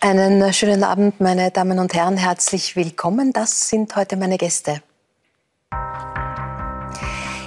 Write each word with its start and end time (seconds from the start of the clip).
Einen 0.00 0.52
schönen 0.52 0.84
Abend, 0.84 1.20
meine 1.20 1.50
Damen 1.50 1.80
und 1.80 1.92
Herren. 1.92 2.16
Herzlich 2.16 2.76
willkommen. 2.76 3.32
Das 3.32 3.68
sind 3.68 3.96
heute 3.96 4.16
meine 4.16 4.38
Gäste. 4.38 4.80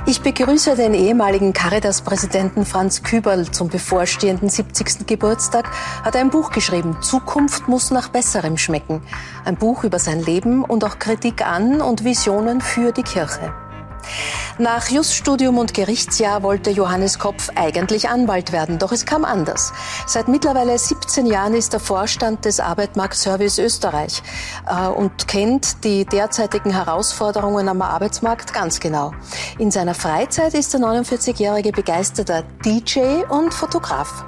Ich 0.09 0.21
begrüße 0.21 0.75
den 0.75 0.95
ehemaligen 0.95 1.53
Caritas-Präsidenten 1.53 2.65
Franz 2.65 3.03
Küberl 3.03 3.51
zum 3.51 3.67
bevorstehenden 3.67 4.49
70. 4.49 5.05
Geburtstag. 5.05 5.69
Hat 6.03 6.15
ein 6.15 6.31
Buch 6.31 6.49
geschrieben. 6.49 6.97
Zukunft 7.03 7.67
muss 7.67 7.91
nach 7.91 8.09
Besserem 8.09 8.57
schmecken. 8.57 9.03
Ein 9.45 9.55
Buch 9.55 9.83
über 9.83 9.99
sein 9.99 10.19
Leben 10.19 10.63
und 10.63 10.83
auch 10.83 10.97
Kritik 10.97 11.45
an 11.45 11.79
und 11.79 12.05
Visionen 12.05 12.59
für 12.59 12.91
die 12.91 13.03
Kirche. 13.03 13.53
Nach 14.57 14.89
Juststudium 14.89 15.57
und 15.57 15.73
Gerichtsjahr 15.73 16.43
wollte 16.43 16.69
Johannes 16.69 17.17
Kopf 17.17 17.49
eigentlich 17.55 18.09
Anwalt 18.09 18.51
werden, 18.51 18.77
doch 18.77 18.91
es 18.91 19.05
kam 19.05 19.23
anders. 19.23 19.71
Seit 20.05 20.27
mittlerweile 20.27 20.77
17 20.77 21.25
Jahren 21.25 21.53
ist 21.53 21.73
er 21.73 21.79
Vorstand 21.79 22.43
des 22.43 22.59
Arbeitsmarktservice 22.59 23.59
Österreich 23.59 24.21
äh, 24.67 24.87
und 24.87 25.27
kennt 25.27 25.83
die 25.83 26.05
derzeitigen 26.05 26.71
Herausforderungen 26.71 27.69
am 27.69 27.81
Arbeitsmarkt 27.81 28.53
ganz 28.53 28.79
genau. 28.79 29.13
In 29.57 29.71
seiner 29.71 29.93
Freizeit 29.93 30.53
ist 30.53 30.73
der 30.73 30.81
49-jährige 30.81 31.71
begeisterter 31.71 32.43
DJ 32.65 33.23
und 33.29 33.53
Fotograf. 33.53 34.25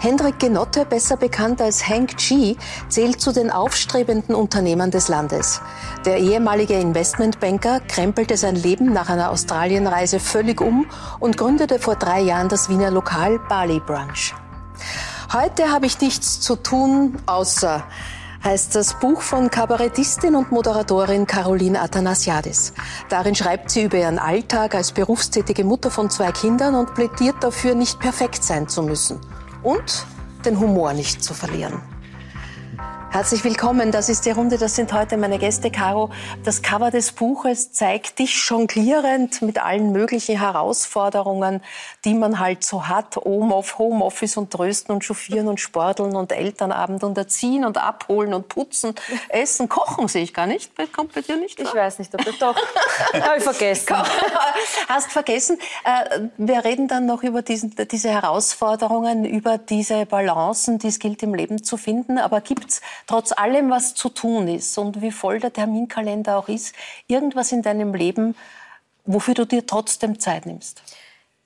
Hendrik 0.00 0.38
Genotte, 0.38 0.84
besser 0.84 1.16
bekannt 1.16 1.60
als 1.60 1.88
Hank 1.88 2.16
G., 2.18 2.56
zählt 2.88 3.20
zu 3.20 3.32
den 3.32 3.50
aufstrebenden 3.50 4.34
Unternehmern 4.34 4.90
des 4.90 5.08
Landes. 5.08 5.60
Der 6.04 6.18
ehemalige 6.18 6.74
Investmentbanker 6.74 7.80
krempelte 7.80 8.36
sein 8.36 8.56
Leben 8.56 8.92
nach 8.92 9.08
einer 9.08 9.30
Australienreise 9.30 10.20
völlig 10.20 10.60
um 10.60 10.86
und 11.18 11.36
gründete 11.36 11.78
vor 11.78 11.96
drei 11.96 12.20
Jahren 12.20 12.48
das 12.48 12.68
Wiener 12.68 12.90
Lokal 12.90 13.38
Bali 13.48 13.80
Brunch. 13.80 14.34
Heute 15.32 15.72
habe 15.72 15.86
ich 15.86 16.00
nichts 16.00 16.40
zu 16.40 16.56
tun, 16.56 17.16
außer 17.26 17.82
heißt 18.44 18.76
das 18.76 18.94
Buch 19.00 19.22
von 19.22 19.50
Kabarettistin 19.50 20.36
und 20.36 20.52
Moderatorin 20.52 21.26
Caroline 21.26 21.80
Athanasiadis. 21.80 22.74
Darin 23.08 23.34
schreibt 23.34 23.70
sie 23.70 23.82
über 23.82 23.98
ihren 23.98 24.20
Alltag 24.20 24.76
als 24.76 24.92
berufstätige 24.92 25.64
Mutter 25.64 25.90
von 25.90 26.10
zwei 26.10 26.30
Kindern 26.30 26.76
und 26.76 26.94
plädiert 26.94 27.42
dafür, 27.42 27.74
nicht 27.74 27.98
perfekt 27.98 28.44
sein 28.44 28.68
zu 28.68 28.82
müssen 28.82 29.18
und 29.66 30.06
den 30.44 30.60
Humor 30.60 30.92
nicht 30.92 31.24
zu 31.24 31.34
verlieren. 31.34 31.80
Herzlich 33.16 33.44
willkommen, 33.44 33.92
das 33.92 34.10
ist 34.10 34.26
die 34.26 34.30
Runde, 34.30 34.58
das 34.58 34.76
sind 34.76 34.92
heute 34.92 35.16
meine 35.16 35.38
Gäste. 35.38 35.70
Caro, 35.70 36.10
das 36.44 36.60
Cover 36.60 36.90
des 36.90 37.12
Buches 37.12 37.72
zeigt 37.72 38.18
dich 38.18 38.46
jonglierend 38.46 39.40
mit 39.40 39.56
allen 39.58 39.90
möglichen 39.90 40.38
Herausforderungen, 40.38 41.62
die 42.04 42.12
man 42.12 42.38
halt 42.38 42.62
so 42.62 42.88
hat. 42.88 43.16
Homeoffice 43.16 44.36
und 44.36 44.50
Trösten 44.50 44.94
und 44.94 45.02
Chauffieren 45.02 45.48
und 45.48 45.60
Sporteln 45.60 46.14
und 46.14 46.30
Elternabend 46.30 47.04
und 47.04 47.16
Erziehen 47.16 47.64
und 47.64 47.78
Abholen 47.78 48.34
und 48.34 48.48
Putzen, 48.48 48.94
Essen, 49.30 49.70
Kochen 49.70 50.08
sehe 50.08 50.22
ich 50.22 50.34
gar 50.34 50.46
nicht. 50.46 50.72
Kommt 50.92 51.14
bei 51.14 51.22
dir 51.22 51.36
nicht 51.36 51.58
vor? 51.58 51.70
Ich 51.70 51.74
weiß 51.74 51.98
nicht, 52.00 52.14
ob 52.14 52.22
das 52.22 52.36
doch. 52.36 52.54
Habe 53.14 53.38
ich 53.38 53.44
vergessen. 53.44 53.96
Hast 54.90 55.10
vergessen. 55.10 55.58
Äh, 55.84 56.28
wir 56.36 56.66
reden 56.66 56.86
dann 56.86 57.06
noch 57.06 57.22
über 57.22 57.40
diesen, 57.40 57.74
diese 57.90 58.10
Herausforderungen, 58.10 59.24
über 59.24 59.56
diese 59.56 60.04
Balancen, 60.04 60.78
die 60.78 60.88
es 60.88 60.98
gilt 60.98 61.22
im 61.22 61.32
Leben 61.32 61.64
zu 61.64 61.78
finden. 61.78 62.18
Aber 62.18 62.42
gibt's 62.42 62.82
trotz 63.06 63.32
allem, 63.32 63.70
was 63.70 63.94
zu 63.94 64.08
tun 64.08 64.48
ist 64.48 64.76
und 64.78 65.00
wie 65.00 65.12
voll 65.12 65.40
der 65.40 65.52
Terminkalender 65.52 66.36
auch 66.36 66.48
ist, 66.48 66.74
irgendwas 67.06 67.52
in 67.52 67.62
deinem 67.62 67.94
Leben, 67.94 68.34
wofür 69.04 69.34
du 69.34 69.44
dir 69.44 69.66
trotzdem 69.66 70.18
Zeit 70.18 70.46
nimmst? 70.46 70.82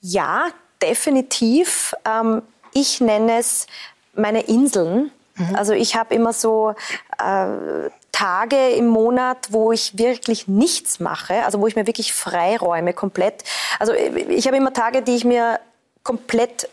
Ja, 0.00 0.46
definitiv. 0.80 1.94
Ähm, 2.04 2.42
ich 2.72 3.00
nenne 3.00 3.38
es 3.38 3.66
meine 4.14 4.42
Inseln. 4.42 5.10
Mhm. 5.36 5.54
Also 5.54 5.72
ich 5.72 5.96
habe 5.96 6.14
immer 6.14 6.32
so 6.32 6.74
äh, 7.18 7.90
Tage 8.12 8.70
im 8.70 8.88
Monat, 8.88 9.48
wo 9.50 9.72
ich 9.72 9.98
wirklich 9.98 10.48
nichts 10.48 11.00
mache, 11.00 11.44
also 11.44 11.60
wo 11.60 11.66
ich 11.66 11.76
mir 11.76 11.86
wirklich 11.86 12.12
freiräume 12.12 12.92
komplett. 12.92 13.44
Also 13.78 13.92
ich 13.92 14.46
habe 14.46 14.56
immer 14.56 14.72
Tage, 14.72 15.02
die 15.02 15.16
ich 15.16 15.24
mir 15.24 15.60
komplett 16.02 16.68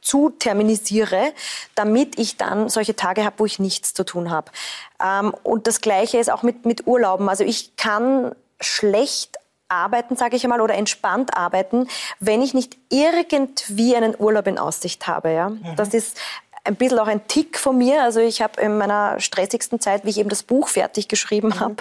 zu 0.00 0.30
terminisiere, 0.30 1.32
damit 1.74 2.18
ich 2.18 2.36
dann 2.36 2.68
solche 2.68 2.96
Tage 2.96 3.24
habe, 3.24 3.38
wo 3.38 3.46
ich 3.46 3.58
nichts 3.58 3.94
zu 3.94 4.04
tun 4.04 4.30
habe. 4.30 4.50
Ähm, 5.02 5.34
und 5.42 5.66
das 5.66 5.80
Gleiche 5.80 6.18
ist 6.18 6.30
auch 6.30 6.42
mit, 6.42 6.64
mit 6.64 6.86
Urlauben. 6.86 7.28
Also 7.28 7.44
ich 7.44 7.76
kann 7.76 8.34
schlecht 8.60 9.36
arbeiten, 9.68 10.16
sage 10.16 10.36
ich 10.36 10.44
einmal, 10.44 10.60
oder 10.60 10.74
entspannt 10.74 11.36
arbeiten, 11.36 11.86
wenn 12.18 12.42
ich 12.42 12.54
nicht 12.54 12.76
irgendwie 12.88 13.94
einen 13.94 14.14
Urlaub 14.18 14.46
in 14.46 14.58
Aussicht 14.58 15.06
habe. 15.06 15.32
Ja? 15.32 15.50
Mhm. 15.50 15.76
Das 15.76 15.94
ist 15.94 16.18
ein 16.64 16.76
bisschen 16.76 16.98
auch 16.98 17.06
ein 17.06 17.26
Tick 17.26 17.58
von 17.58 17.76
mir. 17.78 18.02
Also 18.02 18.20
ich 18.20 18.42
habe 18.42 18.60
in 18.60 18.78
meiner 18.78 19.18
stressigsten 19.18 19.80
Zeit, 19.80 20.04
wie 20.04 20.10
ich 20.10 20.18
eben 20.18 20.28
das 20.28 20.42
Buch 20.42 20.68
fertig 20.68 21.08
geschrieben 21.08 21.48
mhm. 21.48 21.60
habe, 21.60 21.76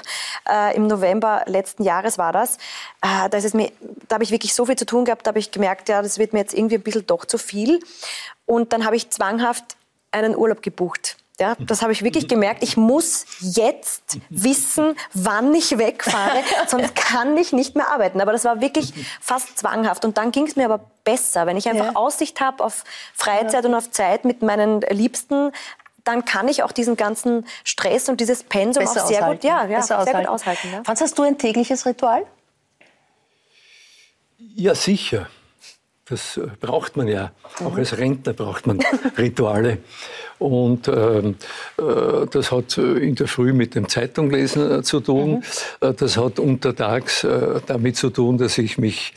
äh, 0.49 0.75
im 0.75 0.87
November 0.87 1.43
letzten 1.47 1.83
Jahres 1.83 2.17
war 2.17 2.31
das, 2.31 2.57
äh, 3.01 3.29
da, 3.29 3.37
ist 3.37 3.45
es 3.45 3.53
mir, 3.53 3.71
da 4.07 4.15
habe 4.15 4.23
ich 4.23 4.31
wirklich 4.31 4.53
so 4.53 4.65
viel 4.65 4.75
zu 4.75 4.85
tun 4.85 5.05
gehabt, 5.05 5.25
da 5.25 5.29
habe 5.29 5.39
ich 5.39 5.51
gemerkt, 5.51 5.89
ja, 5.89 6.01
das 6.01 6.17
wird 6.17 6.33
mir 6.33 6.39
jetzt 6.39 6.53
irgendwie 6.53 6.75
ein 6.75 6.83
bisschen 6.83 7.05
doch 7.05 7.25
zu 7.25 7.37
viel. 7.37 7.79
Und 8.45 8.73
dann 8.73 8.85
habe 8.85 8.95
ich 8.95 9.09
zwanghaft 9.09 9.75
einen 10.11 10.35
Urlaub 10.35 10.61
gebucht. 10.61 11.17
Ja, 11.39 11.55
das 11.57 11.81
habe 11.81 11.93
ich 11.93 12.03
wirklich 12.03 12.27
gemerkt. 12.27 12.63
Ich 12.63 12.75
muss 12.75 13.25
jetzt 13.39 14.17
wissen, 14.29 14.95
wann 15.13 15.53
ich 15.53 15.77
wegfahre, 15.77 16.43
sonst 16.67 16.95
kann 16.95 17.37
ich 17.37 17.53
nicht 17.53 17.77
mehr 17.77 17.87
arbeiten. 17.89 18.19
Aber 18.19 18.33
das 18.33 18.43
war 18.43 18.59
wirklich 18.59 18.93
fast 19.21 19.57
zwanghaft. 19.57 20.03
Und 20.03 20.17
dann 20.17 20.31
ging 20.31 20.45
es 20.45 20.57
mir 20.57 20.65
aber 20.65 20.81
besser, 21.05 21.47
wenn 21.47 21.55
ich 21.55 21.69
einfach 21.69 21.85
ja. 21.85 21.95
Aussicht 21.95 22.41
habe 22.41 22.61
auf 22.61 22.83
Freizeit 23.13 23.63
ja. 23.63 23.69
und 23.69 23.75
auf 23.75 23.89
Zeit 23.89 24.25
mit 24.25 24.41
meinen 24.41 24.81
Liebsten. 24.81 25.51
Dann 26.03 26.25
kann 26.25 26.49
ich 26.49 26.63
auch 26.63 26.73
diesen 26.73 26.97
ganzen 26.97 27.45
Stress 27.63 28.09
und 28.09 28.19
dieses 28.19 28.43
Pensum 28.43 28.83
Besser 28.83 29.03
auch 29.03 29.07
sehr 29.07 29.19
aushalten. 29.19 29.41
gut, 29.41 29.43
ja, 29.49 29.65
ja, 29.65 29.81
sehr 29.81 29.99
aushalten. 29.99 30.19
gut 30.19 30.29
aushalten. 30.29 30.67
Ja. 30.73 30.83
Franz, 30.83 30.99
hast 30.99 31.17
du 31.17 31.23
ein 31.23 31.37
tägliches 31.37 31.85
Ritual? 31.85 32.25
Ja, 34.55 34.75
sicher. 34.75 35.29
Das 36.09 36.37
äh, 36.37 36.47
braucht 36.59 36.97
man 36.97 37.07
ja. 37.07 37.31
Auch 37.63 37.77
als 37.77 37.97
Rentner 37.97 38.33
braucht 38.33 38.67
man 38.67 38.79
Rituale. 39.17 39.77
Und 40.39 40.87
ähm, 40.87 41.35
äh, 41.77 42.25
das 42.31 42.51
hat 42.51 42.77
äh, 42.77 42.97
in 42.97 43.15
der 43.15 43.27
Früh 43.27 43.51
mit 43.51 43.75
dem 43.75 43.89
Zeitunglesen 43.89 44.79
äh, 44.79 44.83
zu 44.83 45.01
tun. 45.01 45.43
Mhm. 45.81 45.95
Das 45.97 46.15
hat 46.15 46.39
untertags 46.39 47.25
äh, 47.25 47.59
damit 47.67 47.97
zu 47.97 48.09
tun, 48.09 48.37
dass 48.37 48.57
ich 48.57 48.77
mich 48.77 49.13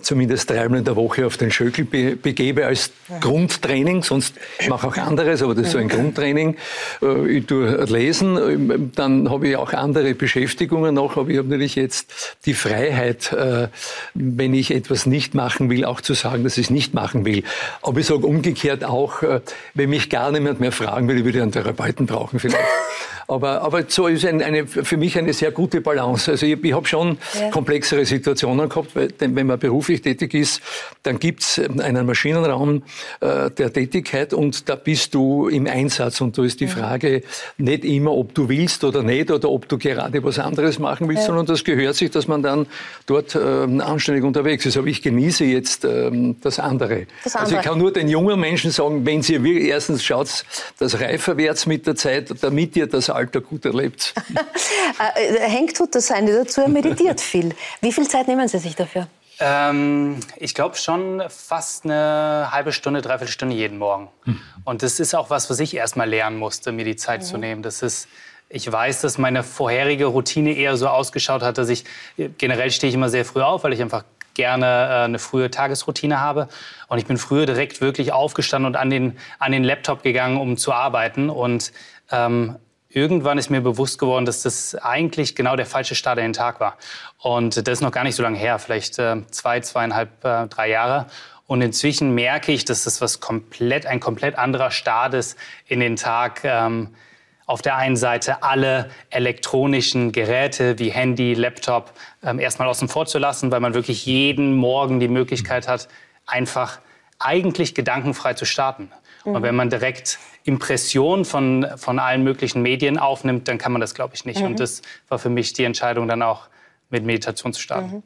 zumindest 0.00 0.48
dreimal 0.48 0.78
in 0.78 0.84
der 0.84 0.96
Woche 0.96 1.26
auf 1.26 1.36
den 1.36 1.50
Schöckel 1.50 1.84
be 1.84 2.16
begebe 2.16 2.64
als. 2.64 2.90
Grundtraining. 3.20 4.02
Sonst 4.02 4.34
mache 4.68 4.88
ich 4.88 4.94
auch 4.94 5.06
anderes, 5.06 5.42
aber 5.42 5.54
das 5.54 5.66
ist 5.66 5.72
so 5.72 5.78
ein. 5.78 5.88
Grundtraining. 5.88 6.56
Ich 7.28 7.46
tue 7.46 7.84
lesen. 7.84 8.36
Ähm, 8.36 8.92
dann 8.94 9.30
habe 9.30 9.48
ich 9.48 9.56
auch 9.56 9.72
andere 9.72 10.14
Beschäftigungen 10.14 10.94
noch. 10.94 11.16
Aber 11.16 11.28
ich 11.28 11.38
habe 11.38 11.48
natürlich 11.48 11.74
jetzt 11.76 12.36
die 12.46 12.54
Freiheit, 12.54 13.34
wenn 14.14 14.54
ich 14.54 14.72
etwas 14.72 15.06
nicht 15.06 15.34
machen 15.34 15.70
will, 15.70 15.84
auch 15.84 16.00
zu 16.00 16.14
sagen, 16.14 16.44
dass 16.44 16.58
ich 16.58 16.66
es 16.66 16.70
nicht 16.70 16.94
machen 16.94 17.24
will. 17.24 17.42
Aber 17.82 18.00
ich 18.00 18.06
sage 18.06 18.26
umgekehrt 18.26 18.84
auch, 18.84 19.22
wenn 19.74 19.90
mich 19.90 20.10
gar 20.10 20.32
niemand 20.38 20.60
mehr 20.60 20.72
fragen 20.72 21.08
würde, 21.08 21.24
würde 21.24 21.38
ich 21.38 21.42
einen 21.42 21.52
Therapeuten 21.52 22.06
brauchen 22.06 22.38
vielleicht. 22.38 22.58
Aber, 23.28 23.62
aber 23.62 23.84
so 23.88 24.06
ist 24.06 24.24
ein, 24.24 24.40
eine, 24.40 24.66
für 24.66 24.96
mich 24.96 25.18
eine 25.18 25.32
sehr 25.32 25.50
gute 25.50 25.80
Balance. 25.80 26.30
Also 26.30 26.46
ich, 26.46 26.62
ich 26.62 26.72
habe 26.72 26.86
schon 26.86 27.18
ja. 27.38 27.50
komplexere 27.50 28.04
Situationen 28.04 28.68
gehabt, 28.68 28.94
weil 28.94 29.08
wenn 29.18 29.46
man 29.46 29.58
beruflich 29.58 30.00
tätig 30.02 30.34
ist, 30.34 30.60
dann 31.02 31.18
gibt's 31.18 31.58
einen 31.58 32.06
Maschinenraum 32.06 32.84
äh, 33.20 33.50
der 33.50 33.72
Tätigkeit 33.72 34.32
und 34.32 34.68
da 34.68 34.76
bist 34.76 35.14
du 35.14 35.48
im 35.48 35.66
Einsatz. 35.66 36.20
Und 36.20 36.38
da 36.38 36.44
ist 36.44 36.60
die 36.60 36.68
Frage 36.68 37.22
nicht 37.58 37.84
immer, 37.84 38.12
ob 38.12 38.32
du 38.34 38.48
willst 38.48 38.84
oder 38.84 39.02
nicht 39.02 39.30
oder 39.30 39.50
ob 39.50 39.68
du 39.68 39.76
gerade 39.76 40.22
was 40.22 40.38
anderes 40.38 40.78
machen 40.78 41.08
willst, 41.08 41.22
ja. 41.22 41.26
sondern 41.26 41.46
das 41.46 41.64
gehört 41.64 41.96
sich, 41.96 42.10
dass 42.10 42.28
man 42.28 42.42
dann 42.42 42.66
dort 43.06 43.34
äh, 43.34 43.38
anständig 43.38 44.22
unterwegs 44.22 44.66
ist. 44.66 44.76
Aber 44.76 44.86
ich 44.86 45.02
genieße 45.02 45.44
jetzt 45.44 45.84
ähm, 45.84 46.36
das, 46.42 46.60
andere. 46.60 47.06
das, 47.24 47.34
andere. 47.34 47.42
Also 47.42 47.56
ich 47.56 47.62
kann 47.62 47.78
nur 47.78 47.92
den 47.92 48.08
jungen 48.08 48.38
Menschen 48.38 48.70
sagen, 48.70 49.04
wenn 49.04 49.22
sie 49.22 49.34
erstens 49.66 50.04
schaut, 50.04 50.44
dass 50.78 51.00
reifer 51.00 51.36
werdet 51.36 51.66
mit 51.66 51.86
der 51.86 51.96
Zeit, 51.96 52.32
damit 52.40 52.76
ihr 52.76 52.86
das 52.86 53.10
Alter 53.16 53.40
gut 53.40 53.64
erlebt. 53.64 54.14
Äh, 54.98 55.40
Henk 55.40 55.74
tut 55.74 55.94
das 55.94 56.10
eine 56.10 56.32
dazu, 56.32 56.62
er 56.62 56.68
meditiert 56.68 57.20
viel. 57.20 57.54
Wie 57.80 57.92
viel 57.92 58.08
Zeit 58.08 58.28
nehmen 58.28 58.48
Sie 58.48 58.58
sich 58.58 58.76
dafür? 58.76 59.08
Ähm, 59.40 60.20
ich 60.36 60.54
glaube 60.54 60.76
schon 60.76 61.22
fast 61.28 61.84
eine 61.84 62.48
halbe 62.50 62.72
Stunde, 62.72 63.02
dreiviertel 63.02 63.32
Stunde 63.32 63.54
jeden 63.54 63.78
Morgen. 63.78 64.08
Hm. 64.24 64.40
Und 64.64 64.82
das 64.82 64.98
ist 65.00 65.14
auch 65.14 65.28
was, 65.28 65.50
was 65.50 65.60
ich 65.60 65.76
erst 65.76 65.96
mal 65.96 66.08
lernen 66.08 66.38
musste, 66.38 66.72
mir 66.72 66.84
die 66.84 66.96
Zeit 66.96 67.20
mhm. 67.22 67.26
zu 67.26 67.36
nehmen. 67.36 67.62
Das 67.62 67.82
ist, 67.82 68.08
ich 68.48 68.70
weiß, 68.70 69.02
dass 69.02 69.18
meine 69.18 69.42
vorherige 69.42 70.06
Routine 70.06 70.52
eher 70.52 70.76
so 70.76 70.88
ausgeschaut 70.88 71.42
hat, 71.42 71.58
dass 71.58 71.68
ich 71.68 71.84
generell 72.38 72.70
stehe 72.70 72.88
ich 72.88 72.94
immer 72.94 73.10
sehr 73.10 73.24
früh 73.24 73.42
auf, 73.42 73.64
weil 73.64 73.72
ich 73.72 73.82
einfach 73.82 74.04
gerne 74.34 74.66
äh, 74.66 75.04
eine 75.04 75.18
frühe 75.18 75.50
Tagesroutine 75.50 76.20
habe. 76.20 76.48
Und 76.88 76.98
ich 76.98 77.06
bin 77.06 77.18
früher 77.18 77.46
direkt 77.46 77.80
wirklich 77.80 78.12
aufgestanden 78.12 78.66
und 78.66 78.76
an 78.76 78.90
den, 78.90 79.18
an 79.38 79.52
den 79.52 79.64
Laptop 79.64 80.02
gegangen, 80.02 80.36
um 80.36 80.56
zu 80.56 80.72
arbeiten. 80.72 81.28
Und 81.28 81.72
ähm, 82.10 82.56
irgendwann 82.96 83.36
ist 83.36 83.50
mir 83.50 83.60
bewusst 83.60 83.98
geworden, 83.98 84.24
dass 84.24 84.42
das 84.42 84.74
eigentlich 84.74 85.36
genau 85.36 85.54
der 85.54 85.66
falsche 85.66 85.94
Start 85.94 86.16
in 86.18 86.24
den 86.24 86.32
Tag 86.32 86.60
war. 86.60 86.78
Und 87.18 87.56
das 87.56 87.74
ist 87.74 87.80
noch 87.82 87.92
gar 87.92 88.04
nicht 88.04 88.16
so 88.16 88.22
lange 88.22 88.38
her, 88.38 88.58
vielleicht 88.58 88.98
äh, 88.98 89.16
zwei, 89.30 89.60
zweieinhalb, 89.60 90.24
äh, 90.24 90.46
drei 90.46 90.70
Jahre. 90.70 91.06
Und 91.46 91.60
inzwischen 91.60 92.14
merke 92.14 92.52
ich, 92.52 92.64
dass 92.64 92.84
das 92.84 93.02
was 93.02 93.20
komplett, 93.20 93.84
ein 93.84 94.00
komplett 94.00 94.38
anderer 94.38 94.70
Start 94.70 95.12
ist 95.12 95.38
in 95.66 95.80
den 95.80 95.96
Tag. 95.96 96.40
Ähm, 96.44 96.88
auf 97.44 97.62
der 97.62 97.76
einen 97.76 97.96
Seite 97.96 98.42
alle 98.42 98.90
elektronischen 99.10 100.10
Geräte 100.10 100.78
wie 100.78 100.88
Handy, 100.90 101.34
Laptop 101.34 101.92
ähm, 102.24 102.40
erstmal 102.40 102.66
außen 102.66 102.88
vor 102.88 103.06
zu 103.06 103.18
lassen, 103.18 103.52
weil 103.52 103.60
man 103.60 103.74
wirklich 103.74 104.06
jeden 104.06 104.56
Morgen 104.56 105.00
die 105.00 105.06
Möglichkeit 105.06 105.68
hat, 105.68 105.86
einfach 106.24 106.80
eigentlich 107.18 107.74
gedankenfrei 107.74 108.34
zu 108.34 108.46
starten. 108.46 108.90
Mhm. 109.24 109.34
Und 109.34 109.42
wenn 109.42 109.54
man 109.54 109.70
direkt 109.70 110.18
Impressionen 110.46 111.24
von, 111.24 111.66
von 111.76 111.98
allen 111.98 112.22
möglichen 112.22 112.62
Medien 112.62 112.98
aufnimmt, 112.98 113.48
dann 113.48 113.58
kann 113.58 113.72
man 113.72 113.80
das, 113.80 113.94
glaube 113.94 114.14
ich, 114.14 114.24
nicht. 114.24 114.40
Mhm. 114.40 114.46
Und 114.46 114.60
das 114.60 114.82
war 115.08 115.18
für 115.18 115.30
mich 115.30 115.52
die 115.52 115.64
Entscheidung 115.64 116.08
dann 116.08 116.22
auch, 116.22 116.48
mit 116.88 117.04
Meditation 117.04 117.52
zu 117.52 117.60
starten. 117.60 117.96
Mhm. 117.96 118.02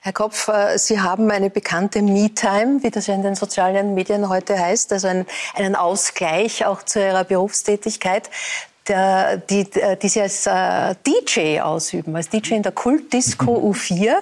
Herr 0.00 0.12
Kopf, 0.12 0.48
äh, 0.48 0.78
Sie 0.78 1.00
haben 1.00 1.30
eine 1.30 1.50
bekannte 1.50 2.02
Me-Time, 2.02 2.82
wie 2.82 2.90
das 2.90 3.06
ja 3.06 3.14
in 3.14 3.22
den 3.22 3.34
sozialen 3.34 3.94
Medien 3.94 4.28
heute 4.28 4.58
heißt, 4.58 4.92
also 4.92 5.08
einen, 5.08 5.26
einen 5.54 5.76
Ausgleich 5.76 6.66
auch 6.66 6.82
zu 6.82 7.00
Ihrer 7.00 7.24
Berufstätigkeit 7.24 8.30
der, 8.88 9.36
die, 9.36 9.60
äh, 9.74 9.96
die 9.96 10.08
Sie 10.08 10.20
als 10.20 10.46
äh, 10.46 10.94
DJ 11.06 11.60
ausüben, 11.60 12.14
als 12.16 12.28
DJ 12.28 12.54
in 12.54 12.62
der 12.62 12.72
Kult-Disco 12.72 13.72
U4. 13.72 14.16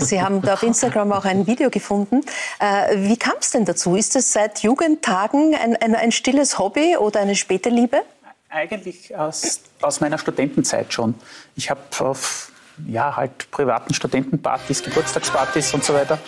Sie 0.00 0.20
haben 0.20 0.42
da 0.42 0.54
auf 0.54 0.62
Instagram 0.62 1.12
auch 1.12 1.24
ein 1.24 1.46
Video 1.46 1.70
gefunden. 1.70 2.22
Äh, 2.58 2.96
wie 2.96 3.16
kam 3.16 3.34
es 3.40 3.50
denn 3.50 3.64
dazu? 3.64 3.96
Ist 3.96 4.16
es 4.16 4.32
seit 4.32 4.62
Jugendtagen 4.62 5.54
ein, 5.54 5.76
ein, 5.76 5.94
ein 5.94 6.12
stilles 6.12 6.58
Hobby 6.58 6.96
oder 6.96 7.20
eine 7.20 7.34
späte 7.34 7.68
Liebe? 7.68 8.02
Eigentlich 8.48 9.16
aus, 9.16 9.60
aus 9.80 10.00
meiner 10.00 10.18
Studentenzeit 10.18 10.92
schon. 10.92 11.14
Ich 11.56 11.70
habe 11.70 11.80
auf 11.98 12.52
ja, 12.86 13.16
halt 13.16 13.50
privaten 13.50 13.94
Studentenpartys, 13.94 14.82
Geburtstagspartys 14.82 15.72
und 15.74 15.82
so 15.82 15.94
weiter 15.94 16.18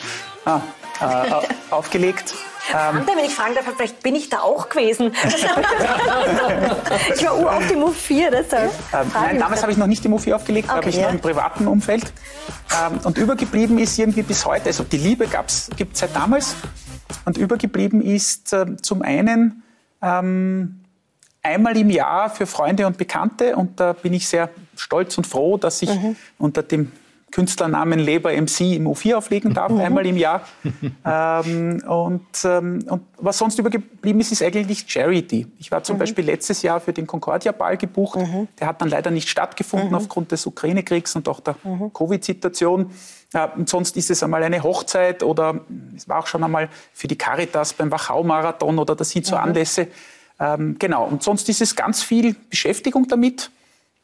ah, 0.48 0.60
äh, 1.00 1.72
aufgelegt. 1.72 2.34
Ähm, 2.72 3.06
wenn 3.06 3.24
ich 3.24 3.34
fragen 3.34 3.54
darf, 3.54 3.64
vielleicht 3.76 4.02
bin 4.02 4.14
ich 4.14 4.28
da 4.28 4.40
auch 4.40 4.68
gewesen. 4.68 5.12
ich 7.14 7.24
war 7.24 7.56
auf 7.56 7.66
dem 7.66 7.82
U4, 7.82 8.30
deshalb. 8.30 8.70
Ähm, 8.92 9.10
nein, 9.14 9.38
damals 9.38 9.62
habe 9.62 9.72
ich 9.72 9.78
noch 9.78 9.86
nicht 9.86 10.04
die 10.04 10.08
U4 10.08 10.34
aufgelegt, 10.34 10.68
okay, 10.68 10.76
habe 10.76 10.90
ich 10.90 10.96
ja. 10.96 11.06
noch 11.06 11.12
im 11.12 11.20
privaten 11.20 11.66
Umfeld. 11.66 12.12
Ähm, 12.86 13.00
und 13.04 13.16
übergeblieben 13.16 13.78
ist 13.78 13.98
irgendwie 13.98 14.22
bis 14.22 14.44
heute, 14.44 14.66
also 14.66 14.84
die 14.84 14.98
Liebe 14.98 15.26
gibt 15.26 15.50
es 15.50 15.70
seit 15.98 16.14
damals. 16.14 16.56
Und 17.24 17.38
übergeblieben 17.38 18.02
ist 18.02 18.52
äh, 18.52 18.76
zum 18.82 19.00
einen 19.02 19.62
ähm, 20.02 20.80
einmal 21.42 21.76
im 21.76 21.90
Jahr 21.90 22.30
für 22.30 22.46
Freunde 22.46 22.86
und 22.86 22.98
Bekannte. 22.98 23.56
Und 23.56 23.80
da 23.80 23.92
bin 23.94 24.12
ich 24.12 24.28
sehr 24.28 24.50
stolz 24.76 25.16
und 25.16 25.26
froh, 25.26 25.56
dass 25.56 25.80
ich 25.82 25.90
mhm. 25.90 26.16
unter 26.38 26.62
dem 26.62 26.92
Künstlernamen 27.30 27.98
Leber 27.98 28.32
MC 28.32 28.76
im 28.76 28.88
U4 28.88 29.16
auflegen 29.16 29.52
darf, 29.52 29.70
mhm. 29.70 29.80
einmal 29.80 30.06
im 30.06 30.16
Jahr. 30.16 30.42
ähm, 31.04 31.82
und, 31.86 32.26
ähm, 32.44 32.84
und, 32.88 33.02
was 33.18 33.38
sonst 33.38 33.58
übergeblieben 33.58 34.20
ist, 34.20 34.32
ist 34.32 34.42
eigentlich 34.42 34.84
Charity. 34.86 35.46
Ich 35.58 35.70
war 35.70 35.82
zum 35.82 35.96
mhm. 35.96 36.00
Beispiel 36.00 36.24
letztes 36.24 36.62
Jahr 36.62 36.80
für 36.80 36.92
den 36.92 37.06
Concordia-Ball 37.06 37.76
gebucht. 37.76 38.18
Mhm. 38.18 38.48
Der 38.58 38.66
hat 38.66 38.80
dann 38.80 38.88
leider 38.88 39.10
nicht 39.10 39.28
stattgefunden 39.28 39.90
mhm. 39.90 39.96
aufgrund 39.96 40.32
des 40.32 40.46
Ukraine-Kriegs 40.46 41.16
und 41.16 41.28
auch 41.28 41.40
der 41.40 41.56
mhm. 41.64 41.92
Covid-Situation. 41.92 42.90
Äh, 43.34 43.48
und 43.56 43.68
sonst 43.68 43.96
ist 43.96 44.10
es 44.10 44.22
einmal 44.22 44.42
eine 44.42 44.62
Hochzeit 44.62 45.22
oder 45.22 45.60
es 45.96 46.08
war 46.08 46.20
auch 46.20 46.26
schon 46.26 46.42
einmal 46.42 46.70
für 46.94 47.08
die 47.08 47.18
Caritas 47.18 47.74
beim 47.74 47.90
Wachau-Marathon 47.90 48.78
oder 48.78 48.96
das 48.96 49.10
sind 49.10 49.26
so 49.26 49.36
mhm. 49.36 49.42
Anlässe. 49.42 49.88
Ähm, 50.40 50.76
genau, 50.78 51.04
und 51.04 51.22
sonst 51.22 51.48
ist 51.48 51.60
es 51.60 51.76
ganz 51.76 52.02
viel 52.02 52.36
Beschäftigung 52.48 53.06
damit. 53.08 53.50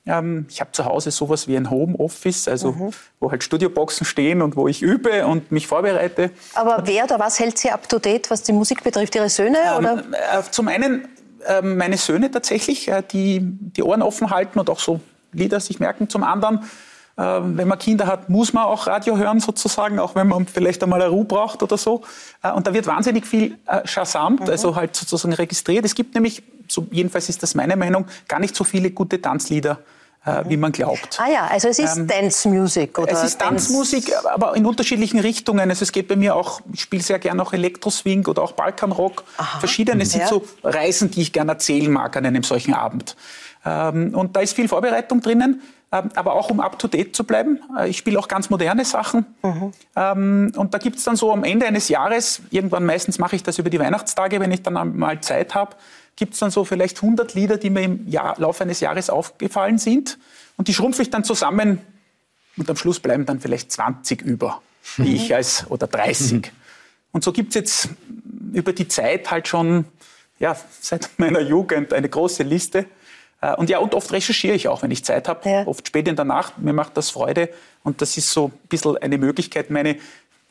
Ähm, 0.06 0.46
ich 0.50 0.60
habe 0.60 0.72
zu 0.72 0.84
Hause 0.84 1.10
sowas 1.10 1.48
wie 1.48 1.56
ein 1.56 1.70
Homeoffice, 1.70 2.48
also 2.48 2.72
mhm. 2.72 2.90
wo 3.20 3.30
halt 3.30 3.42
Studioboxen 3.42 4.04
stehen 4.04 4.42
und 4.42 4.56
wo 4.56 4.68
ich 4.68 4.82
übe 4.82 5.26
und 5.26 5.50
mich 5.50 5.66
vorbereite. 5.66 6.30
Aber 6.54 6.82
wer 6.84 7.04
oder 7.04 7.18
was 7.18 7.38
hält 7.38 7.58
Sie 7.58 7.70
up 7.70 7.88
to 7.88 7.98
date, 7.98 8.30
was 8.30 8.42
die 8.42 8.52
Musik 8.52 8.84
betrifft? 8.84 9.14
Ihre 9.14 9.30
Söhne? 9.30 9.58
Ähm, 9.66 9.78
oder? 9.78 9.98
Äh, 10.38 10.42
zum 10.50 10.68
einen 10.68 11.08
äh, 11.46 11.62
meine 11.62 11.96
Söhne 11.96 12.30
tatsächlich, 12.30 12.88
äh, 12.88 13.02
die 13.10 13.40
die 13.42 13.82
Ohren 13.82 14.02
offen 14.02 14.30
halten 14.30 14.58
und 14.58 14.68
auch 14.70 14.80
so 14.80 15.00
Lieder 15.32 15.60
sich 15.60 15.80
merken. 15.80 16.08
Zum 16.08 16.22
anderen, 16.22 16.60
äh, 17.16 17.22
wenn 17.22 17.68
man 17.68 17.78
Kinder 17.78 18.06
hat, 18.06 18.28
muss 18.28 18.52
man 18.52 18.64
auch 18.64 18.86
Radio 18.86 19.16
hören 19.16 19.40
sozusagen, 19.40 19.98
auch 19.98 20.14
wenn 20.14 20.28
man 20.28 20.46
vielleicht 20.46 20.82
einmal 20.82 21.00
eine 21.02 21.10
Ruhe 21.10 21.24
braucht 21.24 21.62
oder 21.62 21.76
so. 21.76 22.02
Äh, 22.42 22.52
und 22.52 22.66
da 22.66 22.74
wird 22.74 22.86
wahnsinnig 22.86 23.26
viel 23.26 23.58
äh, 23.66 23.86
shazamt, 23.86 24.40
mhm. 24.40 24.50
also 24.50 24.76
halt 24.76 24.96
sozusagen 24.96 25.34
registriert. 25.34 25.84
Es 25.84 25.94
gibt 25.94 26.14
nämlich, 26.14 26.42
so 26.74 26.86
jedenfalls 26.90 27.28
ist 27.28 27.42
das 27.42 27.54
meine 27.54 27.76
Meinung, 27.76 28.06
gar 28.28 28.40
nicht 28.40 28.54
so 28.54 28.64
viele 28.64 28.90
gute 28.90 29.20
Tanzlieder 29.20 29.78
äh, 30.24 30.42
wie 30.48 30.56
man 30.56 30.72
glaubt. 30.72 31.18
Ah 31.20 31.30
ja, 31.30 31.46
also 31.46 31.68
es 31.68 31.78
ist 31.78 31.96
ähm, 31.96 32.06
Dance 32.06 32.48
Music 32.48 32.98
oder? 32.98 33.12
Es 33.12 33.22
ist 33.22 33.40
Dance 33.40 33.72
Music, 33.72 34.10
aber 34.24 34.56
in 34.56 34.64
unterschiedlichen 34.64 35.20
Richtungen. 35.20 35.68
Also 35.68 35.82
es 35.82 35.92
geht 35.92 36.08
bei 36.08 36.16
mir 36.16 36.34
auch, 36.34 36.60
ich 36.72 36.80
spiele 36.80 37.02
sehr 37.02 37.18
gerne 37.18 37.42
auch 37.42 37.52
Elektroswing 37.52 38.26
oder 38.26 38.42
auch 38.42 38.52
Balkanrock. 38.52 39.24
Aha. 39.36 39.58
Verschiedene 39.58 40.04
sind 40.06 40.22
ja. 40.22 40.28
so 40.28 40.44
Reisen, 40.62 41.10
die 41.10 41.22
ich 41.22 41.32
gerne 41.32 41.52
erzählen 41.52 41.92
mag 41.92 42.16
an 42.16 42.26
einem 42.26 42.42
solchen 42.42 42.74
Abend. 42.74 43.16
Ähm, 43.66 44.14
und 44.14 44.34
da 44.36 44.40
ist 44.40 44.54
viel 44.54 44.68
Vorbereitung 44.68 45.20
drinnen 45.20 45.62
ähm, 45.94 46.08
aber 46.16 46.34
auch 46.34 46.50
um 46.50 46.58
up-to-date 46.58 47.14
zu 47.14 47.24
bleiben. 47.24 47.60
Äh, 47.78 47.88
ich 47.88 47.98
spiele 47.98 48.18
auch 48.18 48.26
ganz 48.26 48.50
moderne 48.50 48.84
Sachen. 48.84 49.26
Mhm. 49.42 49.72
Ähm, 49.94 50.52
und 50.56 50.74
da 50.74 50.78
gibt 50.78 50.96
es 50.96 51.04
dann 51.04 51.14
so 51.14 51.32
am 51.32 51.44
Ende 51.44 51.66
eines 51.66 51.88
Jahres, 51.88 52.40
irgendwann 52.50 52.84
meistens 52.84 53.18
mache 53.18 53.36
ich 53.36 53.44
das 53.44 53.58
über 53.58 53.70
die 53.70 53.78
Weihnachtstage, 53.78 54.40
wenn 54.40 54.50
ich 54.50 54.62
dann 54.62 54.96
mal 54.96 55.20
Zeit 55.20 55.54
habe, 55.54 55.76
gibt 56.16 56.34
es 56.34 56.40
dann 56.40 56.50
so 56.50 56.64
vielleicht 56.64 57.02
100 57.02 57.34
Lieder, 57.34 57.56
die 57.56 57.70
mir 57.70 57.82
im 57.82 58.08
Jahr, 58.08 58.38
Laufe 58.38 58.62
eines 58.62 58.80
Jahres 58.80 59.10
aufgefallen 59.10 59.78
sind. 59.78 60.18
Und 60.56 60.68
die 60.68 60.74
schrumpfe 60.74 61.02
ich 61.02 61.10
dann 61.10 61.24
zusammen 61.24 61.80
und 62.56 62.70
am 62.70 62.76
Schluss 62.76 63.00
bleiben 63.00 63.26
dann 63.26 63.40
vielleicht 63.40 63.72
20 63.72 64.22
über, 64.22 64.62
die 64.96 65.02
mhm. 65.02 65.16
ich 65.16 65.34
als, 65.34 65.68
oder 65.70 65.86
30. 65.86 66.52
Und 67.12 67.24
so 67.24 67.32
gibt 67.32 67.50
es 67.50 67.54
jetzt 67.54 67.88
über 68.52 68.72
die 68.72 68.88
Zeit 68.88 69.30
halt 69.30 69.48
schon, 69.48 69.86
ja, 70.38 70.56
seit 70.80 71.10
meiner 71.16 71.40
Jugend 71.40 71.92
eine 71.92 72.08
große 72.08 72.42
Liste. 72.42 72.86
Äh, 73.40 73.54
und 73.54 73.70
ja, 73.70 73.78
und 73.78 73.94
oft 73.94 74.12
recherchiere 74.12 74.54
ich 74.54 74.68
auch, 74.68 74.82
wenn 74.82 74.90
ich 74.90 75.04
Zeit 75.04 75.28
habe, 75.28 75.48
ja. 75.48 75.66
oft 75.66 75.86
spät 75.86 76.08
in 76.08 76.16
der 76.16 76.24
Nacht. 76.24 76.58
Mir 76.58 76.72
macht 76.72 76.96
das 76.96 77.10
Freude. 77.10 77.50
Und 77.82 78.00
das 78.00 78.16
ist 78.16 78.30
so 78.30 78.46
ein 78.46 78.68
bisschen 78.68 78.96
eine 78.98 79.18
Möglichkeit, 79.18 79.70
meine 79.70 79.96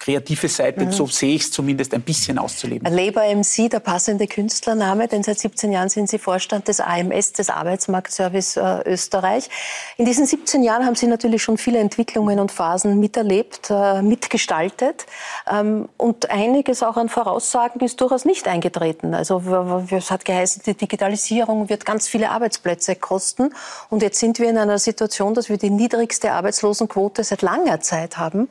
kreative 0.03 0.49
Seite, 0.49 0.85
mhm. 0.85 0.91
so 0.91 1.07
sehe 1.07 1.35
ich 1.35 1.43
es 1.43 1.51
zumindest, 1.51 1.93
ein 1.93 2.01
bisschen 2.01 2.37
auszuleben. 2.37 2.93
Labour 2.93 3.23
MC, 3.23 3.69
der 3.69 3.79
passende 3.79 4.27
Künstlername, 4.27 5.07
denn 5.07 5.23
seit 5.23 5.39
17 5.39 5.71
Jahren 5.71 5.87
sind 5.87 6.09
Sie 6.09 6.17
Vorstand 6.19 6.67
des 6.67 6.81
AMS, 6.81 7.31
des 7.33 7.49
Arbeitsmarktservice 7.49 8.57
äh, 8.57 8.81
Österreich. 8.85 9.49
In 9.95 10.05
diesen 10.05 10.25
17 10.25 10.61
Jahren 10.61 10.85
haben 10.85 10.95
Sie 10.95 11.07
natürlich 11.07 11.41
schon 11.41 11.57
viele 11.57 11.79
Entwicklungen 11.79 12.39
und 12.39 12.51
Phasen 12.51 12.99
miterlebt, 12.99 13.69
äh, 13.69 14.01
mitgestaltet. 14.01 15.05
Ähm, 15.49 15.87
und 15.97 16.29
einiges 16.29 16.83
auch 16.83 16.97
an 16.97 17.07
Voraussagen 17.07 17.79
ist 17.79 18.01
durchaus 18.01 18.25
nicht 18.25 18.47
eingetreten. 18.47 19.13
Also 19.13 19.41
es 19.89 20.11
hat 20.11 20.25
geheißen, 20.25 20.63
die 20.65 20.73
Digitalisierung 20.73 21.69
wird 21.69 21.85
ganz 21.85 22.09
viele 22.09 22.29
Arbeitsplätze 22.29 22.97
kosten. 22.97 23.53
Und 23.89 24.01
jetzt 24.01 24.19
sind 24.19 24.39
wir 24.39 24.49
in 24.49 24.57
einer 24.57 24.79
Situation, 24.79 25.33
dass 25.33 25.47
wir 25.47 25.57
die 25.57 25.69
niedrigste 25.69 26.33
Arbeitslosenquote 26.33 27.23
seit 27.23 27.41
langer 27.41 27.79
Zeit 27.79 28.17
haben. 28.17 28.49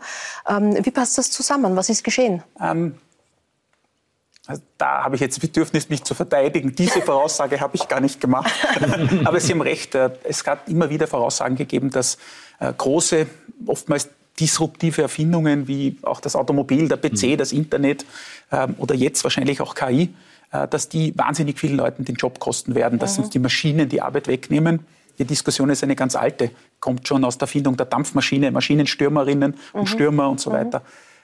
Ähm, 0.49 0.83
wie 0.83 0.91
passt 0.91 1.19
das 1.19 1.31
zusammen? 1.31 1.42
Zusammen? 1.43 1.77
Was 1.77 1.89
ist 1.89 2.05
geschehen? 2.05 2.43
Ähm, 2.61 2.95
also 4.47 4.63
da 4.77 5.05
habe 5.05 5.15
ich 5.15 5.21
jetzt 5.21 5.41
Bedürfnis, 5.41 5.89
mich 5.89 6.03
zu 6.03 6.15
verteidigen. 6.15 6.75
Diese 6.75 7.01
Voraussage 7.03 7.61
habe 7.61 7.77
ich 7.77 7.87
gar 7.89 8.01
nicht 8.01 8.21
gemacht. 8.21 8.53
Aber 9.25 9.39
Sie 9.39 9.53
haben 9.53 9.63
recht. 9.63 9.95
Äh, 9.95 10.11
es 10.25 10.45
hat 10.47 10.69
immer 10.69 10.91
wieder 10.91 11.07
Voraussagen 11.07 11.57
gegeben, 11.57 11.91
dass 11.91 12.19
äh, 12.59 12.73
große, 12.77 13.27
oftmals 13.67 14.09
disruptive 14.41 15.03
Erfindungen 15.03 15.69
wie 15.69 15.99
auch 16.03 16.21
das 16.21 16.35
Automobil, 16.37 16.89
der 16.89 16.97
PC, 16.97 17.23
mhm. 17.23 17.37
das 17.37 17.53
Internet 17.53 18.05
ähm, 18.51 18.75
oder 18.79 18.95
jetzt 18.95 19.23
wahrscheinlich 19.25 19.61
auch 19.61 19.75
KI, 19.75 20.15
äh, 20.51 20.67
dass 20.69 20.89
die 20.89 21.17
wahnsinnig 21.17 21.61
vielen 21.61 21.77
Leuten 21.77 22.05
den 22.05 22.17
Job 22.17 22.41
kosten 22.41 22.75
werden, 22.75 22.99
dass 22.99 23.19
mhm. 23.19 23.25
uns 23.25 23.33
die 23.33 23.39
Maschinen 23.39 23.89
die 23.89 24.01
Arbeit 24.01 24.29
wegnehmen. 24.29 24.81
Die 25.19 25.25
Diskussion 25.25 25.69
ist 25.71 25.85
eine 25.85 25.95
ganz 25.95 26.17
alte, 26.17 26.51
kommt 26.81 27.07
schon 27.07 27.25
aus 27.25 27.37
der 27.37 27.43
Erfindung 27.43 27.77
der 27.77 27.87
Dampfmaschine, 27.87 28.51
Maschinenstürmerinnen 28.51 29.53
mhm. 29.53 29.81
und 29.81 29.87
Stürmer 29.87 30.29
und 30.31 30.41
so 30.41 30.51
mhm. 30.51 30.55
weiter. 30.55 30.83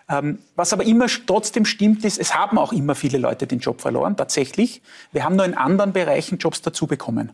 Ähm, 0.08 0.38
was 0.56 0.72
aber 0.72 0.84
immer 0.84 1.06
trotzdem 1.26 1.64
stimmt, 1.64 2.04
ist, 2.04 2.18
es 2.18 2.34
haben 2.34 2.58
auch 2.58 2.72
immer 2.72 2.94
viele 2.94 3.18
Leute 3.18 3.46
den 3.46 3.58
Job 3.58 3.80
verloren, 3.80 4.16
tatsächlich. 4.16 4.80
Wir 5.12 5.24
haben 5.24 5.36
nur 5.36 5.44
in 5.44 5.54
anderen 5.54 5.92
Bereichen 5.92 6.38
Jobs 6.38 6.62
dazu 6.62 6.86
bekommen. 6.86 7.32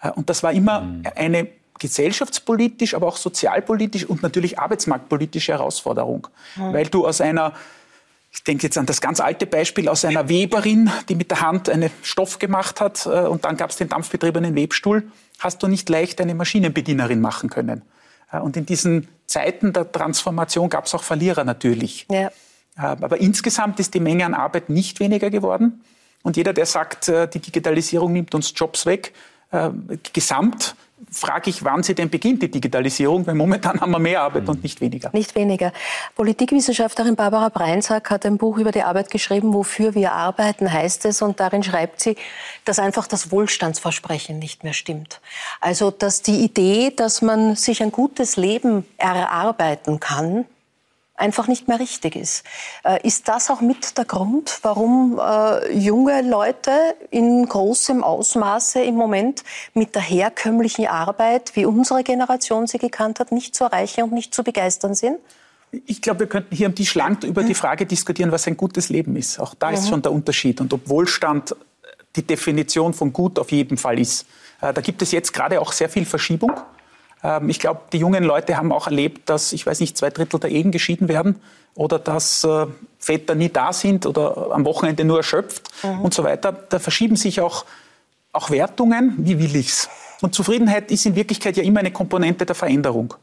Äh, 0.00 0.10
und 0.10 0.30
das 0.30 0.42
war 0.42 0.52
immer 0.52 0.80
mhm. 0.80 1.02
eine 1.16 1.48
gesellschaftspolitisch, 1.78 2.94
aber 2.94 3.08
auch 3.08 3.16
sozialpolitisch 3.16 4.04
und 4.06 4.22
natürlich 4.22 4.58
arbeitsmarktpolitische 4.58 5.52
Herausforderung. 5.52 6.28
Mhm. 6.56 6.72
Weil 6.72 6.86
du 6.86 7.06
aus 7.06 7.20
einer 7.20 7.52
ich 8.34 8.42
denke 8.42 8.64
jetzt 8.64 8.76
an 8.76 8.86
das 8.86 9.00
ganz 9.00 9.20
alte 9.20 9.46
Beispiel 9.46 9.88
aus 9.88 10.04
einer 10.04 10.28
Weberin, 10.28 10.90
die 11.08 11.14
mit 11.14 11.30
der 11.30 11.40
Hand 11.40 11.70
einen 11.70 11.90
Stoff 12.02 12.40
gemacht 12.40 12.80
hat 12.80 13.06
äh, 13.06 13.20
und 13.20 13.44
dann 13.44 13.56
gab 13.56 13.70
es 13.70 13.76
den 13.76 13.88
dampfbetriebenen 13.88 14.56
Webstuhl, 14.56 15.04
hast 15.38 15.62
du 15.62 15.68
nicht 15.68 15.88
leicht 15.88 16.20
eine 16.20 16.34
Maschinenbedienerin 16.34 17.20
machen 17.20 17.48
können. 17.48 17.82
Und 18.42 18.56
in 18.56 18.66
diesen 18.66 19.08
Zeiten 19.26 19.72
der 19.72 19.90
Transformation 19.90 20.68
gab 20.68 20.86
es 20.86 20.94
auch 20.94 21.02
Verlierer 21.02 21.44
natürlich. 21.44 22.06
Ja. 22.10 22.30
Aber 22.76 23.20
insgesamt 23.20 23.78
ist 23.80 23.94
die 23.94 24.00
Menge 24.00 24.26
an 24.26 24.34
Arbeit 24.34 24.68
nicht 24.68 25.00
weniger 25.00 25.30
geworden. 25.30 25.84
Und 26.22 26.36
jeder, 26.36 26.52
der 26.52 26.66
sagt, 26.66 27.08
äh, 27.08 27.28
die 27.28 27.38
Digitalisierung 27.38 28.12
nimmt 28.12 28.34
uns 28.34 28.52
Jobs 28.56 28.86
weg, 28.86 29.12
äh, 29.52 29.70
gesamt 30.12 30.74
frage 31.10 31.50
ich, 31.50 31.64
wann 31.64 31.82
sie 31.82 31.94
denn 31.94 32.10
beginnt, 32.10 32.42
die 32.42 32.50
Digitalisierung, 32.50 33.26
weil 33.26 33.34
momentan 33.34 33.80
haben 33.80 33.90
wir 33.90 33.98
mehr 33.98 34.22
Arbeit 34.22 34.48
und 34.48 34.62
nicht 34.62 34.80
weniger. 34.80 35.10
Nicht 35.12 35.34
weniger. 35.34 35.72
Politikwissenschaftlerin 36.14 37.16
Barbara 37.16 37.48
Breinsack 37.48 38.10
hat 38.10 38.26
ein 38.26 38.38
Buch 38.38 38.58
über 38.58 38.72
die 38.72 38.82
Arbeit 38.82 39.10
geschrieben, 39.10 39.52
wofür 39.52 39.94
wir 39.94 40.12
arbeiten, 40.12 40.72
heißt 40.72 41.04
es. 41.06 41.22
Und 41.22 41.40
darin 41.40 41.62
schreibt 41.62 42.00
sie, 42.00 42.16
dass 42.64 42.78
einfach 42.78 43.06
das 43.06 43.30
Wohlstandsversprechen 43.30 44.38
nicht 44.38 44.64
mehr 44.64 44.72
stimmt. 44.72 45.20
Also, 45.60 45.90
dass 45.90 46.22
die 46.22 46.44
Idee, 46.44 46.92
dass 46.94 47.22
man 47.22 47.56
sich 47.56 47.82
ein 47.82 47.92
gutes 47.92 48.36
Leben 48.36 48.84
erarbeiten 48.98 50.00
kann, 50.00 50.46
einfach 51.16 51.46
nicht 51.48 51.68
mehr 51.68 51.78
richtig 51.78 52.16
ist. 52.16 52.44
Äh, 52.84 53.06
ist 53.06 53.28
das 53.28 53.50
auch 53.50 53.60
mit 53.60 53.96
der 53.96 54.04
Grund, 54.04 54.58
warum 54.62 55.20
äh, 55.20 55.72
junge 55.72 56.22
Leute 56.22 56.72
in 57.10 57.46
großem 57.48 58.02
Ausmaße 58.02 58.82
im 58.82 58.96
Moment 58.96 59.44
mit 59.74 59.94
der 59.94 60.02
herkömmlichen 60.02 60.86
Arbeit, 60.86 61.54
wie 61.54 61.66
unsere 61.66 62.02
Generation 62.02 62.66
sie 62.66 62.78
gekannt 62.78 63.20
hat, 63.20 63.32
nicht 63.32 63.54
zu 63.54 63.64
erreichen 63.64 64.02
und 64.02 64.12
nicht 64.12 64.34
zu 64.34 64.42
begeistern 64.42 64.94
sind? 64.94 65.18
Ich 65.86 66.02
glaube, 66.02 66.20
wir 66.20 66.26
könnten 66.28 66.54
hier 66.54 66.66
am 66.66 66.74
Tisch 66.74 66.94
lang 66.94 67.22
über 67.24 67.42
die 67.42 67.54
Frage 67.54 67.84
diskutieren, 67.84 68.30
was 68.30 68.46
ein 68.46 68.56
gutes 68.56 68.90
Leben 68.90 69.16
ist. 69.16 69.40
Auch 69.40 69.54
da 69.54 69.70
ist 69.70 69.86
mhm. 69.86 69.88
schon 69.88 70.02
der 70.02 70.12
Unterschied. 70.12 70.60
Und 70.60 70.72
ob 70.72 70.88
Wohlstand 70.88 71.54
die 72.16 72.22
Definition 72.22 72.94
von 72.94 73.12
gut 73.12 73.38
auf 73.38 73.50
jeden 73.50 73.76
Fall 73.76 73.98
ist. 73.98 74.26
Äh, 74.60 74.72
da 74.72 74.80
gibt 74.80 75.02
es 75.02 75.12
jetzt 75.12 75.32
gerade 75.32 75.60
auch 75.60 75.72
sehr 75.72 75.88
viel 75.88 76.04
Verschiebung. 76.04 76.52
Ähm, 77.24 77.48
ich 77.48 77.58
glaube, 77.58 77.80
die 77.92 77.98
jungen 77.98 78.22
Leute 78.22 78.56
haben 78.56 78.70
auch 78.70 78.86
erlebt, 78.86 79.28
dass, 79.28 79.52
ich 79.52 79.66
weiß 79.66 79.80
nicht, 79.80 79.96
zwei 79.96 80.10
Drittel 80.10 80.38
der 80.38 80.50
Ehen 80.50 80.70
geschieden 80.70 81.08
werden 81.08 81.40
oder 81.74 81.98
dass 81.98 82.44
äh, 82.44 82.66
Väter 82.98 83.34
nie 83.34 83.48
da 83.48 83.72
sind 83.72 84.06
oder 84.06 84.52
am 84.52 84.64
Wochenende 84.64 85.04
nur 85.04 85.16
erschöpft 85.16 85.70
mhm. 85.82 86.02
und 86.02 86.14
so 86.14 86.22
weiter. 86.22 86.52
Da 86.52 86.78
verschieben 86.78 87.16
sich 87.16 87.40
auch, 87.40 87.64
auch 88.32 88.50
Wertungen. 88.50 89.14
Wie 89.18 89.38
will 89.38 89.56
ich's? 89.56 89.88
Und 90.20 90.34
Zufriedenheit 90.34 90.90
ist 90.90 91.06
in 91.06 91.16
Wirklichkeit 91.16 91.56
ja 91.56 91.64
immer 91.64 91.80
eine 91.80 91.90
Komponente 91.90 92.46
der 92.46 92.54
Veränderung. 92.54 93.14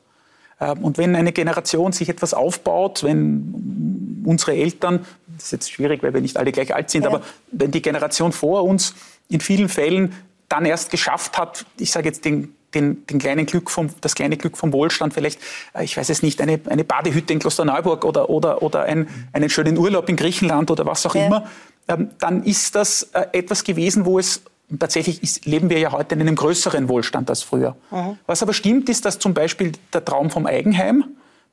Ähm, 0.59 0.79
und 0.79 0.97
wenn 0.97 1.15
eine 1.15 1.31
Generation 1.31 1.91
sich 1.91 2.09
etwas 2.09 2.33
aufbaut, 2.33 3.03
wenn 3.03 4.23
unsere 4.25 4.53
Eltern, 4.53 5.05
das 5.27 5.45
ist 5.45 5.51
jetzt 5.51 5.71
schwierig, 5.71 6.03
weil 6.03 6.13
wir 6.13 6.21
nicht 6.21 6.37
alle 6.37 6.51
gleich 6.51 6.73
alt 6.73 6.89
sind, 6.89 7.03
ja. 7.03 7.09
aber 7.09 7.21
wenn 7.51 7.71
die 7.71 7.81
Generation 7.81 8.31
vor 8.31 8.63
uns 8.63 8.95
in 9.29 9.39
vielen 9.39 9.69
Fällen 9.69 10.13
dann 10.49 10.65
erst 10.65 10.91
geschafft 10.91 11.37
hat, 11.37 11.65
ich 11.77 11.91
sage 11.91 12.07
jetzt 12.07 12.25
den 12.25 12.53
den, 12.73 13.05
den 13.07 13.19
kleinen 13.19 13.45
Glück 13.45 13.69
vom, 13.69 13.89
das 14.01 14.15
kleine 14.15 14.37
Glück 14.37 14.57
vom 14.57 14.73
Wohlstand, 14.73 15.13
vielleicht, 15.13 15.39
äh, 15.73 15.83
ich 15.83 15.97
weiß 15.97 16.09
es 16.09 16.23
nicht, 16.23 16.41
eine, 16.41 16.59
eine 16.69 16.83
Badehütte 16.83 17.33
in 17.33 17.39
Klosterneuburg 17.39 18.05
oder, 18.05 18.29
oder, 18.29 18.61
oder 18.61 18.83
ein, 18.83 19.07
einen 19.33 19.49
schönen 19.49 19.77
Urlaub 19.77 20.09
in 20.09 20.15
Griechenland 20.15 20.71
oder 20.71 20.85
was 20.85 21.05
auch 21.05 21.15
ja. 21.15 21.25
immer, 21.25 21.49
ähm, 21.87 22.09
dann 22.19 22.43
ist 22.43 22.75
das 22.75 23.03
äh, 23.13 23.25
etwas 23.33 23.63
gewesen, 23.63 24.05
wo 24.05 24.19
es 24.19 24.41
tatsächlich 24.79 25.21
ist, 25.21 25.45
leben 25.45 25.69
wir 25.69 25.79
ja 25.79 25.91
heute 25.91 26.15
in 26.15 26.21
einem 26.21 26.35
größeren 26.35 26.87
Wohlstand 26.87 27.29
als 27.29 27.43
früher. 27.43 27.75
Mhm. 27.91 28.17
Was 28.25 28.41
aber 28.41 28.53
stimmt, 28.53 28.89
ist, 28.89 29.05
dass 29.05 29.19
zum 29.19 29.33
Beispiel 29.33 29.73
der 29.93 30.05
Traum 30.05 30.29
vom 30.29 30.45
Eigenheim, 30.45 31.03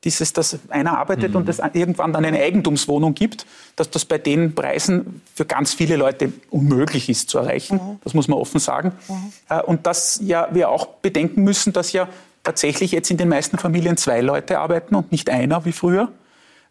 dieses, 0.05 0.33
dass 0.33 0.59
einer 0.69 0.97
arbeitet 0.97 1.31
mhm. 1.31 1.38
und 1.38 1.49
es 1.49 1.61
irgendwann 1.73 2.12
dann 2.12 2.25
eine 2.25 2.40
Eigentumswohnung 2.40 3.14
gibt, 3.14 3.47
dass 3.75 3.90
das 3.90 4.05
bei 4.05 4.19
den 4.19 4.55
Preisen 4.55 5.23
für 5.35 5.45
ganz 5.45 5.75
viele 5.75 5.97
Leute 5.97 6.33
unmöglich 6.50 7.09
ist 7.09 7.31
zu 7.31 7.38
erreichen. 7.38 7.76
Mhm. 7.76 8.00
Das 8.05 8.14
muss 8.14 8.28
man 8.28 8.38
offen 8.38 8.61
sagen. 8.61 8.93
Mhm. 9.09 9.33
Äh, 9.49 9.62
und 9.62 9.87
dass 9.87 10.21
ja 10.23 10.49
wir 10.52 10.69
auch 10.69 10.87
bedenken 10.87 11.43
müssen, 11.43 11.73
dass 11.73 11.93
ja 11.93 12.09
tatsächlich 12.45 12.93
jetzt 12.93 13.11
in 13.11 13.17
den 13.17 13.28
meisten 13.28 13.59
Familien 13.59 13.97
zwei 13.97 14.21
Leute 14.21 14.61
arbeiten 14.61 14.95
und 14.95 15.11
nicht 15.11 15.31
einer 15.31 15.64
wie 15.64 15.73
früher. 15.73 16.12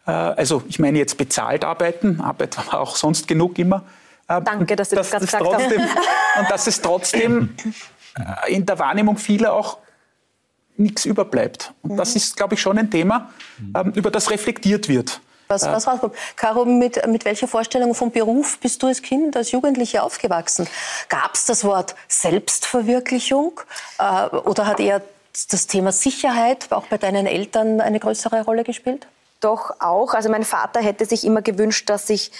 Äh, 0.06 0.10
also 0.10 0.62
ich 0.66 0.78
meine 0.78 0.98
jetzt 0.98 1.18
bezahlt 1.18 1.64
arbeiten, 1.64 2.20
Arbeit 2.22 2.56
war 2.56 2.80
auch 2.80 2.96
sonst 2.96 3.28
genug 3.28 3.58
immer. 3.58 3.84
Äh, 4.26 4.40
Danke, 4.40 4.74
dass 4.74 4.88
du 4.88 4.96
das, 4.96 5.10
das 5.10 5.26
gerade 5.30 5.44
gesagt 5.44 5.54
hast. 5.54 6.40
Und 6.40 6.50
dass 6.50 6.66
es 6.66 6.80
trotzdem 6.80 7.50
in 8.48 8.64
der 8.64 8.78
Wahrnehmung 8.78 9.18
vieler 9.18 9.52
auch 9.52 9.78
nichts 10.78 11.04
überbleibt. 11.04 11.72
Und 11.82 11.92
mhm. 11.92 11.96
das 11.96 12.16
ist, 12.16 12.36
glaube 12.36 12.54
ich, 12.54 12.60
schon 12.60 12.78
ein 12.78 12.90
Thema, 12.90 13.30
ähm, 13.74 13.92
über 13.94 14.10
das 14.10 14.30
reflektiert 14.30 14.88
wird. 14.88 15.20
Was, 15.48 15.62
was 15.62 15.86
war 15.86 16.10
Caro, 16.36 16.66
mit, 16.66 17.06
mit 17.06 17.24
welcher 17.24 17.48
Vorstellung 17.48 17.94
vom 17.94 18.10
Beruf 18.10 18.58
bist 18.58 18.82
du 18.82 18.86
als 18.86 19.00
Kind, 19.00 19.34
als 19.34 19.50
Jugendliche 19.50 20.02
aufgewachsen? 20.02 20.68
Gab 21.08 21.34
es 21.34 21.46
das 21.46 21.64
Wort 21.64 21.94
Selbstverwirklichung 22.06 23.60
äh, 23.98 24.36
oder 24.36 24.66
hat 24.66 24.78
eher 24.78 25.00
das 25.50 25.66
Thema 25.66 25.92
Sicherheit 25.92 26.66
auch 26.70 26.86
bei 26.86 26.98
deinen 26.98 27.26
Eltern 27.26 27.80
eine 27.80 27.98
größere 27.98 28.44
Rolle 28.44 28.62
gespielt? 28.62 29.06
Doch 29.40 29.76
auch. 29.80 30.14
Also 30.14 30.28
mein 30.28 30.44
Vater 30.44 30.80
hätte 30.80 31.06
sich 31.06 31.24
immer 31.24 31.40
gewünscht, 31.40 31.88
dass 31.88 32.10
ich 32.10 32.30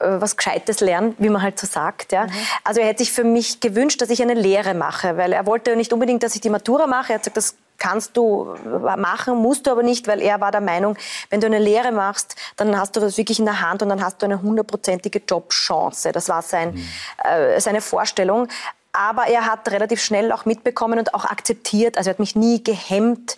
äh, 0.00 0.20
was 0.20 0.36
Gescheites 0.36 0.80
lerne, 0.80 1.14
wie 1.18 1.30
man 1.30 1.40
halt 1.40 1.58
so 1.58 1.66
sagt. 1.66 2.12
Ja. 2.12 2.24
Mhm. 2.24 2.32
Also 2.64 2.80
er 2.80 2.88
hätte 2.88 3.04
sich 3.04 3.12
für 3.12 3.24
mich 3.24 3.60
gewünscht, 3.60 4.02
dass 4.02 4.10
ich 4.10 4.20
eine 4.20 4.34
Lehre 4.34 4.74
mache, 4.74 5.16
weil 5.16 5.32
er 5.32 5.46
wollte 5.46 5.74
nicht 5.76 5.92
unbedingt, 5.92 6.22
dass 6.22 6.34
ich 6.34 6.40
die 6.40 6.50
Matura 6.50 6.86
mache. 6.86 7.12
Er 7.12 7.14
hat 7.16 7.22
gesagt, 7.22 7.36
das 7.36 7.54
kannst 7.82 8.16
du 8.16 8.54
machen, 8.96 9.38
musst 9.38 9.66
du 9.66 9.72
aber 9.72 9.82
nicht, 9.82 10.06
weil 10.06 10.20
er 10.20 10.40
war 10.40 10.52
der 10.52 10.60
Meinung, 10.60 10.96
wenn 11.30 11.40
du 11.40 11.48
eine 11.48 11.58
Lehre 11.58 11.90
machst, 11.90 12.36
dann 12.56 12.78
hast 12.78 12.94
du 12.94 13.00
das 13.00 13.18
wirklich 13.18 13.40
in 13.40 13.44
der 13.44 13.60
Hand 13.60 13.82
und 13.82 13.88
dann 13.88 14.04
hast 14.04 14.22
du 14.22 14.26
eine 14.26 14.40
hundertprozentige 14.40 15.20
Jobchance. 15.28 16.12
Das 16.12 16.28
war 16.28 16.42
sein, 16.42 16.74
mhm. 16.74 16.88
äh, 17.24 17.60
seine 17.60 17.80
Vorstellung. 17.80 18.46
Aber 18.92 19.26
er 19.26 19.46
hat 19.46 19.68
relativ 19.72 20.00
schnell 20.00 20.30
auch 20.30 20.44
mitbekommen 20.44 21.00
und 21.00 21.12
auch 21.12 21.24
akzeptiert, 21.24 21.98
also 21.98 22.10
er 22.10 22.12
hat 22.12 22.20
mich 22.20 22.36
nie 22.36 22.62
gehemmt, 22.62 23.36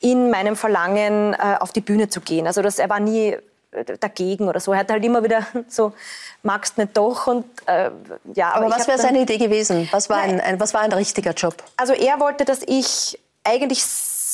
in 0.00 0.30
meinem 0.30 0.56
Verlangen 0.56 1.32
äh, 1.32 1.56
auf 1.58 1.72
die 1.72 1.80
Bühne 1.80 2.10
zu 2.10 2.20
gehen. 2.20 2.46
Also 2.46 2.60
das, 2.60 2.78
er 2.78 2.90
war 2.90 3.00
nie 3.00 3.34
äh, 3.70 3.96
dagegen 3.98 4.46
oder 4.46 4.60
so. 4.60 4.74
Er 4.74 4.80
hat 4.80 4.90
halt 4.90 5.02
immer 5.06 5.24
wieder 5.24 5.46
so, 5.68 5.94
magst 6.42 6.76
nicht 6.76 6.94
doch 6.94 7.28
und 7.28 7.46
äh, 7.64 7.90
ja. 8.34 8.52
Aber, 8.52 8.66
aber 8.66 8.74
was 8.74 8.88
wäre 8.88 8.98
seine 8.98 9.20
Idee 9.20 9.38
gewesen? 9.38 9.88
Was 9.90 10.10
war 10.10 10.18
ein, 10.18 10.38
ein, 10.38 10.60
was 10.60 10.74
war 10.74 10.82
ein 10.82 10.92
richtiger 10.92 11.32
Job? 11.32 11.54
Also 11.78 11.94
er 11.94 12.20
wollte, 12.20 12.44
dass 12.44 12.60
ich 12.66 13.18
eigentlich 13.46 13.84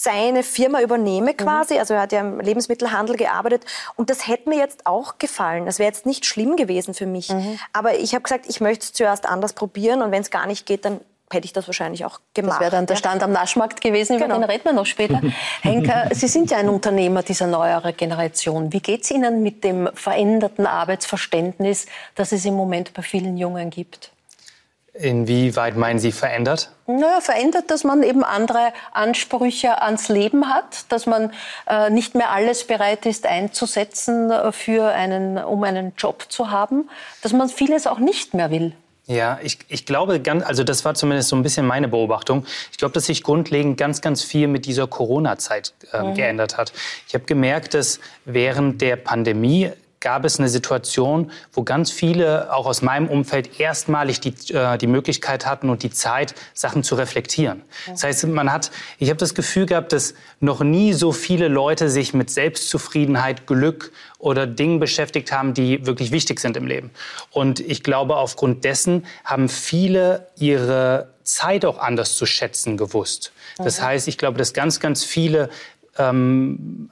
seine 0.03 0.43
Firma 0.43 0.81
übernehme 0.81 1.35
quasi. 1.35 1.75
Mhm. 1.75 1.81
Also 1.81 1.95
er 1.95 2.01
hat 2.01 2.13
ja 2.13 2.21
im 2.21 2.41
Lebensmittelhandel 2.41 3.17
gearbeitet 3.17 3.65
und 3.95 4.11
das 4.11 4.27
hätte 4.27 4.49
mir 4.49 4.59
jetzt 4.59 4.87
auch 4.87 5.19
gefallen. 5.19 5.67
Das 5.67 5.79
wäre 5.79 5.89
jetzt 5.89 6.07
nicht 6.07 6.27
schlimm 6.27 6.57
gewesen 6.57 6.93
für 6.95 7.07
mich. 7.07 7.29
Mhm. 7.29 7.59
Aber 7.73 7.95
ich 7.97 8.15
habe 8.15 8.23
gesagt, 8.23 8.47
ich 8.49 8.61
möchte 8.61 8.85
es 8.85 8.93
zuerst 8.93 9.27
anders 9.27 9.53
probieren 9.53 10.03
und 10.03 10.11
wenn 10.11 10.23
es 10.23 10.31
gar 10.31 10.47
nicht 10.47 10.67
geht, 10.67 10.85
dann 10.85 11.01
hätte 11.31 11.47
ich 11.47 11.53
das 11.53 11.67
wahrscheinlich 11.67 12.05
auch 12.05 12.21
gemacht. 12.35 12.57
Das 12.57 12.61
wäre 12.61 12.71
dann 12.73 12.87
der 12.87 12.97
Stand 12.97 13.23
am 13.23 13.33
Naschmarkt 13.33 13.81
gewesen, 13.81 14.17
über 14.17 14.27
genau. 14.27 14.41
den 14.41 14.45
reden 14.45 14.65
wir 14.65 14.73
noch 14.73 14.87
später. 14.87 15.21
Henker, 15.63 16.09
Sie 16.13 16.29
sind 16.29 16.51
ja 16.51 16.59
ein 16.59 16.69
Unternehmer 16.69 17.23
dieser 17.23 17.47
neueren 17.47 17.97
Generation. 17.97 18.73
Wie 18.73 18.81
geht 18.81 19.05
es 19.05 19.11
Ihnen 19.11 19.43
mit 19.43 19.65
dem 19.65 19.89
veränderten 19.95 20.67
Arbeitsverständnis, 20.67 21.87
das 22.15 22.33
es 22.33 22.45
im 22.45 22.55
Moment 22.55 22.93
bei 22.93 23.03
vielen 23.03 23.37
Jungen 23.37 23.71
gibt? 23.71 24.11
Inwieweit 24.95 25.75
meinen 25.75 25.99
Sie 25.99 26.13
verändert? 26.13 26.71
Naja, 26.87 27.21
verändert, 27.23 27.71
dass 27.71 27.83
man 27.83 28.03
eben 28.03 28.23
andere 28.25 28.75
Ansprüche 28.93 29.81
ans 29.81 30.09
Leben 30.09 30.53
hat, 30.53 30.85
dass 30.91 31.07
man 31.07 31.33
äh, 31.67 31.89
nicht 31.89 32.15
mehr 32.15 32.31
alles 32.31 32.67
bereit 32.67 33.07
ist 33.07 33.27
einzusetzen, 33.27 34.31
äh, 34.31 34.53
für 34.53 34.89
einen, 34.89 35.39
um 35.39 35.65
einen 35.65 35.95
Job 35.97 36.27
zu 36.29 36.51
haben, 36.51 36.91
dass 37.23 37.33
man 37.33 37.49
vieles 37.49 37.87
auch 37.87 38.01
nicht 38.01 38.35
mehr 38.35 38.51
will. 38.51 38.75
Ja, 39.07 39.41
ich, 39.43 39.59
ich 39.69 39.87
glaube, 39.87 40.21
ganz, 40.21 40.45
also 40.45 40.63
das 40.63 40.85
war 40.85 40.95
zumindest 40.95 41.31
so 41.31 41.37
ein 41.37 41.43
bisschen 41.43 41.67
meine 41.67 41.89
Beobachtung. 41.89 42.45
Ich 42.71 42.79
glaube, 42.79 42.93
dass 42.93 43.07
sich 43.07 43.23
grundlegend 43.23 43.79
ganz, 43.79 44.01
ganz 44.01 44.23
viel 44.23 44.47
mit 44.47 44.67
dieser 44.67 44.87
Corona-Zeit 44.87 45.73
äh, 45.93 46.03
mhm. 46.03 46.15
geändert 46.15 46.59
hat. 46.59 46.73
Ich 47.09 47.15
habe 47.15 47.25
gemerkt, 47.25 47.75
dass 47.75 47.99
während 48.27 48.81
der 48.81 48.97
Pandemie 48.97 49.71
gab 50.03 50.27
es 50.27 50.39
eine 50.39 50.51
Situation, 50.51 51.31
wo 51.53 51.63
ganz 51.63 51.91
viele, 51.91 52.53
auch 52.53 52.67
aus 52.67 52.83
meinem 52.83 53.09
Umfeld, 53.09 53.59
erstmalig 53.59 54.21
die, 54.21 54.35
äh, 54.53 54.77
die 54.77 54.87
Möglichkeit 54.87 55.47
hatten 55.47 55.71
und 55.71 55.83
die 55.83 55.91
Zeit, 55.91 56.35
Sachen 56.53 56.83
zu 56.83 56.97
reflektieren. 56.97 57.63
Das 57.89 58.05
heißt, 58.05 58.27
man 58.27 58.53
hat, 58.53 58.71
ich 58.99 59.09
habe 59.09 59.19
das 59.19 59.35
Gefühl 59.35 59.65
gehabt, 59.65 59.93
dass 59.93 60.15
noch 60.41 60.61
nie 60.61 60.93
so 60.93 61.13
viele 61.13 61.49
Leute 61.49 61.89
sich 61.89 62.13
mit 62.13 62.29
Selbstzufriedenheit, 62.29 63.47
Glück 63.47 63.93
oder 64.19 64.47
Dingen 64.47 64.81
beschäftigt 64.81 65.33
haben, 65.33 65.55
die 65.55 65.87
wirklich 65.87 66.11
wichtig 66.11 66.41
sind 66.41 66.57
im 66.57 66.67
Leben. 66.67 66.91
Und 67.31 67.61
ich 67.61 67.83
glaube, 67.83 68.17
aufgrund 68.17 68.65
dessen 68.65 69.07
haben 69.25 69.49
viele 69.49 70.27
ihre 70.37 71.09
Zeit 71.23 71.65
auch 71.65 71.79
anders 71.79 72.17
zu 72.17 72.27
schätzen 72.27 72.77
gewusst. 72.77 73.33
Das 73.57 73.81
mhm. 73.81 73.85
heißt, 73.85 74.09
ich 74.09 74.19
glaube, 74.19 74.39
dass 74.39 74.53
ganz, 74.53 74.81
ganz 74.81 75.05
viele 75.05 75.49
ähm, 75.97 76.91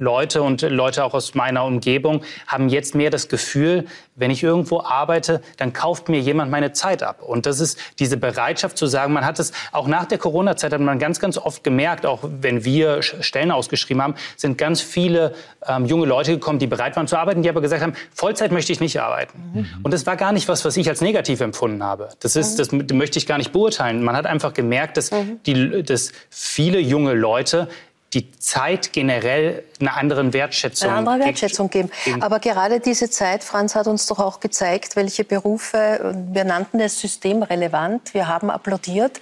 Leute 0.00 0.42
und 0.42 0.62
Leute 0.62 1.04
auch 1.04 1.14
aus 1.14 1.34
meiner 1.34 1.64
Umgebung 1.64 2.22
haben 2.46 2.68
jetzt 2.68 2.94
mehr 2.94 3.10
das 3.10 3.28
Gefühl, 3.28 3.84
wenn 4.16 4.30
ich 4.30 4.42
irgendwo 4.42 4.80
arbeite, 4.80 5.40
dann 5.58 5.72
kauft 5.72 6.08
mir 6.08 6.20
jemand 6.20 6.50
meine 6.50 6.72
Zeit 6.72 7.02
ab. 7.02 7.22
Und 7.22 7.46
das 7.46 7.60
ist 7.60 7.78
diese 7.98 8.16
Bereitschaft 8.16 8.76
zu 8.76 8.86
sagen, 8.86 9.12
man 9.12 9.24
hat 9.24 9.38
es 9.38 9.52
auch 9.72 9.86
nach 9.86 10.06
der 10.06 10.18
Corona-Zeit 10.18 10.72
hat 10.72 10.80
man 10.80 10.98
ganz, 10.98 11.20
ganz 11.20 11.38
oft 11.38 11.62
gemerkt, 11.64 12.06
auch 12.06 12.20
wenn 12.22 12.64
wir 12.64 13.02
Stellen 13.02 13.50
ausgeschrieben 13.50 14.02
haben, 14.02 14.14
sind 14.36 14.58
ganz 14.58 14.80
viele 14.80 15.34
ähm, 15.66 15.84
junge 15.86 16.06
Leute 16.06 16.32
gekommen, 16.32 16.58
die 16.58 16.66
bereit 16.66 16.96
waren 16.96 17.06
zu 17.06 17.16
arbeiten, 17.16 17.42
die 17.42 17.48
aber 17.48 17.60
gesagt 17.60 17.82
haben, 17.82 17.94
Vollzeit 18.14 18.52
möchte 18.52 18.72
ich 18.72 18.80
nicht 18.80 19.00
arbeiten. 19.00 19.38
Mhm. 19.54 19.66
Und 19.82 19.92
das 19.92 20.06
war 20.06 20.16
gar 20.16 20.32
nicht 20.32 20.48
was, 20.48 20.64
was 20.64 20.76
ich 20.76 20.88
als 20.88 21.00
negativ 21.00 21.40
empfunden 21.40 21.82
habe. 21.82 22.08
Das 22.20 22.36
ist, 22.36 22.58
das 22.58 22.72
möchte 22.72 23.18
ich 23.18 23.26
gar 23.26 23.38
nicht 23.38 23.52
beurteilen. 23.52 24.02
Man 24.02 24.16
hat 24.16 24.26
einfach 24.26 24.54
gemerkt, 24.54 24.96
dass, 24.96 25.10
mhm. 25.10 25.40
die, 25.44 25.82
dass 25.82 26.12
viele 26.30 26.80
junge 26.80 27.12
Leute 27.12 27.68
die 28.12 28.32
Zeit 28.32 28.92
generell 28.92 29.62
eine 29.78 29.94
andere 29.94 30.32
Wertschätzung, 30.32 30.90
eine 30.90 30.98
andere 30.98 31.26
Wertschätzung 31.26 31.70
geben. 31.70 31.90
Aber 32.20 32.40
gerade 32.40 32.80
diese 32.80 33.08
Zeit, 33.08 33.44
Franz, 33.44 33.76
hat 33.76 33.86
uns 33.86 34.06
doch 34.06 34.18
auch 34.18 34.40
gezeigt, 34.40 34.96
welche 34.96 35.22
Berufe, 35.22 36.14
wir 36.32 36.44
nannten 36.44 36.80
es 36.80 37.00
systemrelevant, 37.00 38.12
wir 38.12 38.26
haben 38.26 38.50
applaudiert, 38.50 39.20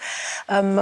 ähm, 0.48 0.80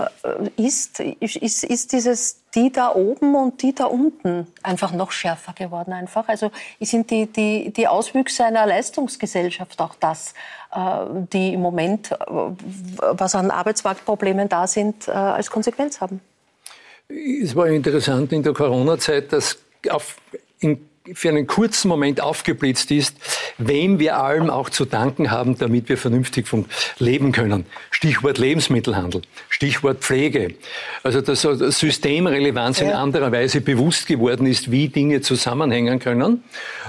ist, 0.57 1.01
ist, 1.01 1.65
ist 1.65 1.93
dieses 1.93 2.43
die 2.57 2.73
da 2.73 2.95
oben 2.95 3.35
und 3.35 3.61
die 3.63 3.75
da 3.75 3.85
unten 3.85 4.47
einfach 4.63 4.93
noch 4.93 5.13
schärfer 5.13 5.53
geworden 5.53 5.93
einfach. 5.93 6.27
Also 6.27 6.51
sind 6.81 7.11
die, 7.11 7.27
die, 7.27 7.71
die 7.71 7.87
Auswüchse 7.87 8.47
einer 8.47 8.65
Leistungsgesellschaft 8.65 9.79
auch 9.83 9.95
das, 10.01 10.33
äh, 10.75 10.79
die 11.33 11.53
im 11.53 11.61
Moment, 11.61 12.13
äh, 12.13 12.17
was 12.27 13.35
an 13.35 13.51
Arbeitsmarktproblemen 13.51 14.49
da 14.49 14.67
sind, 14.67 15.07
äh, 15.07 15.11
als 15.11 15.51
Konsequenz 15.51 16.01
haben. 16.01 16.23
Es 17.09 17.55
war 17.55 17.69
interessant 17.69 18.33
in 18.33 18.43
der 18.43 18.53
Corona-Zeit, 18.53 19.33
dass 19.33 19.59
auf, 19.89 20.17
in 20.59 20.89
für 21.15 21.29
einen 21.29 21.47
kurzen 21.47 21.89
Moment 21.89 22.21
aufgeblitzt 22.21 22.91
ist, 22.91 23.17
wem 23.59 23.99
wir 23.99 24.19
allem 24.19 24.51
auch 24.51 24.71
zu 24.71 24.85
danken 24.85 25.31
haben, 25.31 25.57
damit 25.59 25.89
wir 25.89 25.97
vernünftig 25.97 26.47
leben 26.99 27.33
können. 27.33 27.67
Stichwort 27.91 28.39
Lebensmittelhandel, 28.39 29.23
Stichwort 29.49 29.99
Pflege. 30.01 30.55
Also 31.03 31.21
dass 31.21 31.43
Systemrelevanz 31.43 32.81
ja. 32.81 32.87
in 32.87 32.93
anderer 32.93 33.33
Weise 33.33 33.61
bewusst 33.61 34.07
geworden 34.07 34.47
ist, 34.47 34.71
wie 34.71 34.89
Dinge 34.89 35.21
zusammenhängen 35.21 35.99
können. 35.99 36.43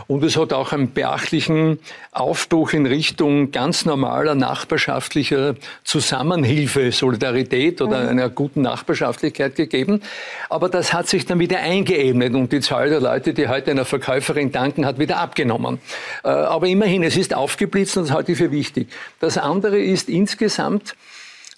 Und 0.07 0.23
es 0.23 0.37
hat 0.37 0.53
auch 0.53 0.73
einen 0.73 0.93
beachtlichen 0.93 1.79
Aufbruch 2.11 2.73
in 2.73 2.85
Richtung 2.85 3.51
ganz 3.51 3.85
normaler 3.85 4.35
nachbarschaftlicher 4.35 5.55
Zusammenhilfe, 5.83 6.91
Solidarität 6.91 7.81
oder 7.81 8.03
mhm. 8.03 8.09
einer 8.09 8.29
guten 8.29 8.61
Nachbarschaftlichkeit 8.61 9.55
gegeben. 9.55 10.01
Aber 10.49 10.69
das 10.69 10.93
hat 10.93 11.07
sich 11.07 11.25
dann 11.25 11.39
wieder 11.39 11.59
eingeebnet 11.59 12.33
und 12.33 12.51
die 12.51 12.61
Zahl 12.61 12.89
der 12.89 12.99
Leute, 12.99 13.33
die 13.33 13.47
heute 13.47 13.71
einer 13.71 13.85
Verkauf 13.85 14.06
Verkäuferin 14.07 14.53
danken, 14.53 14.85
hat 14.85 14.99
wieder 14.99 15.17
abgenommen. 15.17 15.79
Äh, 16.23 16.29
aber 16.29 16.67
immerhin, 16.67 17.03
es 17.03 17.17
ist 17.17 17.33
aufgeblitzt 17.33 17.97
und 17.97 18.07
das 18.07 18.13
halte 18.13 18.31
ich 18.31 18.37
für 18.37 18.51
wichtig. 18.51 18.87
Das 19.19 19.37
andere 19.37 19.79
ist 19.79 20.07
insgesamt, 20.07 20.95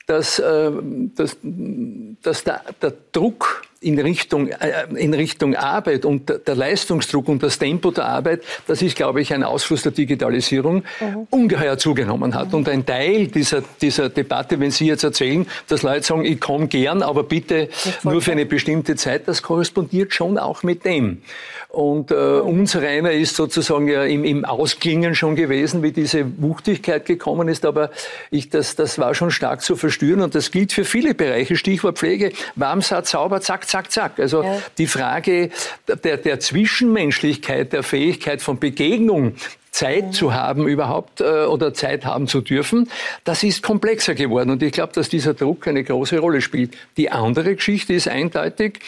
dass, 0.08 0.39
äh, 0.39 0.72
dass, 1.15 1.38
dass 1.44 2.44
der, 2.44 2.62
der 2.82 2.94
Druck 3.12 3.62
in 3.81 3.98
Richtung, 4.00 4.48
äh, 4.48 4.86
in 4.95 5.13
Richtung 5.13 5.55
Arbeit 5.55 6.03
und 6.03 6.31
der 6.45 6.55
Leistungsdruck 6.55 7.29
und 7.29 7.41
das 7.41 7.59
Tempo 7.59 7.91
der 7.91 8.05
Arbeit, 8.05 8.41
das 8.67 8.81
ist, 8.81 8.95
glaube 8.95 9.21
ich, 9.21 9.33
ein 9.33 9.43
Ausfluss 9.43 9.83
der 9.83 9.93
Digitalisierung, 9.93 10.83
mhm. 11.00 11.27
ungeheuer 11.29 11.77
zugenommen 11.77 12.36
hat. 12.36 12.50
Mhm. 12.50 12.55
Und 12.55 12.69
ein 12.69 12.86
Teil 12.86 13.27
dieser, 13.27 13.63
dieser 13.81 14.09
Debatte, 14.09 14.59
wenn 14.59 14.71
Sie 14.71 14.88
jetzt 14.88 15.03
erzählen, 15.03 15.48
dass 15.67 15.83
Leute 15.83 16.03
sagen, 16.03 16.25
ich 16.25 16.41
komme 16.41 16.67
gern, 16.67 17.01
aber 17.01 17.24
bitte 17.24 17.69
nur 18.03 18.21
für 18.21 18.33
eine 18.33 18.45
bestimmte 18.45 18.95
Zeit, 18.95 19.27
das 19.27 19.41
korrespondiert 19.41 20.13
schon 20.13 20.38
auch 20.38 20.63
mit 20.63 20.83
dem. 20.83 21.21
Und 21.69 22.12
äh, 22.12 22.15
mhm. 22.15 22.41
unser 22.41 22.81
einer 22.81 23.12
ist 23.12 23.36
sozusagen 23.36 23.88
ja 23.88 24.03
im, 24.03 24.25
im 24.25 24.43
Ausklingen 24.43 25.15
schon 25.15 25.36
gewesen, 25.36 25.83
wie 25.83 25.91
diese 25.91 26.25
Wuchtigkeit 26.41 27.05
gekommen 27.05 27.48
ist, 27.48 27.63
aber 27.63 27.91
ich, 28.29 28.50
das, 28.50 28.75
das 28.75 29.00
war 29.00 29.13
schon 29.13 29.31
stark 29.31 29.62
zu 29.62 29.75
verstüren 29.75 30.21
und 30.21 30.36
das 30.36 30.51
gilt 30.51 30.74
für 30.74 30.83
viele 30.83 31.13
Bereiche. 31.13 31.55
Stichwort 31.55 32.00
Pflege, 32.00 32.31
Warmsatz, 32.55 33.12
sauber, 33.12 33.39
zack, 33.39 33.68
zack, 33.69 33.91
zack. 33.91 34.19
Also 34.19 34.43
ja. 34.43 34.61
die 34.77 34.88
Frage 34.88 35.49
der, 35.88 36.17
der 36.17 36.39
Zwischenmenschlichkeit, 36.39 37.73
der 37.73 37.83
Fähigkeit 37.83 38.41
von 38.41 38.59
Begegnung, 38.59 39.35
Zeit 39.71 40.13
zu 40.13 40.33
haben 40.33 40.67
überhaupt 40.67 41.21
äh, 41.21 41.45
oder 41.45 41.73
Zeit 41.73 42.05
haben 42.05 42.27
zu 42.27 42.41
dürfen, 42.41 42.89
das 43.23 43.43
ist 43.43 43.61
komplexer 43.61 44.15
geworden. 44.15 44.49
Und 44.49 44.63
ich 44.63 44.71
glaube, 44.71 44.93
dass 44.93 45.09
dieser 45.09 45.33
Druck 45.33 45.67
eine 45.67 45.83
große 45.83 46.19
Rolle 46.19 46.41
spielt. 46.41 46.75
Die 46.97 47.11
andere 47.11 47.55
Geschichte 47.55 47.93
ist 47.93 48.07
eindeutig, 48.07 48.79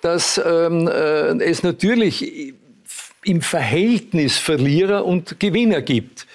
dass 0.00 0.40
ähm, 0.44 0.88
äh, 0.88 1.44
es 1.44 1.62
natürlich 1.62 2.54
im 3.22 3.42
Verhältnis 3.42 4.38
Verlierer 4.38 5.04
und 5.04 5.38
Gewinner 5.38 5.82
gibt 5.82 6.26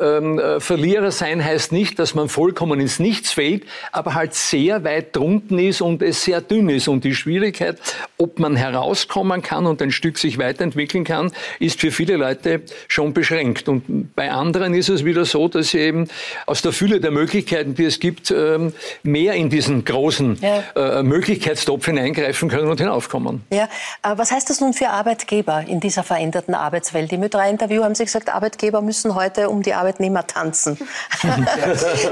ähm, 0.00 0.38
äh, 0.38 0.60
Verlierer 0.60 1.10
sein 1.10 1.44
heißt 1.44 1.72
nicht, 1.72 1.98
dass 1.98 2.14
man 2.14 2.28
vollkommen 2.28 2.80
ins 2.80 2.98
Nichts 2.98 3.32
fällt, 3.32 3.64
aber 3.92 4.14
halt 4.14 4.34
sehr 4.34 4.84
weit 4.84 5.14
drunten 5.16 5.58
ist 5.58 5.80
und 5.80 6.02
es 6.02 6.22
sehr 6.24 6.40
dünn 6.40 6.68
ist. 6.68 6.88
Und 6.88 7.04
die 7.04 7.14
Schwierigkeit, 7.14 7.78
ob 8.18 8.38
man 8.38 8.56
herauskommen 8.56 9.42
kann 9.42 9.66
und 9.66 9.82
ein 9.82 9.90
Stück 9.90 10.18
sich 10.18 10.38
weiterentwickeln 10.38 11.04
kann, 11.04 11.32
ist 11.58 11.80
für 11.80 11.90
viele 11.90 12.16
Leute 12.16 12.62
schon 12.88 13.12
beschränkt. 13.12 13.68
Und 13.68 14.14
bei 14.14 14.30
anderen 14.30 14.74
ist 14.74 14.88
es 14.88 15.04
wieder 15.04 15.24
so, 15.24 15.48
dass 15.48 15.70
sie 15.70 15.78
eben 15.78 16.08
aus 16.46 16.62
der 16.62 16.72
Fülle 16.72 17.00
der 17.00 17.10
Möglichkeiten, 17.10 17.74
die 17.74 17.84
es 17.84 18.00
gibt, 18.00 18.30
ähm, 18.30 18.72
mehr 19.02 19.34
in 19.34 19.50
diesen 19.50 19.84
großen 19.84 20.38
ja. 20.40 20.98
äh, 20.98 21.02
Möglichkeitstopf 21.02 21.86
hineingreifen 21.86 22.48
können 22.48 22.68
und 22.68 22.80
hinaufkommen. 22.80 23.42
Ja, 23.52 23.68
was 24.02 24.32
heißt 24.32 24.50
das 24.50 24.60
nun 24.60 24.72
für 24.72 24.88
Arbeitgeber 24.88 25.64
in 25.66 25.80
dieser 25.80 26.02
veränderten 26.02 26.54
Arbeitswelt? 26.54 27.12
Im 27.12 27.22
Ö3-Interview 27.22 27.82
haben 27.82 27.94
Sie 27.94 28.04
gesagt, 28.04 28.32
Arbeitgeber 28.32 28.82
müssen 28.82 29.14
heute 29.14 29.48
um 29.48 29.62
die 29.62 29.74
Arbeitnehmer 29.90 30.26
tanzen. 30.26 30.78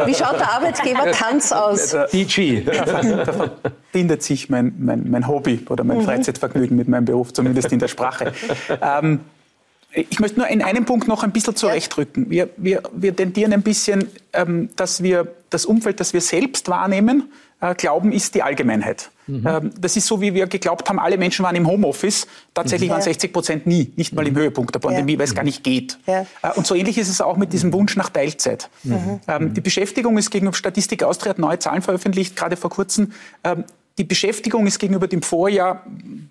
Wie 0.06 0.14
schaut 0.14 0.40
der 0.40 0.50
Arbeitgeber-Tanz 0.50 1.52
aus? 1.52 1.96
DG. 2.12 2.62
Da 2.62 2.86
verbindet 3.32 4.22
sich 4.24 4.50
mein, 4.50 4.74
mein, 4.78 5.08
mein 5.08 5.28
Hobby 5.28 5.64
oder 5.68 5.84
mein 5.84 5.98
mhm. 5.98 6.04
Freizeitvergnügen 6.04 6.76
mit 6.76 6.88
meinem 6.88 7.04
Beruf, 7.04 7.32
zumindest 7.32 7.70
in 7.72 7.78
der 7.78 7.88
Sprache. 7.88 8.32
Ähm, 8.82 9.20
ich 9.92 10.18
möchte 10.18 10.38
nur 10.38 10.48
in 10.48 10.60
einem 10.60 10.84
Punkt 10.84 11.06
noch 11.06 11.22
ein 11.22 11.30
bisschen 11.30 11.54
zurechtrücken. 11.54 12.28
Wir, 12.28 12.50
wir, 12.56 12.82
wir 12.92 13.14
tendieren 13.14 13.52
ein 13.52 13.62
bisschen, 13.62 14.08
ähm, 14.32 14.70
dass 14.74 15.02
wir 15.02 15.28
das 15.50 15.64
Umfeld, 15.64 16.00
das 16.00 16.12
wir 16.12 16.20
selbst 16.20 16.68
wahrnehmen, 16.68 17.32
äh, 17.60 17.74
glauben, 17.74 18.12
ist 18.12 18.34
die 18.34 18.42
Allgemeinheit. 18.42 19.10
Mhm. 19.28 19.46
Ähm, 19.46 19.70
das 19.78 19.96
ist 19.96 20.06
so, 20.06 20.20
wie 20.20 20.34
wir 20.34 20.46
geglaubt 20.46 20.88
haben, 20.88 20.98
alle 20.98 21.18
Menschen 21.18 21.44
waren 21.44 21.54
im 21.54 21.66
Homeoffice. 21.66 22.26
Tatsächlich 22.54 22.88
mhm. 22.88 22.94
waren 22.94 23.02
60 23.02 23.32
Prozent 23.32 23.66
nie, 23.66 23.92
nicht 23.96 24.14
mal 24.14 24.26
im 24.26 24.34
mhm. 24.34 24.38
Höhepunkt 24.38 24.74
der 24.74 24.80
Pandemie, 24.80 25.12
ja. 25.12 25.18
weil 25.18 25.26
es 25.26 25.34
gar 25.34 25.44
nicht 25.44 25.62
geht. 25.62 25.98
Ja. 26.06 26.26
Äh, 26.42 26.52
und 26.56 26.66
so 26.66 26.74
ähnlich 26.74 26.98
ist 26.98 27.08
es 27.08 27.20
auch 27.20 27.36
mit 27.36 27.52
diesem 27.52 27.72
Wunsch 27.72 27.96
nach 27.96 28.08
Teilzeit. 28.08 28.70
Mhm. 28.82 29.20
Ähm, 29.28 29.54
die 29.54 29.60
Beschäftigung 29.60 30.16
ist 30.18 30.30
gegenüber 30.30 30.56
Statistik 30.56 31.02
Austria 31.02 31.30
hat 31.30 31.38
neue 31.38 31.58
Zahlen 31.58 31.82
veröffentlicht, 31.82 32.34
gerade 32.34 32.56
vor 32.56 32.70
kurzem. 32.70 33.12
Ähm, 33.44 33.64
die 33.98 34.04
Beschäftigung 34.04 34.66
ist 34.66 34.78
gegenüber 34.78 35.08
dem 35.08 35.22
Vorjahr 35.22 35.84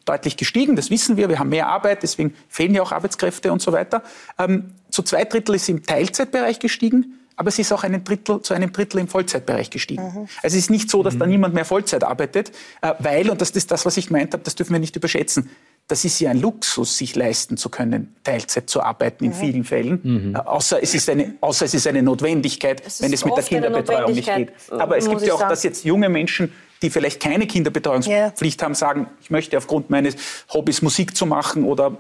deutlich 0.05 0.37
gestiegen, 0.37 0.77
das 0.77 0.89
wissen 0.89 1.17
wir. 1.17 1.27
Wir 1.27 1.37
haben 1.37 1.49
mehr 1.49 1.67
Arbeit, 1.67 2.01
deswegen 2.01 2.33
fehlen 2.47 2.73
ja 2.73 2.81
auch 2.81 2.93
Arbeitskräfte 2.93 3.51
und 3.51 3.61
so 3.61 3.73
weiter. 3.73 4.03
Zu 4.89 5.03
zwei 5.03 5.25
Drittel 5.25 5.55
ist 5.55 5.67
im 5.67 5.83
Teilzeitbereich 5.83 6.59
gestiegen 6.59 7.16
aber 7.37 7.49
es 7.49 7.59
ist 7.59 7.71
auch 7.71 7.83
ein 7.83 8.03
Drittel, 8.03 8.41
zu 8.41 8.53
einem 8.53 8.73
Drittel 8.73 8.99
im 8.99 9.07
Vollzeitbereich 9.07 9.69
gestiegen. 9.69 10.03
Mhm. 10.03 10.27
Also 10.41 10.57
es 10.57 10.63
ist 10.63 10.69
nicht 10.71 10.89
so, 10.89 11.03
dass 11.03 11.13
mhm. 11.13 11.19
da 11.19 11.25
niemand 11.27 11.53
mehr 11.53 11.65
Vollzeit 11.65 12.03
arbeitet, 12.03 12.51
äh, 12.81 12.93
weil, 12.99 13.29
und 13.29 13.39
das 13.39 13.51
ist 13.51 13.71
das, 13.71 13.85
was 13.85 13.95
ich 13.95 14.07
gemeint 14.07 14.33
habe, 14.33 14.43
das 14.43 14.55
dürfen 14.55 14.73
wir 14.73 14.79
nicht 14.79 14.95
überschätzen, 14.95 15.49
das 15.87 16.03
ist 16.03 16.19
ja 16.19 16.31
ein 16.31 16.41
Luxus, 16.41 16.97
sich 16.97 17.15
leisten 17.15 17.55
zu 17.55 17.69
können, 17.69 18.15
Teilzeit 18.23 18.69
zu 18.69 18.81
arbeiten 18.81 19.23
in 19.23 19.31
mhm. 19.31 19.35
vielen 19.35 19.63
Fällen. 19.63 19.99
Mhm. 20.03 20.35
Äh, 20.35 20.39
außer, 20.39 20.81
es 20.81 20.95
ist 20.95 21.09
eine, 21.09 21.35
außer 21.39 21.65
es 21.65 21.75
ist 21.75 21.85
eine 21.85 22.01
Notwendigkeit, 22.01 22.81
es 22.85 23.01
wenn 23.01 23.13
es 23.13 23.23
mit 23.23 23.37
der 23.37 23.43
Kinderbetreuung 23.43 24.13
nicht 24.13 24.33
geht. 24.35 24.51
Aber 24.71 24.97
es 24.97 25.07
gibt 25.07 25.21
ja 25.21 25.33
auch, 25.33 25.39
sagen. 25.39 25.51
dass 25.51 25.63
jetzt 25.63 25.85
junge 25.85 26.09
Menschen 26.09 26.51
die 26.81 26.89
vielleicht 26.89 27.21
keine 27.21 27.47
Kinderbetreuungspflicht 27.47 28.59
yeah. 28.59 28.65
haben, 28.65 28.75
sagen, 28.75 29.07
ich 29.21 29.29
möchte 29.29 29.57
aufgrund 29.57 29.89
meines 29.89 30.15
Hobbys 30.53 30.81
Musik 30.81 31.15
zu 31.15 31.25
machen 31.25 31.63
oder 31.63 31.97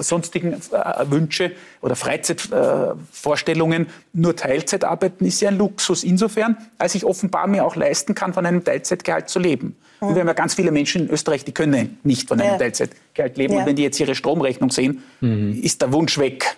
sonstigen 0.00 0.52
äh, 0.52 1.10
Wünsche 1.10 1.52
oder 1.80 1.96
Freizeitvorstellungen 1.96 3.86
äh, 3.86 3.90
nur 4.12 4.36
Teilzeit 4.36 4.84
arbeiten, 4.84 5.24
ist 5.24 5.40
ja 5.40 5.50
ein 5.50 5.58
Luxus. 5.58 6.04
Insofern, 6.04 6.56
als 6.78 6.94
ich 6.94 7.04
offenbar 7.04 7.46
mir 7.46 7.64
auch 7.64 7.76
leisten 7.76 8.14
kann, 8.14 8.32
von 8.32 8.46
einem 8.46 8.64
Teilzeitgehalt 8.64 9.28
zu 9.28 9.38
leben. 9.38 9.76
Mhm. 10.00 10.08
Und 10.08 10.14
wir 10.14 10.20
haben 10.20 10.28
ja 10.28 10.34
ganz 10.34 10.54
viele 10.54 10.70
Menschen 10.70 11.02
in 11.02 11.10
Österreich, 11.10 11.44
die 11.44 11.52
können 11.52 11.98
nicht 12.02 12.28
von 12.28 12.40
einem 12.40 12.52
ja. 12.52 12.58
Teilzeitgehalt 12.58 13.36
leben. 13.36 13.54
Ja. 13.54 13.60
Und 13.60 13.66
wenn 13.66 13.76
die 13.76 13.82
jetzt 13.82 14.00
ihre 14.00 14.14
Stromrechnung 14.14 14.70
sehen, 14.70 15.02
mhm. 15.20 15.60
ist 15.62 15.82
der 15.82 15.92
Wunsch 15.92 16.18
weg. 16.18 16.56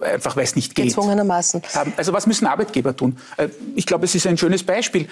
Einfach 0.00 0.36
weil 0.36 0.44
es 0.44 0.56
nicht 0.56 0.74
geht. 0.74 0.86
Gezwungenermaßen. 0.86 1.62
Ähm, 1.74 1.94
also 1.96 2.12
was 2.12 2.26
müssen 2.26 2.46
Arbeitgeber 2.46 2.94
tun? 2.94 3.16
Äh, 3.38 3.48
ich 3.74 3.86
glaube, 3.86 4.04
es 4.04 4.14
ist 4.14 4.26
ein 4.26 4.36
schönes 4.36 4.62
Beispiel. 4.62 5.08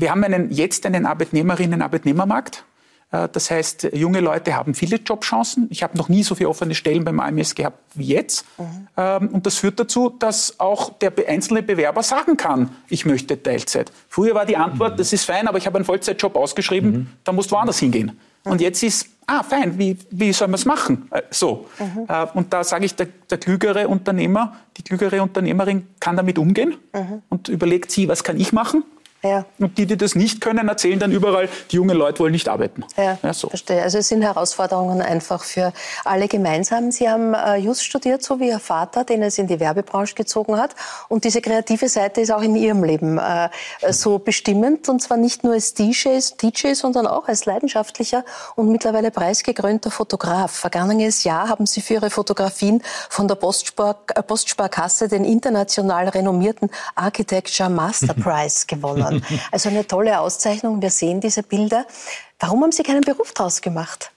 Wir 0.00 0.10
haben 0.10 0.24
einen, 0.24 0.50
jetzt 0.50 0.86
einen 0.86 1.04
Arbeitnehmerinnen-Arbeitnehmermarkt. 1.04 2.64
Äh, 3.12 3.28
das 3.30 3.50
heißt, 3.50 3.90
junge 3.92 4.20
Leute 4.20 4.56
haben 4.56 4.74
viele 4.74 4.96
Jobchancen. 4.96 5.66
Ich 5.70 5.82
habe 5.82 5.98
noch 5.98 6.08
nie 6.08 6.22
so 6.22 6.34
viele 6.34 6.48
offene 6.48 6.74
Stellen 6.74 7.04
beim 7.04 7.20
AMS 7.20 7.54
gehabt 7.54 7.78
wie 7.94 8.06
jetzt. 8.06 8.46
Mhm. 8.58 9.28
Und 9.28 9.46
das 9.46 9.56
führt 9.56 9.80
dazu, 9.80 10.10
dass 10.10 10.58
auch 10.58 10.90
der 10.98 11.12
einzelne 11.26 11.62
Bewerber 11.62 12.02
sagen 12.02 12.36
kann, 12.36 12.70
ich 12.88 13.04
möchte 13.04 13.42
Teilzeit. 13.42 13.92
Früher 14.08 14.34
war 14.34 14.46
die 14.46 14.56
Antwort, 14.56 14.94
mhm. 14.94 14.96
das 14.98 15.12
ist 15.12 15.24
fein, 15.24 15.48
aber 15.48 15.58
ich 15.58 15.66
habe 15.66 15.76
einen 15.76 15.84
Vollzeitjob 15.84 16.36
ausgeschrieben, 16.36 16.90
mhm. 16.90 17.06
da 17.24 17.32
musst 17.32 17.50
du 17.50 17.56
woanders 17.56 17.78
hingehen. 17.78 18.18
Und 18.44 18.60
jetzt 18.60 18.82
ist, 18.82 19.06
ah, 19.26 19.42
fein, 19.42 19.78
wie, 19.78 19.98
wie 20.10 20.32
soll 20.32 20.48
man 20.48 20.54
es 20.54 20.64
machen? 20.64 21.08
Äh, 21.10 21.22
so. 21.30 21.66
Mhm. 21.78 22.06
Und 22.34 22.52
da 22.52 22.64
sage 22.64 22.84
ich, 22.84 22.94
der, 22.94 23.08
der, 23.28 23.38
klügere 23.38 23.88
Unternehmer, 23.88 24.56
die 24.76 24.82
klügere 24.82 25.22
Unternehmerin 25.22 25.86
kann 25.98 26.16
damit 26.16 26.38
umgehen 26.38 26.76
mhm. 26.94 27.22
und 27.28 27.48
überlegt 27.48 27.90
sie, 27.90 28.08
was 28.08 28.24
kann 28.24 28.38
ich 28.38 28.52
machen? 28.52 28.84
Ja. 29.22 29.44
Und 29.58 29.76
die, 29.76 29.84
die 29.84 29.98
das 29.98 30.14
nicht 30.14 30.40
können, 30.40 30.68
erzählen 30.68 30.98
dann 30.98 31.12
überall, 31.12 31.48
die 31.70 31.76
jungen 31.76 31.96
Leute 31.96 32.20
wollen 32.20 32.32
nicht 32.32 32.48
arbeiten. 32.48 32.84
Ja, 32.96 33.18
ja 33.22 33.34
so. 33.34 33.48
verstehe. 33.48 33.82
Also 33.82 33.98
es 33.98 34.08
sind 34.08 34.22
Herausforderungen 34.22 35.02
einfach 35.02 35.44
für 35.44 35.72
alle 36.04 36.26
gemeinsam. 36.26 36.90
Sie 36.90 37.08
haben 37.08 37.34
äh, 37.34 37.56
Just 37.56 37.84
studiert, 37.84 38.22
so 38.22 38.40
wie 38.40 38.48
Ihr 38.48 38.60
Vater, 38.60 39.04
den 39.04 39.22
es 39.22 39.36
in 39.36 39.46
die 39.46 39.60
Werbebranche 39.60 40.14
gezogen 40.14 40.56
hat. 40.56 40.74
Und 41.08 41.24
diese 41.24 41.42
kreative 41.42 41.88
Seite 41.88 42.22
ist 42.22 42.32
auch 42.32 42.40
in 42.40 42.56
Ihrem 42.56 42.82
Leben 42.82 43.18
äh, 43.18 43.50
so 43.90 44.18
bestimmend. 44.18 44.88
Und 44.88 45.02
zwar 45.02 45.18
nicht 45.18 45.44
nur 45.44 45.52
als 45.52 45.74
DJ, 45.74 46.18
DJ, 46.40 46.72
sondern 46.72 47.06
auch 47.06 47.28
als 47.28 47.44
leidenschaftlicher 47.44 48.24
und 48.56 48.70
mittlerweile 48.70 49.10
preisgekrönter 49.10 49.90
Fotograf. 49.90 50.52
Vergangenes 50.52 51.24
Jahr 51.24 51.50
haben 51.50 51.66
Sie 51.66 51.82
für 51.82 51.94
Ihre 51.94 52.10
Fotografien 52.10 52.82
von 53.10 53.28
der 53.28 53.34
Postspar 53.34 53.98
äh, 54.14 54.22
Postsparkasse 54.22 55.08
den 55.08 55.24
international 55.24 56.08
renommierten 56.08 56.70
Architecture 56.94 57.68
Master 57.68 58.14
Prize 58.20 58.64
gewonnen 58.66 59.09
anschauen. 59.10 59.40
Also 59.50 59.68
eine 59.68 59.86
tolle 59.86 60.20
Auszeichnung. 60.20 60.80
Wir 60.82 60.90
sehen 60.90 61.20
diese 61.20 61.42
Bilder. 61.42 61.86
Warum 62.38 62.62
haben 62.62 62.72
Sie 62.72 62.82
keinen 62.82 63.02
Beruf 63.02 63.32
daraus 63.32 63.60
gemacht? 63.60 64.12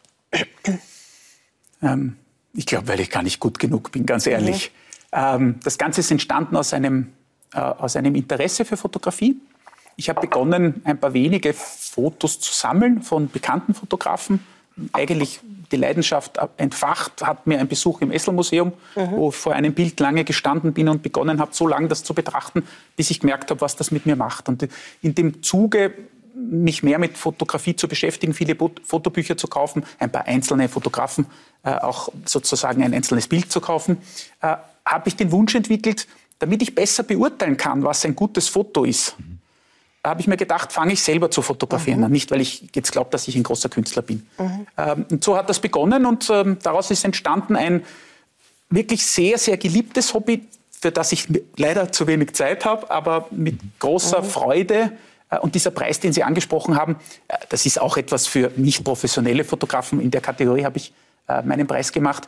Ähm, 1.81 2.17
ich 2.53 2.65
glaube, 2.65 2.87
weil 2.87 2.99
ich 2.99 3.09
gar 3.09 3.23
nicht 3.23 3.39
gut 3.39 3.59
genug 3.59 3.91
bin, 3.91 4.05
ganz 4.05 4.27
ehrlich. 4.27 4.71
Mhm. 5.11 5.17
Ähm, 5.19 5.59
das 5.63 5.77
Ganze 5.77 6.01
ist 6.01 6.11
entstanden 6.11 6.55
aus 6.55 6.73
einem, 6.73 7.13
äh, 7.53 7.59
aus 7.59 7.95
einem 7.95 8.15
Interesse 8.15 8.65
für 8.65 8.77
Fotografie. 8.77 9.37
Ich 9.95 10.09
habe 10.09 10.21
begonnen, 10.21 10.81
ein 10.85 10.99
paar 10.99 11.13
wenige 11.13 11.53
Fotos 11.53 12.39
zu 12.39 12.53
sammeln 12.53 13.03
von 13.03 13.29
bekannten 13.29 13.73
Fotografen 13.73 14.39
eigentlich 14.91 15.39
die 15.73 15.77
Leidenschaft 15.77 16.39
entfacht 16.57 17.25
hat 17.25 17.47
mir 17.47 17.59
ein 17.59 17.67
Besuch 17.67 17.99
im 18.01 18.11
Esselmuseum, 18.11 18.71
mhm. 18.95 19.11
wo 19.11 19.29
ich 19.29 19.35
vor 19.35 19.53
einem 19.53 19.73
Bild 19.73 19.99
lange 19.99 20.23
gestanden 20.23 20.71
bin 20.73 20.87
und 20.87 21.03
begonnen 21.03 21.41
habe, 21.41 21.53
so 21.53 21.67
lange 21.67 21.87
das 21.87 22.03
zu 22.03 22.13
betrachten, 22.13 22.63
bis 22.95 23.09
ich 23.11 23.19
gemerkt 23.19 23.49
habe, 23.49 23.59
was 23.59 23.75
das 23.75 23.91
mit 23.91 24.05
mir 24.05 24.15
macht. 24.15 24.47
Und 24.47 24.69
in 25.01 25.15
dem 25.15 25.41
Zuge 25.43 25.93
mich 26.35 26.83
mehr 26.83 26.99
mit 26.99 27.17
Fotografie 27.17 27.75
zu 27.75 27.87
beschäftigen, 27.87 28.33
viele 28.33 28.55
Fotobücher 28.83 29.35
zu 29.35 29.47
kaufen, 29.47 29.83
ein 29.99 30.11
paar 30.11 30.25
einzelne 30.25 30.69
Fotografen 30.69 31.25
äh, 31.63 31.71
auch 31.75 32.09
sozusagen 32.25 32.83
ein 32.83 32.93
einzelnes 32.93 33.27
Bild 33.27 33.51
zu 33.51 33.61
kaufen, 33.61 33.97
äh, 34.41 34.55
habe 34.85 35.09
ich 35.09 35.15
den 35.15 35.31
Wunsch 35.31 35.55
entwickelt, 35.55 36.07
damit 36.39 36.61
ich 36.61 36.75
besser 36.75 37.03
beurteilen 37.03 37.57
kann, 37.57 37.83
was 37.83 38.05
ein 38.05 38.15
gutes 38.15 38.47
Foto 38.47 38.83
ist. 38.83 39.15
Mhm 39.19 39.39
habe 40.05 40.21
ich 40.21 40.27
mir 40.27 40.37
gedacht, 40.37 40.73
fange 40.73 40.93
ich 40.93 41.01
selber 41.01 41.31
zu 41.31 41.41
fotografieren. 41.41 42.01
Mhm. 42.01 42.11
Nicht, 42.11 42.31
weil 42.31 42.41
ich 42.41 42.69
jetzt 42.75 42.91
glaube, 42.91 43.09
dass 43.11 43.27
ich 43.27 43.35
ein 43.35 43.43
großer 43.43 43.69
Künstler 43.69 44.01
bin. 44.01 44.27
Mhm. 44.37 44.67
Ähm, 44.77 45.05
und 45.09 45.23
so 45.23 45.37
hat 45.37 45.49
das 45.49 45.59
begonnen 45.59 46.05
und 46.05 46.29
ähm, 46.29 46.57
daraus 46.61 46.91
ist 46.91 47.05
entstanden 47.05 47.55
ein 47.55 47.83
wirklich 48.69 49.05
sehr, 49.05 49.37
sehr 49.37 49.57
geliebtes 49.57 50.13
Hobby, 50.13 50.45
für 50.71 50.91
das 50.91 51.11
ich 51.13 51.27
leider 51.55 51.91
zu 51.91 52.07
wenig 52.07 52.33
Zeit 52.33 52.65
habe, 52.65 52.89
aber 52.91 53.27
mit 53.31 53.59
großer 53.79 54.21
mhm. 54.21 54.25
Freude. 54.25 54.91
Äh, 55.29 55.39
und 55.39 55.55
dieser 55.55 55.71
Preis, 55.71 55.99
den 55.99 56.11
Sie 56.11 56.23
angesprochen 56.23 56.75
haben, 56.75 56.97
äh, 57.29 57.37
das 57.49 57.65
ist 57.65 57.79
auch 57.79 57.95
etwas 57.95 58.27
für 58.27 58.51
nicht 58.57 58.83
professionelle 58.83 59.45
Fotografen. 59.45 60.01
In 60.01 60.11
der 60.11 60.21
Kategorie 60.21 60.65
habe 60.65 60.77
ich 60.77 60.93
äh, 61.29 61.41
meinen 61.43 61.67
Preis 61.67 61.91
gemacht. 61.93 62.27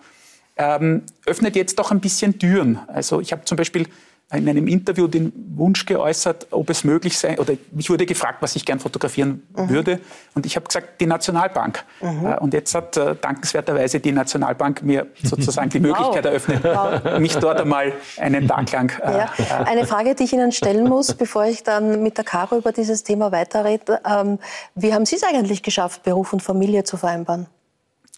Ähm, 0.58 1.04
öffnet 1.26 1.58
jetzt 1.58 1.78
doch 1.78 1.92
ein 1.92 2.00
bisschen 2.00 2.40
Türen. 2.40 2.80
Also 2.88 3.20
ich 3.20 3.34
habe 3.34 3.44
zum 3.44 3.58
Beispiel 3.58 3.88
in 4.34 4.50
einem 4.50 4.68
Interview 4.68 5.08
den 5.08 5.32
Wunsch 5.56 5.86
geäußert, 5.86 6.48
ob 6.50 6.70
es 6.72 6.84
möglich 6.84 7.18
sei, 7.18 7.40
oder 7.40 7.54
mich 7.72 7.90
wurde 7.92 8.08
gefragt, 8.08 8.42
was 8.42 8.56
ich 8.56 8.66
gern 8.66 8.80
fotografieren 8.80 9.44
mhm. 9.56 9.70
würde. 9.70 10.00
Und 10.34 10.48
ich 10.48 10.56
habe 10.56 10.66
gesagt, 10.66 11.00
die 11.00 11.06
Nationalbank. 11.06 11.84
Mhm. 12.02 12.26
Äh, 12.26 12.38
und 12.40 12.54
jetzt 12.54 12.74
hat 12.74 12.98
äh, 12.98 13.16
dankenswerterweise 13.16 14.00
die 14.00 14.12
Nationalbank 14.12 14.82
mir 14.82 15.08
sozusagen 15.24 15.70
die 15.70 15.80
Möglichkeit 15.88 16.24
wow. 16.24 16.32
eröffnet, 16.32 16.64
wow. 16.64 17.20
mich 17.20 17.36
dort 17.36 17.62
einmal 17.62 17.94
einen 18.18 18.48
Tag 18.48 18.72
lang. 18.72 18.92
Äh, 19.00 19.18
ja. 19.18 19.32
Eine 19.66 19.86
Frage, 19.86 20.16
die 20.16 20.24
ich 20.24 20.34
Ihnen 20.34 20.52
stellen 20.52 20.90
muss, 20.90 21.14
bevor 21.14 21.46
ich 21.46 21.64
dann 21.64 22.02
mit 22.02 22.18
der 22.18 22.26
Caro 22.26 22.58
über 22.58 22.72
dieses 22.72 23.04
Thema 23.04 23.32
weiterrede. 23.32 24.02
Ähm, 24.10 24.40
wie 24.74 24.94
haben 24.94 25.06
Sie 25.06 25.18
es 25.18 25.24
eigentlich 25.24 25.62
geschafft, 25.62 26.02
Beruf 26.02 26.34
und 26.34 26.42
Familie 26.42 26.84
zu 26.84 26.98
vereinbaren? 26.98 27.46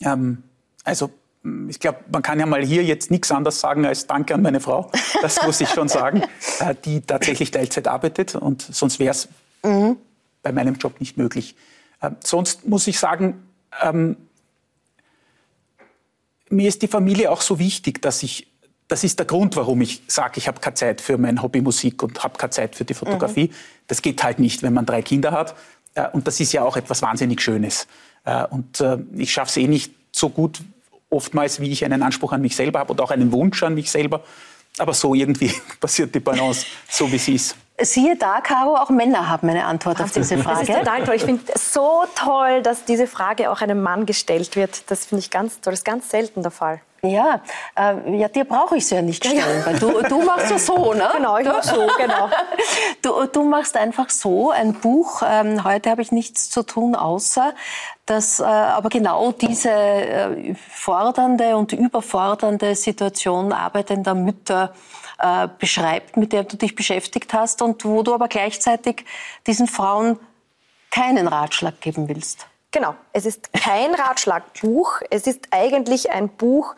Ähm, 0.02 0.44
also 0.86 1.10
ich 1.70 1.80
glaube, 1.80 2.00
man 2.12 2.22
kann 2.22 2.40
ja 2.40 2.46
mal 2.46 2.64
hier 2.64 2.84
jetzt 2.84 3.12
nichts 3.12 3.32
anderes 3.32 3.60
sagen 3.60 3.86
als 3.86 4.08
Danke 4.08 4.34
an 4.34 4.42
meine 4.42 4.60
Frau. 4.60 4.92
Das 5.22 5.42
muss 5.46 5.62
ich 5.62 5.70
schon 5.70 5.88
sagen, 5.88 6.24
äh, 6.60 6.76
die 6.86 7.02
tatsächlich 7.02 7.52
Teilzeit 7.52 7.88
arbeitet 7.88 8.36
und 8.36 8.62
sonst 8.62 9.00
wäre 9.00 9.12
es 9.12 9.28
mhm. 9.64 9.98
bei 10.42 10.52
meinem 10.52 10.76
Job 10.76 11.00
nicht 11.00 11.18
möglich. 11.18 11.56
Äh, 12.02 12.12
sonst 12.24 12.68
muss 12.68 12.88
ich 12.88 13.00
sagen, 13.00 13.44
ähm, 13.82 14.18
mir 16.50 16.68
ist 16.68 16.82
die 16.82 16.88
Familie 16.88 17.32
auch 17.32 17.42
so 17.42 17.60
wichtig, 17.60 18.02
dass 18.02 18.24
ich, 18.24 18.48
das 18.88 19.04
ist 19.04 19.20
der 19.20 19.26
Grund, 19.26 19.56
warum 19.56 19.82
ich 19.82 20.02
sage, 20.08 20.38
ich 20.38 20.48
habe 20.48 20.62
keine 20.62 20.76
Zeit 20.76 21.02
für 21.02 21.18
mein 21.18 21.42
Hobby 21.42 21.62
Musik 21.62 22.02
und 22.04 22.24
habe 22.24 22.38
keine 22.38 22.52
Zeit 22.52 22.76
für 22.76 22.86
die 22.86 22.94
Fotografie. 22.94 23.48
Mhm. 23.48 23.54
Das 23.88 24.02
geht 24.02 24.24
halt 24.24 24.40
nicht, 24.40 24.64
wenn 24.64 24.74
man 24.74 24.86
drei 24.86 25.02
Kinder 25.02 25.32
hat. 25.32 25.56
Äh, 25.94 26.08
und 26.10 26.28
das 26.28 26.40
ist 26.40 26.54
ja 26.54 26.64
auch 26.64 26.78
etwas 26.78 27.02
wahnsinnig 27.02 27.42
Schönes. 27.42 27.88
Und 28.50 28.84
ich 29.16 29.32
schaffe 29.32 29.52
es 29.52 29.56
eh 29.56 29.68
nicht 29.70 29.94
so 30.12 30.28
gut, 30.28 30.60
oftmals, 31.10 31.60
wie 31.60 31.72
ich 31.72 31.86
einen 31.86 32.04
Anspruch 32.04 32.34
an 32.34 32.42
mich 32.42 32.56
selber 32.56 32.80
habe 32.80 32.92
oder 32.94 33.04
auch 33.04 33.12
einen 33.12 33.32
Wunsch 33.32 33.62
an 33.64 33.74
mich 33.74 33.92
selber. 33.92 34.24
Aber 34.78 34.94
so 34.94 35.16
irgendwie 35.16 35.52
passiert 35.80 36.14
die 36.14 36.20
Balance, 36.20 36.66
so 36.90 37.12
wie 37.12 37.18
sie 37.18 37.36
ist. 37.36 37.56
Siehe 37.80 38.16
da, 38.16 38.42
Caro, 38.42 38.76
auch 38.76 38.90
Männer 38.90 39.30
haben 39.30 39.48
eine 39.50 39.66
Antwort 39.66 40.02
auf 40.02 40.12
diese 40.12 40.38
Frage. 40.40 40.66
Das 40.66 40.70
ist 40.70 40.76
total 40.80 41.04
toll. 41.04 41.16
Ich 41.16 41.24
finde 41.24 41.44
es 41.54 41.74
so 41.74 42.06
toll, 42.16 42.64
dass 42.64 42.86
diese 42.86 43.06
Frage 43.06 43.52
auch 43.52 43.62
einem 43.62 43.84
Mann 43.84 44.08
gestellt 44.08 44.56
wird. 44.56 44.90
Das 44.90 45.06
finde 45.06 45.20
ich 45.20 45.30
ganz 45.30 45.62
toll. 45.62 45.74
Das 45.74 45.82
ist 45.82 45.86
ganz 45.86 46.10
selten 46.10 46.42
der 46.42 46.52
Fall. 46.52 46.82
Ja, 47.10 47.42
äh, 47.76 48.18
ja 48.18 48.28
dir 48.28 48.46
brauche 48.46 48.78
ich 48.78 48.86
sie 48.86 48.96
ja 48.96 49.02
nicht 49.02 49.26
stellen, 49.26 49.66
weil 49.66 49.80
du, 49.80 50.02
du 50.02 50.22
machst 50.22 50.52
ja 50.52 50.60
so, 50.60 50.94
ne? 50.94 51.10
Genau, 51.16 51.38
ich 51.38 51.48
mache 51.48 51.68
so, 51.68 51.88
genau. 51.98 52.30
Du, 53.02 53.26
du 53.26 53.44
machst 53.44 53.78
einfach 53.78 54.10
so 54.10 54.52
ein 54.52 54.74
Buch. 54.74 55.22
Ähm, 55.26 55.64
heute 55.64 55.90
habe 55.90 56.02
ich 56.02 56.12
nichts 56.12 56.50
zu 56.50 56.64
tun, 56.64 56.96
außer 56.96 57.54
dass 58.06 58.40
äh, 58.40 58.44
aber 58.44 58.90
genau 58.90 59.32
diese 59.32 59.70
äh, 59.70 60.56
fordernde 60.56 61.58
und 61.58 61.74
überfordernde 61.74 62.76
Situation 62.76 63.52
arbeitender 63.52 64.16
Mütter 64.16 64.74
äh, 65.20 65.48
beschreibt, 65.60 66.18
mit 66.18 66.34
der 66.34 66.44
du 66.44 66.58
dich 66.58 66.76
beschäftigt 66.76 67.34
hast 67.34 67.62
und 67.62 67.86
wo 67.86 68.04
du 68.04 68.14
aber 68.14 68.28
gleichzeitig 68.28 69.06
diesen 69.46 69.68
Frauen 69.68 70.20
keinen 70.90 71.28
Ratschlag 71.28 71.82
geben 71.82 72.08
willst. 72.08 72.48
Genau, 72.72 72.96
es 73.14 73.26
ist 73.26 73.52
kein 73.54 73.96
Ratschlagbuch. 73.96 75.02
Es 75.10 75.26
ist 75.26 75.48
eigentlich 75.52 76.12
ein 76.12 76.30
Buch, 76.30 76.76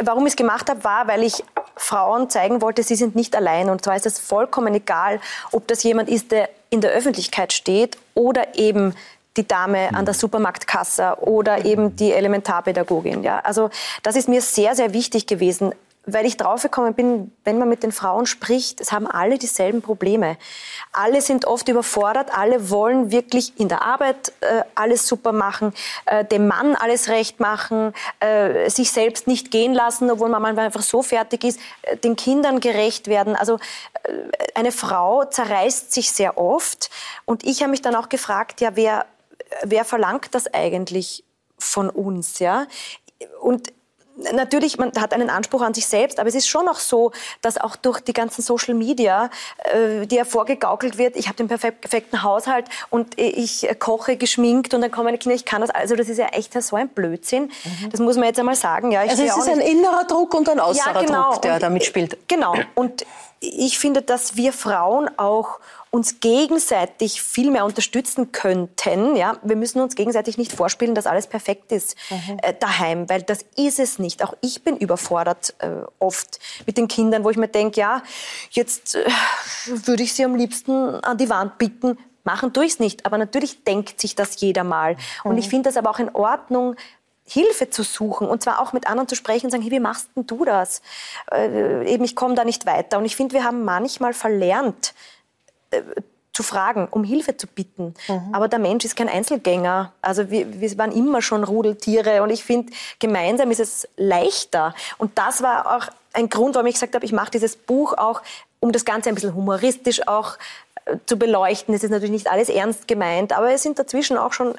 warum 0.00 0.26
ich 0.26 0.32
es 0.32 0.36
gemacht 0.36 0.70
habe, 0.70 0.84
war, 0.84 1.08
weil 1.08 1.22
ich 1.22 1.44
Frauen 1.76 2.30
zeigen 2.30 2.60
wollte, 2.60 2.82
sie 2.82 2.94
sind 2.94 3.14
nicht 3.14 3.34
allein. 3.34 3.70
Und 3.70 3.84
zwar 3.84 3.96
ist 3.96 4.06
es 4.06 4.18
vollkommen 4.18 4.74
egal, 4.74 5.20
ob 5.50 5.66
das 5.66 5.82
jemand 5.82 6.08
ist, 6.08 6.30
der 6.30 6.48
in 6.70 6.80
der 6.80 6.92
Öffentlichkeit 6.92 7.52
steht 7.52 7.98
oder 8.14 8.56
eben 8.56 8.94
die 9.36 9.48
Dame 9.48 9.94
an 9.94 10.04
der 10.04 10.14
Supermarktkasse 10.14 11.16
oder 11.20 11.64
eben 11.64 11.96
die 11.96 12.12
Elementarpädagogin. 12.12 13.22
Ja? 13.22 13.40
Also 13.40 13.70
das 14.02 14.16
ist 14.16 14.28
mir 14.28 14.42
sehr, 14.42 14.74
sehr 14.74 14.92
wichtig 14.92 15.26
gewesen, 15.26 15.74
weil 16.04 16.26
ich 16.26 16.36
draufgekommen 16.36 16.94
bin, 16.94 17.32
wenn 17.44 17.58
man 17.58 17.68
mit 17.68 17.82
den 17.82 17.92
Frauen 17.92 18.26
spricht, 18.26 18.80
es 18.80 18.90
haben 18.90 19.06
alle 19.06 19.38
dieselben 19.38 19.82
Probleme. 19.82 20.36
Alle 20.92 21.20
sind 21.20 21.44
oft 21.44 21.68
überfordert, 21.68 22.36
alle 22.36 22.70
wollen 22.70 23.12
wirklich 23.12 23.58
in 23.58 23.68
der 23.68 23.82
Arbeit 23.82 24.32
äh, 24.40 24.62
alles 24.74 25.06
super 25.06 25.32
machen, 25.32 25.72
äh, 26.06 26.24
dem 26.24 26.48
Mann 26.48 26.74
alles 26.74 27.08
recht 27.08 27.38
machen, 27.38 27.94
äh, 28.18 28.68
sich 28.68 28.90
selbst 28.90 29.28
nicht 29.28 29.52
gehen 29.52 29.74
lassen, 29.74 30.10
obwohl 30.10 30.28
man 30.28 30.42
manchmal 30.42 30.66
einfach 30.66 30.82
so 30.82 31.02
fertig 31.02 31.44
ist, 31.44 31.60
äh, 31.82 31.96
den 31.96 32.16
Kindern 32.16 32.58
gerecht 32.58 33.06
werden. 33.06 33.36
Also 33.36 33.58
äh, 34.02 34.12
eine 34.54 34.72
Frau 34.72 35.24
zerreißt 35.24 35.92
sich 35.92 36.10
sehr 36.10 36.36
oft 36.36 36.90
und 37.26 37.44
ich 37.44 37.62
habe 37.62 37.70
mich 37.70 37.82
dann 37.82 37.94
auch 37.94 38.08
gefragt, 38.08 38.60
ja, 38.60 38.70
wer, 38.74 39.06
wer 39.62 39.84
verlangt 39.84 40.34
das 40.34 40.52
eigentlich 40.52 41.22
von 41.58 41.88
uns, 41.90 42.40
ja? 42.40 42.66
Und 43.40 43.72
natürlich, 44.32 44.78
man 44.78 44.92
hat 44.98 45.12
einen 45.12 45.30
Anspruch 45.30 45.62
an 45.62 45.74
sich 45.74 45.86
selbst, 45.86 46.18
aber 46.18 46.28
es 46.28 46.34
ist 46.34 46.48
schon 46.48 46.68
auch 46.68 46.78
so, 46.78 47.12
dass 47.40 47.58
auch 47.58 47.76
durch 47.76 48.00
die 48.00 48.12
ganzen 48.12 48.42
Social 48.42 48.74
Media, 48.74 49.30
äh, 49.58 50.06
die 50.06 50.18
hervorgegaukelt 50.18 50.98
wird, 50.98 51.16
ich 51.16 51.28
habe 51.28 51.36
den 51.36 51.48
perfekten 51.48 52.22
Haushalt 52.22 52.66
und 52.90 53.18
ich 53.18 53.68
koche 53.78 54.16
geschminkt 54.16 54.74
und 54.74 54.80
dann 54.80 54.90
kommen 54.90 55.06
meine 55.06 55.18
Kinder, 55.18 55.34
ich 55.34 55.44
kann 55.44 55.60
das. 55.60 55.70
Also 55.70 55.96
das 55.96 56.08
ist 56.08 56.18
ja 56.18 56.26
echt 56.26 56.60
so 56.62 56.76
ein 56.76 56.88
Blödsinn. 56.88 57.44
Mhm. 57.44 57.90
Das 57.90 58.00
muss 58.00 58.16
man 58.16 58.26
jetzt 58.26 58.38
einmal 58.38 58.56
sagen. 58.56 58.92
Ja, 58.92 59.00
also 59.00 59.22
es 59.22 59.36
ist 59.36 59.48
ein 59.48 59.60
innerer 59.60 60.04
Druck 60.04 60.34
und 60.34 60.48
ein 60.48 60.60
äußerer 60.60 60.94
ja, 60.94 61.06
genau. 61.06 61.32
Druck, 61.32 61.42
der 61.42 61.54
und, 61.54 61.62
da 61.62 61.70
mitspielt. 61.70 62.16
Genau. 62.28 62.54
Und 62.74 63.04
ich 63.40 63.78
finde, 63.78 64.02
dass 64.02 64.36
wir 64.36 64.52
Frauen 64.52 65.10
auch 65.18 65.58
uns 65.94 66.20
gegenseitig 66.20 67.20
viel 67.20 67.50
mehr 67.50 67.66
unterstützen 67.66 68.32
könnten. 68.32 69.14
Ja, 69.14 69.36
wir 69.42 69.56
müssen 69.56 69.78
uns 69.78 69.94
gegenseitig 69.94 70.38
nicht 70.38 70.50
vorspielen, 70.50 70.94
dass 70.94 71.06
alles 71.06 71.26
perfekt 71.26 71.70
ist 71.70 71.96
mhm. 72.08 72.38
äh, 72.42 72.54
daheim, 72.58 73.10
weil 73.10 73.22
das 73.22 73.44
ist 73.56 73.78
es 73.78 73.98
nicht. 73.98 74.24
Auch 74.24 74.32
ich 74.40 74.64
bin 74.64 74.78
überfordert 74.78 75.54
äh, 75.58 75.68
oft 75.98 76.40
mit 76.64 76.78
den 76.78 76.88
Kindern, 76.88 77.24
wo 77.24 77.30
ich 77.30 77.36
mir 77.36 77.48
denke, 77.48 77.78
ja, 77.78 78.02
jetzt 78.52 78.94
äh, 78.94 79.04
würde 79.66 80.02
ich 80.02 80.14
sie 80.14 80.24
am 80.24 80.34
liebsten 80.34 80.72
an 80.72 81.18
die 81.18 81.28
Wand 81.28 81.58
bicken. 81.58 81.98
Machen 82.24 82.54
tue 82.54 82.64
ich 82.64 82.72
es 82.72 82.78
nicht, 82.80 83.04
aber 83.04 83.18
natürlich 83.18 83.62
denkt 83.64 84.00
sich 84.00 84.14
das 84.14 84.40
jeder 84.40 84.64
mal. 84.64 84.94
Mhm. 84.94 85.30
Und 85.30 85.38
ich 85.38 85.50
finde 85.50 85.68
das 85.68 85.76
aber 85.76 85.90
auch 85.90 85.98
in 85.98 86.08
Ordnung, 86.14 86.74
Hilfe 87.26 87.68
zu 87.68 87.82
suchen 87.82 88.26
und 88.28 88.42
zwar 88.42 88.60
auch 88.60 88.72
mit 88.72 88.86
anderen 88.86 89.08
zu 89.08 89.14
sprechen 89.14 89.46
und 89.46 89.50
sagen, 89.50 89.62
hey, 89.62 89.70
wie 89.70 89.78
machst 89.78 90.08
denn 90.16 90.26
du 90.26 90.46
das? 90.46 90.80
Äh, 91.30 91.86
eben, 91.92 92.02
ich 92.02 92.16
komme 92.16 92.34
da 92.34 92.44
nicht 92.44 92.64
weiter. 92.64 92.96
Und 92.96 93.04
ich 93.04 93.14
finde, 93.14 93.34
wir 93.34 93.44
haben 93.44 93.64
manchmal 93.64 94.14
verlernt, 94.14 94.94
zu 96.32 96.42
fragen, 96.42 96.88
um 96.90 97.04
Hilfe 97.04 97.36
zu 97.36 97.46
bitten. 97.46 97.94
Mhm. 98.08 98.30
Aber 98.32 98.48
der 98.48 98.58
Mensch 98.58 98.84
ist 98.84 98.96
kein 98.96 99.08
Einzelgänger. 99.08 99.92
Also 100.00 100.30
wir, 100.30 100.60
wir 100.60 100.78
waren 100.78 100.92
immer 100.92 101.20
schon 101.20 101.44
Rudeltiere 101.44 102.22
und 102.22 102.30
ich 102.30 102.42
finde, 102.42 102.72
gemeinsam 102.98 103.50
ist 103.50 103.60
es 103.60 103.88
leichter. 103.96 104.74
Und 104.98 105.18
das 105.18 105.42
war 105.42 105.76
auch 105.76 105.88
ein 106.14 106.28
Grund, 106.30 106.54
warum 106.54 106.66
ich 106.66 106.74
gesagt 106.74 106.94
habe, 106.94 107.04
ich 107.04 107.12
mache 107.12 107.30
dieses 107.32 107.56
Buch 107.56 107.94
auch, 107.98 108.22
um 108.60 108.72
das 108.72 108.84
Ganze 108.84 109.10
ein 109.10 109.14
bisschen 109.14 109.34
humoristisch 109.34 110.06
auch 110.08 110.38
äh, 110.86 110.96
zu 111.04 111.18
beleuchten. 111.18 111.74
Es 111.74 111.84
ist 111.84 111.90
natürlich 111.90 112.12
nicht 112.12 112.30
alles 112.30 112.48
ernst 112.48 112.88
gemeint, 112.88 113.36
aber 113.36 113.52
es 113.52 113.62
sind 113.62 113.78
dazwischen 113.78 114.16
auch 114.16 114.32
schon 114.32 114.54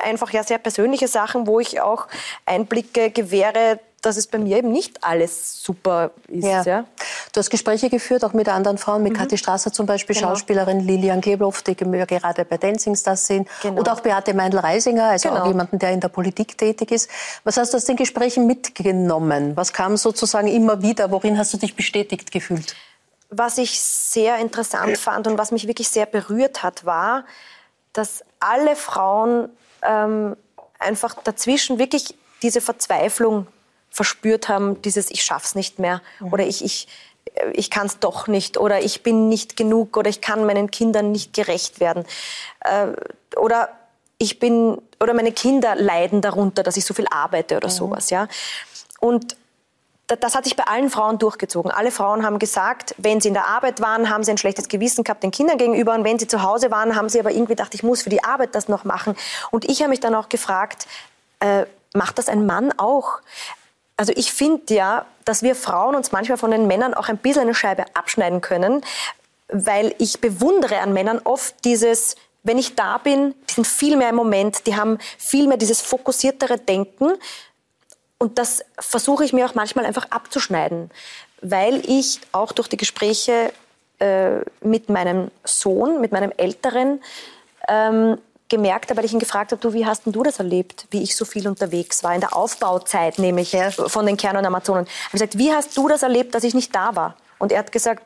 einfach 0.00 0.30
ja 0.30 0.42
sehr 0.42 0.58
persönliche 0.58 1.08
Sachen, 1.08 1.46
wo 1.46 1.60
ich 1.60 1.82
auch 1.82 2.06
Einblicke 2.46 3.10
gewähre, 3.10 3.78
dass 4.02 4.16
es 4.16 4.26
bei 4.26 4.38
mir 4.38 4.58
eben 4.58 4.72
nicht 4.72 5.02
alles 5.04 5.62
super 5.62 6.10
ist. 6.26 6.44
Ja. 6.44 6.62
ja. 6.62 6.84
Du 7.32 7.38
hast 7.38 7.50
Gespräche 7.50 7.88
geführt, 7.88 8.24
auch 8.24 8.32
mit 8.32 8.48
anderen 8.48 8.76
Frauen, 8.76 9.04
mit 9.04 9.12
mhm. 9.12 9.18
Kathi 9.18 9.38
Strasser 9.38 9.72
zum 9.72 9.86
Beispiel, 9.86 10.14
genau. 10.14 10.30
Schauspielerin 10.30 10.80
Lilian 10.80 11.20
Gebloff, 11.20 11.62
die 11.62 11.76
wir 11.78 12.06
gerade 12.06 12.44
bei 12.44 12.58
Dancing 12.58 12.96
Stars 12.96 13.26
sehen, 13.26 13.46
genau. 13.62 13.78
und 13.78 13.88
auch 13.88 14.00
Beate 14.00 14.34
Meindl-Reisinger, 14.34 15.04
also 15.04 15.28
genau. 15.28 15.42
auch 15.42 15.46
jemanden, 15.46 15.78
der 15.78 15.92
in 15.92 16.00
der 16.00 16.08
Politik 16.08 16.58
tätig 16.58 16.90
ist. 16.90 17.08
Was 17.44 17.56
hast 17.56 17.72
du 17.72 17.76
aus 17.76 17.84
den 17.84 17.96
Gesprächen 17.96 18.46
mitgenommen? 18.46 19.56
Was 19.56 19.72
kam 19.72 19.96
sozusagen 19.96 20.48
immer 20.48 20.82
wieder? 20.82 21.10
Worin 21.12 21.38
hast 21.38 21.54
du 21.54 21.58
dich 21.58 21.76
bestätigt 21.76 22.32
gefühlt? 22.32 22.74
Was 23.30 23.56
ich 23.56 23.80
sehr 23.80 24.38
interessant 24.38 24.98
fand 24.98 25.26
und 25.28 25.38
was 25.38 25.52
mich 25.52 25.68
wirklich 25.68 25.88
sehr 25.88 26.06
berührt 26.06 26.62
hat, 26.62 26.84
war, 26.84 27.24
dass 27.92 28.24
alle 28.40 28.74
Frauen 28.74 29.48
ähm, 29.82 30.36
einfach 30.78 31.14
dazwischen 31.22 31.78
wirklich 31.78 32.14
diese 32.42 32.60
Verzweiflung 32.60 33.46
verspürt 33.92 34.48
haben, 34.48 34.80
dieses 34.82 35.10
ich 35.10 35.22
schaff's 35.22 35.54
nicht 35.54 35.78
mehr 35.78 36.00
mhm. 36.18 36.32
oder 36.32 36.46
ich, 36.46 36.64
ich, 36.64 36.88
ich 37.52 37.70
kann 37.70 37.86
es 37.86 37.98
doch 37.98 38.26
nicht 38.26 38.58
oder 38.58 38.80
ich 38.80 39.02
bin 39.02 39.28
nicht 39.28 39.56
genug 39.56 39.96
oder 39.96 40.08
ich 40.08 40.20
kann 40.20 40.46
meinen 40.46 40.70
Kindern 40.70 41.12
nicht 41.12 41.34
gerecht 41.34 41.78
werden. 41.78 42.04
Äh, 42.60 42.88
oder 43.36 43.68
ich 44.18 44.38
bin 44.38 44.80
oder 44.98 45.14
meine 45.14 45.32
Kinder 45.32 45.74
leiden 45.74 46.20
darunter, 46.20 46.62
dass 46.62 46.76
ich 46.76 46.84
so 46.84 46.94
viel 46.94 47.06
arbeite 47.10 47.56
oder 47.56 47.68
mhm. 47.68 47.72
sowas, 47.72 48.10
ja. 48.10 48.28
Und 48.98 49.36
das 50.06 50.34
hat 50.34 50.44
sich 50.44 50.56
bei 50.56 50.64
allen 50.64 50.90
Frauen 50.90 51.18
durchgezogen. 51.18 51.70
Alle 51.70 51.90
Frauen 51.90 52.24
haben 52.24 52.38
gesagt, 52.38 52.94
wenn 52.98 53.20
sie 53.20 53.28
in 53.28 53.34
der 53.34 53.46
Arbeit 53.46 53.80
waren, 53.80 54.10
haben 54.10 54.24
sie 54.24 54.30
ein 54.30 54.38
schlechtes 54.38 54.68
Gewissen 54.68 55.04
gehabt 55.04 55.22
den 55.22 55.30
Kindern 55.30 55.58
gegenüber. 55.58 55.94
Und 55.94 56.04
wenn 56.04 56.18
sie 56.18 56.26
zu 56.26 56.42
Hause 56.42 56.70
waren, 56.70 56.96
haben 56.96 57.08
sie 57.08 57.18
aber 57.18 57.30
irgendwie 57.30 57.54
gedacht, 57.54 57.74
ich 57.74 57.82
muss 57.82 58.02
für 58.02 58.10
die 58.10 58.22
Arbeit 58.22 58.54
das 58.54 58.68
noch 58.68 58.84
machen. 58.84 59.16
Und 59.50 59.64
ich 59.64 59.80
habe 59.80 59.90
mich 59.90 60.00
dann 60.00 60.14
auch 60.14 60.28
gefragt, 60.28 60.86
äh, 61.40 61.64
macht 61.94 62.18
das 62.18 62.28
ein 62.28 62.46
Mann 62.46 62.72
auch? 62.78 63.20
Also 63.96 64.12
ich 64.16 64.32
finde 64.32 64.74
ja, 64.74 65.06
dass 65.24 65.42
wir 65.42 65.54
Frauen 65.54 65.94
uns 65.94 66.12
manchmal 66.12 66.38
von 66.38 66.50
den 66.50 66.66
Männern 66.66 66.94
auch 66.94 67.08
ein 67.08 67.18
bisschen 67.18 67.42
eine 67.42 67.54
Scheibe 67.54 67.84
abschneiden 67.94 68.40
können, 68.40 68.82
weil 69.48 69.94
ich 69.98 70.20
bewundere 70.20 70.78
an 70.80 70.92
Männern 70.92 71.20
oft 71.24 71.64
dieses, 71.64 72.16
wenn 72.42 72.58
ich 72.58 72.74
da 72.74 72.98
bin, 72.98 73.34
die 73.48 73.54
sind 73.54 73.66
viel 73.66 73.96
mehr 73.96 74.08
im 74.08 74.16
Moment, 74.16 74.66
die 74.66 74.76
haben 74.76 74.98
viel 75.18 75.46
mehr 75.46 75.58
dieses 75.58 75.80
fokussiertere 75.80 76.58
Denken. 76.58 77.12
Und 78.18 78.38
das 78.38 78.64
versuche 78.78 79.24
ich 79.24 79.32
mir 79.32 79.46
auch 79.46 79.54
manchmal 79.54 79.84
einfach 79.84 80.06
abzuschneiden, 80.10 80.90
weil 81.40 81.82
ich 81.88 82.20
auch 82.32 82.52
durch 82.52 82.68
die 82.68 82.76
Gespräche 82.76 83.52
äh, 83.98 84.40
mit 84.62 84.88
meinem 84.88 85.30
Sohn, 85.44 86.00
mit 86.00 86.12
meinem 86.12 86.32
Älteren, 86.36 87.02
ähm, 87.68 88.18
gemerkt 88.52 88.90
habe, 88.90 88.98
weil 88.98 89.06
ich 89.06 89.12
ihn 89.12 89.18
gefragt 89.18 89.50
habe, 89.50 89.60
du, 89.60 89.72
wie 89.72 89.86
hast 89.86 90.04
denn 90.04 90.12
du 90.12 90.22
das 90.22 90.38
erlebt, 90.38 90.86
wie 90.90 91.02
ich 91.02 91.16
so 91.16 91.24
viel 91.24 91.48
unterwegs 91.48 92.04
war, 92.04 92.14
in 92.14 92.20
der 92.20 92.36
Aufbauzeit 92.36 93.18
nämlich 93.18 93.52
ja. 93.52 93.70
von 93.70 94.04
den 94.06 94.18
Kern- 94.18 94.36
und 94.36 94.44
Amazonen. 94.44 94.84
Ich 94.86 95.04
habe 95.06 95.12
gesagt, 95.12 95.38
wie 95.38 95.52
hast 95.52 95.76
du 95.76 95.88
das 95.88 96.02
erlebt, 96.02 96.34
dass 96.34 96.44
ich 96.44 96.54
nicht 96.54 96.74
da 96.74 96.94
war? 96.94 97.16
Und 97.38 97.50
er 97.50 97.60
hat 97.60 97.72
gesagt, 97.72 98.04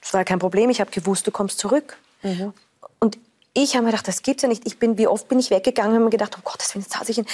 das 0.00 0.14
war 0.14 0.24
kein 0.24 0.38
Problem, 0.38 0.70
ich 0.70 0.80
habe 0.80 0.90
gewusst, 0.92 1.26
du 1.26 1.32
kommst 1.32 1.58
zurück. 1.58 1.96
Mhm. 2.22 2.54
Und 3.00 3.18
ich 3.54 3.74
habe 3.74 3.84
mir 3.84 3.90
gedacht, 3.90 4.06
das 4.06 4.22
gibt's 4.22 4.42
ja 4.42 4.48
nicht. 4.48 4.64
Ich 4.66 4.78
bin, 4.78 4.96
wie 4.98 5.08
oft 5.08 5.28
bin 5.28 5.40
ich 5.40 5.50
weggegangen 5.50 5.90
und 5.90 5.96
habe 5.96 6.04
mir 6.04 6.10
gedacht, 6.10 6.36
oh 6.38 6.42
Gott, 6.44 6.62
jetzt 6.62 6.94
lasse 6.94 7.10
ich 7.10 7.18
ihn, 7.18 7.26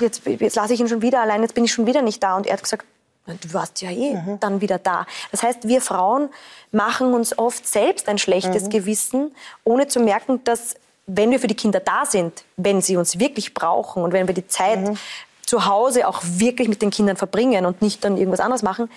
jetzt, 0.00 0.22
jetzt 0.26 0.56
lasse 0.56 0.74
ich 0.74 0.80
ihn 0.80 0.88
schon 0.88 1.00
wieder 1.00 1.20
allein, 1.22 1.40
jetzt 1.40 1.54
bin 1.54 1.64
ich 1.64 1.72
schon 1.72 1.86
wieder 1.86 2.02
nicht 2.02 2.22
da. 2.22 2.36
Und 2.36 2.46
er 2.46 2.52
hat 2.52 2.62
gesagt, 2.62 2.84
du 3.26 3.54
warst 3.54 3.80
ja 3.80 3.90
eh 3.90 4.14
mhm. 4.14 4.40
dann 4.40 4.60
wieder 4.60 4.78
da. 4.78 5.06
Das 5.30 5.42
heißt, 5.42 5.66
wir 5.66 5.80
Frauen 5.80 6.28
machen 6.70 7.14
uns 7.14 7.38
oft 7.38 7.66
selbst 7.66 8.08
ein 8.08 8.18
schlechtes 8.18 8.64
mhm. 8.64 8.70
Gewissen, 8.70 9.34
ohne 9.64 9.88
zu 9.88 10.00
merken, 10.00 10.44
dass 10.44 10.74
wenn 11.12 11.30
wir 11.30 11.40
für 11.40 11.48
die 11.48 11.54
Kinder 11.54 11.80
da 11.80 12.06
sind, 12.06 12.44
wenn 12.56 12.80
sie 12.80 12.96
uns 12.96 13.18
wirklich 13.18 13.52
brauchen 13.52 14.02
und 14.02 14.12
wenn 14.12 14.28
wir 14.28 14.34
die 14.34 14.46
Zeit 14.46 14.80
mhm. 14.80 14.96
zu 15.44 15.66
Hause 15.66 16.06
auch 16.06 16.20
wirklich 16.22 16.68
mit 16.68 16.82
den 16.82 16.90
Kindern 16.90 17.16
verbringen 17.16 17.66
und 17.66 17.82
nicht 17.82 18.04
dann 18.04 18.16
irgendwas 18.16 18.40
anderes 18.40 18.62
machen, 18.62 18.88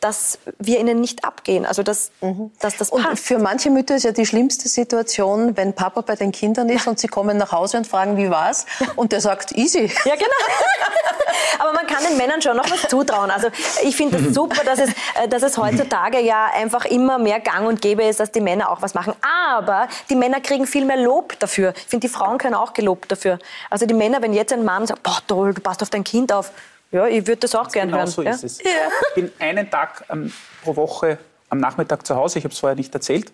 dass 0.00 0.38
wir 0.58 0.80
ihnen 0.80 1.00
nicht 1.00 1.24
abgehen. 1.24 1.66
Also 1.66 1.82
dass, 1.82 2.10
mhm. 2.22 2.50
dass 2.60 2.76
das 2.76 2.90
passt. 2.90 3.04
Und 3.04 3.20
für 3.20 3.38
manche 3.38 3.70
Mütter 3.70 3.96
ist 3.96 4.04
ja 4.04 4.12
die 4.12 4.24
schlimmste 4.24 4.68
Situation, 4.68 5.56
wenn 5.56 5.74
Papa 5.74 6.00
bei 6.00 6.16
den 6.16 6.32
Kindern 6.32 6.70
ist 6.70 6.86
und 6.86 6.98
sie 6.98 7.08
kommen 7.08 7.36
nach 7.36 7.52
Hause 7.52 7.76
und 7.76 7.86
fragen, 7.86 8.16
wie 8.16 8.30
war's? 8.30 8.64
Und 8.96 9.12
der 9.12 9.20
sagt, 9.20 9.52
easy. 9.52 9.92
Ja, 10.04 10.14
genau. 10.14 10.30
Aber 11.58 11.72
man 11.72 11.86
kann 11.86 12.02
den 12.08 12.16
Männern 12.16 12.40
schon 12.40 12.56
noch 12.56 12.70
was 12.70 12.88
zutrauen. 12.88 13.30
Also 13.30 13.48
ich 13.82 13.96
finde 13.96 14.16
es 14.16 14.24
das 14.24 14.34
super, 14.34 14.64
dass 14.64 14.78
es, 14.78 14.90
äh, 15.22 15.28
dass 15.28 15.42
es 15.42 15.58
heutzutage 15.58 16.20
ja 16.20 16.46
einfach 16.54 16.86
immer 16.86 17.18
mehr 17.18 17.40
gang 17.40 17.66
und 17.66 17.82
gäbe 17.82 18.04
ist, 18.04 18.20
dass 18.20 18.32
die 18.32 18.40
Männer 18.40 18.70
auch 18.70 18.80
was 18.80 18.94
machen. 18.94 19.14
Aber 19.54 19.88
die 20.08 20.16
Männer 20.16 20.40
kriegen 20.40 20.66
viel 20.66 20.86
mehr 20.86 20.96
Lob 20.96 21.38
dafür. 21.38 21.74
Ich 21.76 21.86
finde, 21.86 22.06
die 22.06 22.12
Frauen 22.12 22.38
können 22.38 22.54
auch 22.54 22.72
gelobt 22.72 23.12
dafür. 23.12 23.38
Also 23.68 23.84
die 23.84 23.94
Männer, 23.94 24.22
wenn 24.22 24.32
jetzt 24.32 24.52
ein 24.52 24.64
Mann 24.64 24.86
sagt, 24.86 25.02
boah 25.02 25.18
toll, 25.26 25.52
du 25.52 25.60
passt 25.60 25.82
auf 25.82 25.90
dein 25.90 26.04
Kind 26.04 26.32
auf, 26.32 26.50
ja, 26.90 27.06
ich 27.06 27.26
würde 27.26 27.40
das 27.40 27.54
auch 27.54 27.68
gerne 27.70 27.90
genau 27.90 28.02
hören. 28.02 28.10
so 28.10 28.22
ja? 28.22 28.30
ist 28.30 28.44
es. 28.44 28.62
Ja. 28.62 28.70
Ich 29.08 29.14
bin 29.14 29.32
einen 29.38 29.70
Tag 29.70 30.04
ähm, 30.10 30.32
pro 30.62 30.76
Woche 30.76 31.18
am 31.48 31.58
Nachmittag 31.58 32.06
zu 32.06 32.16
Hause, 32.16 32.38
ich 32.38 32.44
habe 32.44 32.52
es 32.52 32.58
vorher 32.58 32.76
nicht 32.76 32.92
erzählt. 32.94 33.32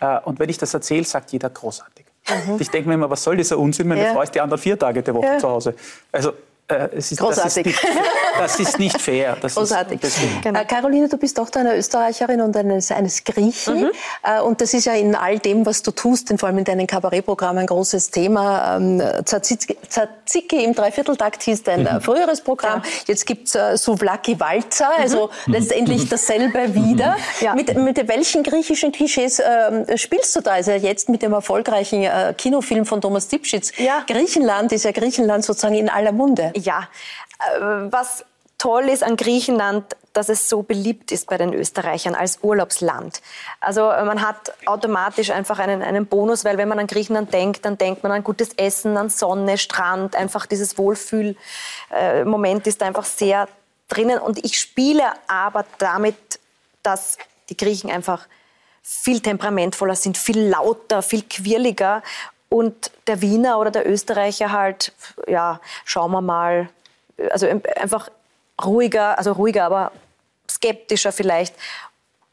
Äh, 0.00 0.18
und 0.20 0.38
wenn 0.38 0.48
ich 0.48 0.58
das 0.58 0.74
erzähle, 0.74 1.04
sagt 1.04 1.32
jeder 1.32 1.50
großartig. 1.50 2.06
Mhm. 2.28 2.56
Ich 2.58 2.70
denke 2.70 2.88
mir 2.88 2.94
immer, 2.94 3.10
was 3.10 3.22
soll 3.22 3.36
dieser 3.36 3.58
Unsinn? 3.58 3.88
Meine 3.88 4.04
ja. 4.04 4.12
Frau 4.12 4.22
ist 4.22 4.34
die 4.34 4.40
anderen 4.40 4.60
vier 4.60 4.78
Tage 4.78 5.02
der 5.02 5.14
Woche 5.14 5.38
zu 5.38 5.48
Hause. 5.48 5.74
Also 6.12 6.32
äh, 6.68 6.88
es 6.96 7.12
ist, 7.12 7.18
Großartig. 7.18 7.44
Das 7.46 7.56
ist, 7.56 7.66
nicht, 7.66 8.38
das 8.38 8.60
ist 8.60 8.78
nicht 8.78 9.00
fair. 9.00 9.36
Das 9.40 9.54
Großartig. 9.56 10.02
Ist, 10.02 10.18
genau. 10.42 10.60
Äh, 10.60 10.64
Caroline, 10.66 11.08
du 11.08 11.16
bist 11.16 11.36
Tochter 11.36 11.60
einer 11.60 11.76
Österreicherin 11.76 12.42
und 12.42 12.54
eines, 12.56 12.90
eines 12.90 13.24
Griechen. 13.24 13.84
Mhm. 13.84 13.90
Äh, 14.22 14.40
und 14.42 14.60
das 14.60 14.74
ist 14.74 14.84
ja 14.84 14.92
in 14.92 15.14
all 15.14 15.38
dem, 15.38 15.64
was 15.64 15.82
du 15.82 15.92
tust, 15.92 16.32
vor 16.38 16.48
allem 16.48 16.58
in 16.58 16.64
deinen 16.64 16.86
Kabarettprogrammen, 16.86 17.60
ein 17.60 17.66
großes 17.66 18.10
Thema. 18.10 18.76
Ähm, 18.76 19.02
Tzatziki 19.24 20.62
im 20.62 20.74
Dreivierteltakt 20.74 21.42
hieß 21.42 21.62
dein 21.62 21.84
mhm. 21.84 22.00
früheres 22.02 22.42
Programm. 22.42 22.82
Ja. 22.84 22.90
Jetzt 23.06 23.26
gibt's 23.26 23.54
äh, 23.54 23.76
Souvlaki 23.76 24.38
Walzer, 24.38 24.90
also 24.98 25.30
mhm. 25.46 25.52
letztendlich 25.54 26.08
dasselbe 26.08 26.74
wieder. 26.74 27.16
Ja. 27.40 27.54
Mit, 27.54 27.74
mit 27.76 28.08
welchen 28.08 28.42
griechischen 28.42 28.92
Klischees 28.92 29.38
äh, 29.38 29.96
spielst 29.96 30.36
du 30.36 30.40
da? 30.42 30.52
Also 30.52 30.72
jetzt 30.72 31.08
mit 31.08 31.22
dem 31.22 31.32
erfolgreichen 31.32 32.02
äh, 32.02 32.34
Kinofilm 32.36 32.84
von 32.84 33.00
Thomas 33.00 33.28
Dipschitz. 33.28 33.72
Ja. 33.78 34.04
Griechenland 34.06 34.72
ist 34.72 34.84
ja 34.84 34.92
Griechenland 34.92 35.44
sozusagen 35.44 35.74
in 35.74 35.88
aller 35.88 36.12
Munde. 36.12 36.52
Ja, 36.58 36.88
äh, 37.38 37.60
was 37.90 38.24
toll 38.58 38.88
ist 38.88 39.04
an 39.04 39.16
Griechenland, 39.16 39.96
dass 40.12 40.28
es 40.28 40.48
so 40.48 40.62
beliebt 40.62 41.12
ist 41.12 41.28
bei 41.28 41.38
den 41.38 41.54
Österreichern 41.54 42.16
als 42.16 42.40
Urlaubsland. 42.42 43.22
Also 43.60 43.88
äh, 43.88 44.04
man 44.04 44.20
hat 44.20 44.52
automatisch 44.66 45.30
einfach 45.30 45.60
einen, 45.60 45.80
einen 45.80 46.06
Bonus, 46.06 46.44
weil 46.44 46.58
wenn 46.58 46.68
man 46.68 46.80
an 46.80 46.88
Griechenland 46.88 47.32
denkt, 47.32 47.64
dann 47.64 47.78
denkt 47.78 48.02
man 48.02 48.10
an 48.10 48.24
gutes 48.24 48.54
Essen, 48.54 48.96
an 48.96 49.10
Sonne, 49.10 49.58
Strand, 49.58 50.16
einfach 50.16 50.46
dieses 50.46 50.76
Wohlfühlmoment 50.76 52.66
ist 52.66 52.82
einfach 52.82 53.04
sehr 53.04 53.48
drinnen. 53.86 54.18
Und 54.18 54.44
ich 54.44 54.58
spiele 54.58 55.04
aber 55.28 55.64
damit, 55.78 56.40
dass 56.82 57.16
die 57.48 57.56
Griechen 57.56 57.90
einfach 57.90 58.26
viel 58.82 59.20
temperamentvoller 59.20 59.94
sind, 59.94 60.18
viel 60.18 60.48
lauter, 60.48 61.02
viel 61.02 61.22
quirliger 61.22 62.02
und 62.48 62.90
der 63.06 63.20
Wiener 63.20 63.58
oder 63.58 63.70
der 63.70 63.88
Österreicher 63.88 64.52
halt, 64.52 64.92
ja, 65.26 65.60
schauen 65.84 66.10
wir 66.12 66.20
mal, 66.20 66.68
also 67.30 67.46
einfach 67.76 68.08
ruhiger, 68.64 69.18
also 69.18 69.32
ruhiger, 69.32 69.64
aber 69.64 69.92
skeptischer 70.50 71.12
vielleicht. 71.12 71.54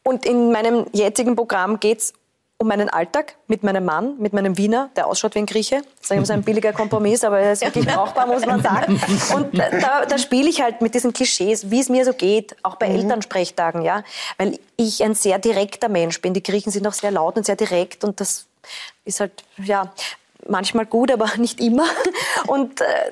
Und 0.04 0.26
in 0.26 0.52
meinem 0.52 0.86
jetzigen 0.94 1.36
Programm 1.36 1.80
geht 1.80 2.00
es 2.00 2.14
um 2.58 2.68
meinen 2.68 2.90
Alltag 2.90 3.36
mit 3.48 3.64
meinem 3.64 3.84
Mann, 3.84 4.18
mit 4.18 4.32
meinem 4.32 4.58
Wiener, 4.58 4.90
der 4.96 5.08
ausschaut 5.08 5.36
wie 5.36 5.40
ein 5.40 5.46
Grieche. 5.46 5.82
Das 6.08 6.18
ist 6.18 6.32
ein 6.32 6.44
billiger 6.44 6.72
Kompromiss, 6.72 7.24
aber 7.26 7.40
er 7.40 7.52
ist 7.52 7.62
wirklich 7.62 7.86
brauchbar, 7.86 8.28
muss 8.28 8.46
man 8.46 8.62
sagen. 8.62 9.02
Und 9.36 9.58
da, 9.58 10.06
da 10.06 10.18
spiele 10.18 10.48
ich 10.48 10.62
halt 10.62 10.82
mit 10.82 10.94
diesen 10.96 11.12
Klischees, 11.12 11.70
wie 11.70 11.82
es 11.82 11.90
mir 11.90 12.06
so 12.06 12.14
geht, 12.14 12.56
auch 12.64 12.76
bei 12.76 12.88
mhm. 12.88 12.96
Elternsprechtagen, 12.96 13.82
ja. 13.82 14.04
Weil 14.38 14.58
ich 14.78 15.04
ein 15.04 15.16
sehr 15.16 15.38
direkter 15.38 15.90
Mensch 15.90 16.22
bin. 16.22 16.34
Die 16.34 16.44
Griechen 16.44 16.72
sind 16.72 16.88
auch 16.88 16.94
sehr 16.94 17.12
laut 17.12 17.36
und 17.36 17.46
sehr 17.46 17.58
direkt 17.58 18.06
und 18.06 18.22
das 18.22 18.46
ist 19.06 19.20
halt, 19.20 19.44
ja, 19.58 19.94
manchmal 20.48 20.86
gut, 20.86 21.12
aber 21.12 21.30
nicht 21.38 21.60
immer. 21.60 21.88
Und 22.48 22.82
äh, 22.82 23.12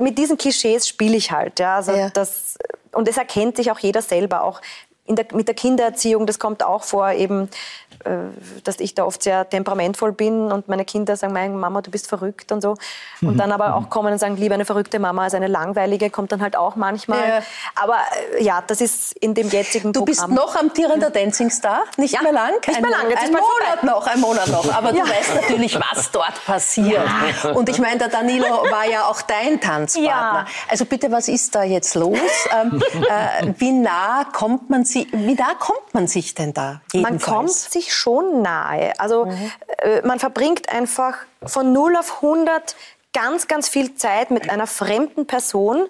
mit 0.00 0.18
diesen 0.18 0.38
Klischees 0.38 0.88
spiele 0.88 1.16
ich 1.16 1.30
halt. 1.30 1.58
Ja, 1.60 1.76
also 1.76 1.92
ja. 1.92 2.10
Das, 2.10 2.56
und 2.92 3.08
es 3.08 3.16
erkennt 3.16 3.56
sich 3.56 3.70
auch 3.70 3.78
jeder 3.78 4.02
selber. 4.02 4.44
Auch 4.44 4.60
der, 5.06 5.26
mit 5.34 5.48
der 5.48 5.54
Kindererziehung, 5.54 6.26
das 6.26 6.38
kommt 6.38 6.62
auch 6.62 6.82
vor, 6.82 7.10
eben, 7.10 7.50
äh, 8.04 8.10
dass 8.64 8.80
ich 8.80 8.94
da 8.94 9.04
oft 9.04 9.22
sehr 9.22 9.48
temperamentvoll 9.48 10.12
bin 10.12 10.50
und 10.50 10.66
meine 10.68 10.84
Kinder 10.84 11.14
sagen, 11.16 11.32
meine 11.34 11.52
Mama, 11.54 11.82
du 11.82 11.90
bist 11.90 12.08
verrückt 12.08 12.52
und 12.52 12.60
so. 12.62 12.76
Und 13.20 13.36
dann 13.38 13.52
aber 13.52 13.76
auch 13.76 13.90
kommen 13.90 14.12
und 14.12 14.18
sagen, 14.18 14.36
lieber 14.36 14.54
eine 14.54 14.64
verrückte 14.64 14.98
Mama 14.98 15.24
als 15.24 15.34
eine 15.34 15.46
langweilige, 15.46 16.10
kommt 16.10 16.32
dann 16.32 16.40
halt 16.42 16.56
auch 16.56 16.76
manchmal. 16.76 17.28
Ja. 17.28 17.38
Aber 17.76 17.96
äh, 18.38 18.42
ja, 18.44 18.62
das 18.66 18.80
ist 18.80 19.12
in 19.18 19.34
dem 19.34 19.48
jetzigen 19.50 19.92
Du 19.92 20.04
bist 20.04 20.20
Programm. 20.20 20.36
noch 20.36 20.56
amtierender 20.56 21.10
Dancing 21.10 21.50
Star, 21.50 21.82
nicht 21.98 22.14
Ja, 22.14 22.22
mehr 22.22 22.32
lang. 22.32 22.52
nicht 22.66 22.80
mehr 22.80 22.90
lang, 22.90 23.10
jetzt 23.10 23.22
ein 23.24 23.30
Monat 23.30 23.44
vorbei. 23.80 23.86
noch, 23.86 24.06
ein 24.06 24.20
Monat 24.20 24.48
noch. 24.48 24.74
Aber 24.74 24.94
Ja. 24.94 25.04
du 25.04 25.10
weißt 25.10 25.34
natürlich, 25.34 25.78
was 25.78 26.10
dort 26.10 26.44
passiert. 26.46 27.02
Und 27.54 27.68
ich 27.68 27.78
meine, 27.78 27.98
der 27.98 28.08
Danilo 28.08 28.46
war 28.70 28.86
ja 28.90 29.04
auch 29.04 29.20
dein 29.22 29.60
Tanzpartner. 29.60 30.08
Ja. 30.08 30.46
Also 30.68 30.84
bitte, 30.86 31.10
was 31.12 31.28
ist 31.28 31.54
da 31.54 31.62
jetzt 31.62 31.94
los? 31.94 32.18
Ähm, 32.58 32.82
äh, 32.92 33.52
wie 33.58 33.70
nah 33.72 34.24
kommt 34.32 34.70
man 34.70 34.84
sie, 34.94 35.06
wie 35.12 35.34
nah 35.34 35.54
kommt 35.54 35.92
man 35.92 36.06
sich 36.06 36.34
denn 36.34 36.54
da? 36.54 36.80
Man 36.94 37.02
jedenfalls? 37.04 37.24
kommt 37.24 37.50
sich 37.50 37.92
schon 37.92 38.40
nahe. 38.40 38.98
Also 38.98 39.26
äh, 39.78 40.00
man 40.06 40.18
verbringt 40.18 40.70
einfach 40.70 41.18
von 41.44 41.72
0 41.72 41.96
auf 41.96 42.22
100 42.22 42.74
ganz, 43.12 43.46
ganz 43.46 43.68
viel 43.68 43.94
Zeit 43.94 44.30
mit 44.30 44.48
einer 44.48 44.66
fremden 44.66 45.26
Person, 45.26 45.86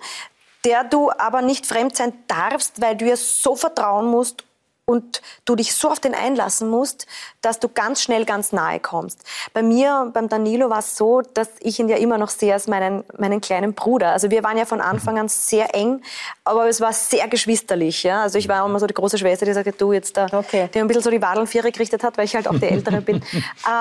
der 0.64 0.82
du 0.84 1.10
aber 1.10 1.42
nicht 1.42 1.66
fremd 1.66 1.96
sein 1.96 2.12
darfst, 2.26 2.80
weil 2.80 2.96
du 2.96 3.04
ihr 3.04 3.16
so 3.16 3.54
vertrauen 3.54 4.10
musst 4.10 4.44
und 4.86 5.22
du 5.44 5.56
dich 5.56 5.74
so 5.74 5.88
auf 5.88 6.00
den 6.00 6.14
einlassen 6.14 6.68
musst, 6.68 7.06
dass 7.40 7.58
du 7.58 7.68
ganz 7.68 8.02
schnell 8.02 8.24
ganz 8.24 8.52
nahe 8.52 8.80
kommst. 8.80 9.22
Bei 9.52 9.62
mir, 9.62 10.10
beim 10.12 10.28
Danilo 10.28 10.68
war 10.68 10.80
es 10.80 10.96
so, 10.96 11.22
dass 11.22 11.48
ich 11.60 11.78
ihn 11.78 11.88
ja 11.88 11.96
immer 11.96 12.18
noch 12.18 12.28
sehe 12.28 12.52
als 12.52 12.66
meinen, 12.66 13.04
meinen 13.16 13.40
kleinen 13.40 13.74
Bruder. 13.74 14.12
Also 14.12 14.30
wir 14.30 14.42
waren 14.44 14.58
ja 14.58 14.66
von 14.66 14.80
Anfang 14.80 15.18
an 15.18 15.28
sehr 15.28 15.74
eng, 15.74 16.02
aber 16.44 16.68
es 16.68 16.80
war 16.80 16.92
sehr 16.92 17.28
geschwisterlich. 17.28 18.02
Ja? 18.02 18.22
Also 18.22 18.38
ich 18.38 18.48
war 18.48 18.64
immer 18.66 18.78
so 18.78 18.86
die 18.86 18.94
große 18.94 19.16
Schwester, 19.16 19.46
die 19.46 19.54
sagte, 19.54 19.72
du 19.72 19.92
jetzt 19.92 20.16
da, 20.16 20.26
Okay. 20.32 20.68
die 20.72 20.80
ein 20.80 20.86
bisschen 20.86 21.02
so 21.02 21.10
die 21.10 21.22
Wadeln 21.22 21.46
vier 21.46 21.62
gerichtet 21.62 22.04
hat, 22.04 22.18
weil 22.18 22.26
ich 22.26 22.34
halt 22.34 22.48
auch 22.48 22.58
die 22.58 22.66
Ältere 22.66 23.00
bin. 23.00 23.22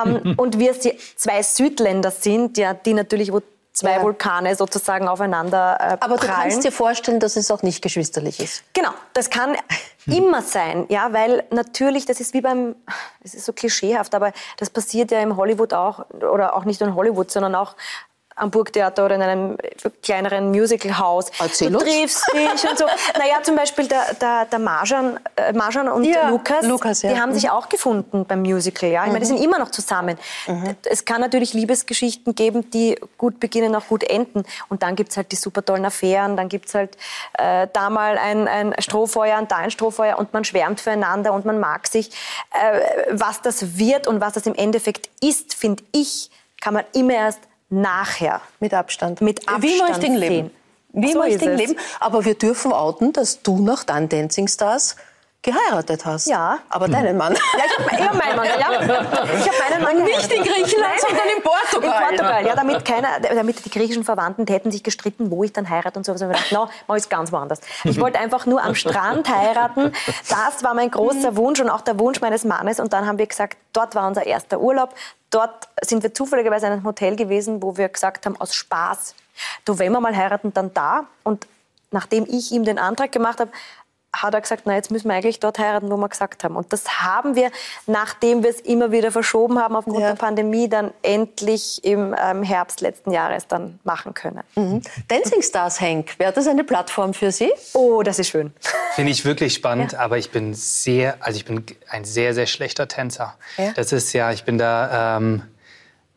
Ähm, 0.06 0.36
und 0.38 0.60
wir 0.60 0.74
die 0.74 0.98
zwei 1.16 1.42
Südländer 1.44 2.12
sind, 2.12 2.58
ja, 2.58 2.74
die 2.74 2.94
natürlich, 2.94 3.32
wo 3.34 3.42
zwei 3.74 3.94
Ja. 3.96 4.02
Vulkane 4.04 4.56
sozusagen 4.56 5.08
aufeinander 5.08 5.78
äh, 5.80 5.98
Aber 6.00 6.18
du 6.18 6.26
prallen. 6.28 6.42
kannst 6.52 6.64
dir 6.64 6.72
vorstellen, 6.72 7.20
dass 7.20 7.36
es 7.36 7.52
auch 7.52 7.64
nicht 7.64 7.82
geschwisterlich 7.82 8.40
ist. 8.40 8.64
Genau, 8.74 8.92
das 9.14 9.30
kann 9.30 9.58
immer 10.06 10.42
sein, 10.42 10.86
ja, 10.90 11.12
weil 11.12 11.44
natürlich, 11.50 12.06
das 12.06 12.20
ist 12.20 12.34
wie 12.34 12.42
beim, 12.42 12.76
es 13.24 13.34
ist 13.34 13.46
so 13.46 13.54
klischeehaft, 13.54 14.14
aber 14.16 14.32
das 14.58 14.70
passiert 14.70 15.12
ja 15.12 15.20
im 15.22 15.38
Hollywood 15.38 15.74
auch, 15.74 16.06
oder 16.12 16.56
auch 16.56 16.66
nicht 16.66 16.80
nur 16.82 16.90
in 16.90 16.96
Hollywood, 16.96 17.32
sondern 17.32 17.56
auch 17.56 17.76
am 18.36 18.52
Burgtheater 18.52 19.06
oder 19.06 19.15
in 19.15 19.22
einem 19.22 19.58
kleineren 20.02 20.52
Musicalhaus. 20.52 21.32
Erzähl 21.39 21.72
du 21.72 21.80
uns. 21.80 21.86
triffst 21.86 22.26
dich 22.34 22.69
und 22.69 22.78
so. 22.78 22.86
Naja, 23.17 23.43
zum 23.43 23.56
Beispiel 23.56 23.88
der, 23.88 24.13
der, 24.19 24.46
der 24.46 24.60
Marjan, 24.60 25.19
äh, 25.36 25.54
Marjan 25.54 25.88
und 25.88 26.04
Ja, 26.04 26.30
Lukas, 26.30 26.65
Lukas, 26.65 27.02
ja. 27.02 27.10
Mhm. 27.10 27.13
die 27.13 27.22
haben 27.22 27.34
sich 27.34 27.50
auch 27.50 27.69
gefunden 27.69 28.26
beim 28.26 28.41
Musical. 28.41 28.89
Ja? 28.89 29.04
Ich 29.04 29.08
meine, 29.08 29.19
die 29.19 29.26
sind 29.26 29.41
immer 29.41 29.60
noch 29.60 29.69
zusammen. 29.72 30.17
Es 30.84 31.06
kann 31.06 31.22
natürlich 31.22 31.54
Liebesgeschichten 31.54 32.36
geben, 32.36 32.69
die 32.72 33.00
gut 33.17 33.39
beginnen, 33.39 33.76
auch 33.76 33.88
gut 33.88 34.04
enden. 34.04 34.43
Und 34.69 34.84
dann 34.84 34.96
gibt's 34.96 35.17
halt 35.17 35.32
die 35.32 35.36
super 35.36 35.63
tollen 35.63 35.86
Affären, 35.86 36.38
dann 36.38 36.50
gibt's 36.50 36.74
halt 36.74 36.98
äh, 37.34 37.67
da 37.72 37.89
mal 37.89 38.17
ein, 38.17 38.48
ein 38.48 38.74
Strohfeuer 38.80 39.38
und 39.39 39.52
da 39.52 39.58
ein 39.58 39.72
Strohfeuer 39.72 40.17
und 40.17 40.34
man 40.34 40.43
schwärmt 40.43 40.80
füreinander 40.80 41.34
und 41.34 41.46
man 41.46 41.60
mag 41.60 41.88
sich. 41.88 42.10
Äh, 42.52 42.80
was 43.12 43.41
das 43.41 43.78
wird 43.78 44.08
und 44.08 44.22
was 44.22 44.34
das 44.34 44.46
im 44.46 44.56
Endeffekt 44.56 45.10
ist, 45.22 45.54
finde 45.54 45.84
ich, 45.91 46.32
kann 46.62 46.74
man 46.74 46.86
immer 46.93 47.13
erst 47.13 47.39
nachher. 47.82 48.42
Mit 48.60 48.74
Abstand. 48.74 49.22
Mit 49.22 49.42
Wie 49.60 49.76
im 49.76 49.82
Abstand 49.82 49.90
richtigen 49.90 50.16
Leben. 50.16 50.36
sehen. 50.36 50.52
Wie 50.94 51.08
im 51.08 51.14
So 51.14 51.22
ist 51.24 51.34
richtigen. 51.34 51.58
Leben. 51.58 51.76
Aber 52.00 52.26
wir 52.26 52.36
dürfen 52.36 52.72
outen, 52.72 53.14
dass 53.14 53.42
du 53.42 53.60
nach 53.60 53.84
dann 53.84 54.10
Dancing 54.10 54.48
Stars 54.48 54.96
geheiratet 55.44 56.06
hast. 56.06 56.28
Ja. 56.28 56.60
Aber 56.70 56.88
deinen 56.88 57.18
Mann. 57.18 57.34
Ja, 57.34 57.40
ich 57.66 58.00
habe 58.00 58.04
ja, 58.04 58.14
meinen 58.14 58.36
Mann, 58.38 58.46
ja. 58.48 58.72
Ich 59.38 59.48
habe 59.48 59.82
meinen 59.82 59.84
Mann 59.84 60.04
Nicht 60.06 60.32
in 60.32 60.42
Griechenland, 60.42 61.00
sondern 61.00 61.28
in 61.36 61.44
Portugal. 61.44 62.02
In 62.02 62.18
Portugal, 62.18 62.46
ja, 62.46 62.56
damit, 62.56 62.86
keiner, 62.86 63.20
damit 63.20 63.64
die 63.66 63.70
griechischen 63.70 64.06
Verwandten 64.06 64.48
hätten 64.48 64.72
sich 64.72 64.84
gestritten, 64.84 65.30
wo 65.30 65.44
ich 65.44 65.52
dann 65.52 65.70
heirate 65.70 66.00
und 66.00 66.06
so. 66.06 66.14
Also 66.14 66.26
ich 66.26 66.32
gedacht, 66.32 66.52
no, 66.54 66.70
mach 66.88 66.96
ich 66.96 67.10
ganz 67.10 67.32
woanders. 67.34 67.60
Ich 67.84 68.00
wollte 68.00 68.20
einfach 68.20 68.46
nur 68.46 68.64
am 68.64 68.74
Strand 68.74 69.30
heiraten. 69.30 69.92
Das 70.30 70.64
war 70.64 70.74
mein 70.74 70.90
großer 70.90 71.36
Wunsch 71.36 71.60
und 71.60 71.70
auch 71.70 71.82
der 71.82 72.00
Wunsch 72.00 72.22
meines 72.22 72.46
Mannes. 72.46 72.80
Und 72.80 72.94
dann 72.94 73.06
haben 73.06 73.18
wir 73.18 73.28
gesagt, 73.28 73.58
dort 73.74 73.96
war 73.96 74.08
unser 74.08 74.26
erster 74.26 74.62
Urlaub. 74.62 74.96
Dort 75.34 75.67
sind 75.82 76.04
wir 76.04 76.13
zufälligerweise 76.13 76.67
in 76.67 76.74
einem 76.74 76.84
Hotel 76.84 77.15
gewesen, 77.15 77.63
wo 77.63 77.76
wir 77.76 77.89
gesagt 77.89 78.28
haben, 78.28 78.39
aus 78.39 78.54
Spaß, 78.54 79.15
du, 79.65 79.80
wenn 79.80 79.91
wir 79.91 80.00
mal 80.00 80.15
heiraten, 80.15 80.54
dann 80.54 80.72
da. 80.76 81.08
Und 81.24 81.48
nachdem 81.89 82.28
ich 82.30 82.52
ihm 82.52 82.63
den 82.63 82.78
Antrag 82.78 83.12
gemacht 83.12 83.39
habe, 83.39 83.52
hat 84.15 84.34
er 84.34 84.41
gesagt, 84.41 84.63
na, 84.65 84.76
jetzt 84.76 84.91
müssen 84.91 85.08
wir 85.08 85.15
eigentlich 85.15 85.39
dort 85.39 85.58
heiraten, 85.58 85.89
wo 85.89 85.97
wir 85.97 86.08
gesagt 86.08 86.43
haben. 86.43 86.56
Und 86.56 86.71
das 86.71 87.02
haben 87.02 87.36
wir, 87.36 87.49
nachdem 87.88 88.43
wir 88.43 88.52
es 88.52 88.60
immer 88.60 88.91
wieder 88.91 89.12
verschoben 89.12 89.58
haben 89.60 89.76
aufgrund 89.76 89.99
Ja. 90.02 90.10
der 90.10 90.15
Pandemie, 90.15 90.69
dann 90.69 90.91
endlich 91.02 91.84
im 91.84 92.15
ähm, 92.23 92.43
Herbst 92.43 92.82
letzten 92.82 93.12
Jahres 93.12 93.47
dann 93.47 93.80
machen 93.84 94.13
können. 94.13 94.41
Mhm. 94.56 94.82
Dancing 95.08 95.41
Stars, 95.41 95.82
Henk, 95.82 96.17
wäre 96.19 96.32
das 96.32 96.47
eine 96.47 96.63
Plattform 96.63 97.13
für 97.13 97.32
Sie? 97.32 97.52
Oh, 97.73 98.04
das 98.04 98.19
ist 98.19 98.30
schön. 98.30 98.54
Finde 98.93 99.12
ich 99.12 99.26
wirklich 99.26 99.54
spannend, 99.56 99.95
aber 99.95 100.17
ich 100.19 100.30
bin 100.30 100.54
sehr, 100.54 101.15
also 101.19 101.36
ich 101.38 101.45
bin 101.45 101.65
ein 101.89 102.06
sehr, 102.06 102.34
sehr 102.36 102.45
schlechter 102.45 102.88
Tänzer. 102.88 103.36
Ja? 103.58 103.71
Das 103.76 103.91
ist 103.91 104.13
ja, 104.13 104.32
ich 104.32 104.43
bin 104.43 104.58
da, 104.60 105.17
ähm, 105.17 105.41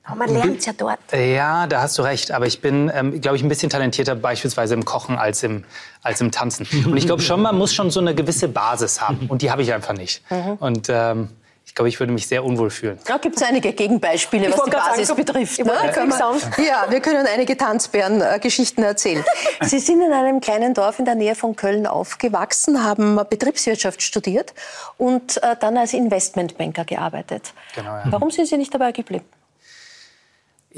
Aber 0.05 0.17
man 0.19 0.29
lernt 0.35 0.65
ja 0.67 0.73
dort. 0.73 0.99
ja, 1.13 1.67
da 1.67 1.81
hast 1.83 1.99
du 1.99 2.03
recht, 2.03 2.31
aber 2.31 2.47
ich 2.47 2.61
bin, 2.61 2.91
ähm, 2.95 3.21
glaube 3.21 3.37
ich, 3.39 3.43
ein 3.43 3.49
bisschen 3.49 3.71
talentierter 3.71 4.15
beispielsweise 4.15 4.75
im 4.75 4.85
Kochen 4.85 5.17
als 5.19 5.43
im, 5.43 5.65
als 6.07 6.21
im 6.21 6.31
Tanzen. 6.31 6.67
Und 6.87 6.97
ich 6.97 7.07
glaube 7.07 7.23
schon, 7.23 7.43
man 7.43 7.59
muss 7.59 7.75
schon 7.75 7.91
so 7.91 8.01
eine 8.01 8.15
gewisse 8.15 8.49
Basis 8.49 9.01
haben 9.01 9.27
und 9.29 9.43
die 9.43 9.51
habe 9.51 9.63
ich 9.63 9.73
einfach 9.73 9.93
nicht. 9.95 10.23
Und 10.61 10.89
ähm, 10.89 11.31
ich 11.67 11.75
glaube, 11.75 11.89
ich 11.89 11.99
würde 11.99 12.13
mich 12.13 12.29
sehr 12.29 12.45
unwohl 12.45 12.71
fühlen. 12.71 12.99
Da 13.07 13.19
gibt 13.19 13.37
es 13.37 13.43
einige 13.43 13.73
Gegenbeispiele, 13.73 14.51
was 14.51 14.59
wollte 14.59 14.71
die 14.71 14.77
Basis 14.77 15.09
sagen, 15.09 15.09
so- 15.09 15.15
betrifft. 15.17 15.59
ich 15.59 15.65
ne? 15.65 15.73
sagen. 16.13 16.41
wir, 16.57 16.65
ja, 16.65 16.87
wir 16.89 17.01
können 17.01 17.27
einige 17.27 17.57
Tanzbären-Geschichten 17.57 18.85
erzählen. 18.85 19.25
Sie 19.63 19.81
sind 19.81 20.01
in 20.01 20.13
einem 20.13 20.41
kleinen 20.41 20.75
Dorf 20.75 21.01
in 21.01 21.05
der 21.05 21.17
Nähe 21.17 21.35
von 21.35 21.57
Köln 21.57 21.87
aufgewachsen, 21.89 22.85
haben 22.85 23.21
Betriebswirtschaft 23.29 24.01
studiert 24.01 24.55
und 24.97 25.43
äh, 25.43 25.57
dann 25.59 25.77
als 25.77 25.93
Investmentbanker 25.93 26.85
gearbeitet. 26.85 27.53
Genau, 27.75 27.91
ja. 27.91 28.05
Warum 28.07 28.31
sind 28.31 28.47
Sie 28.47 28.57
nicht 28.57 28.73
dabei 28.73 28.93
geblieben? 28.93 29.25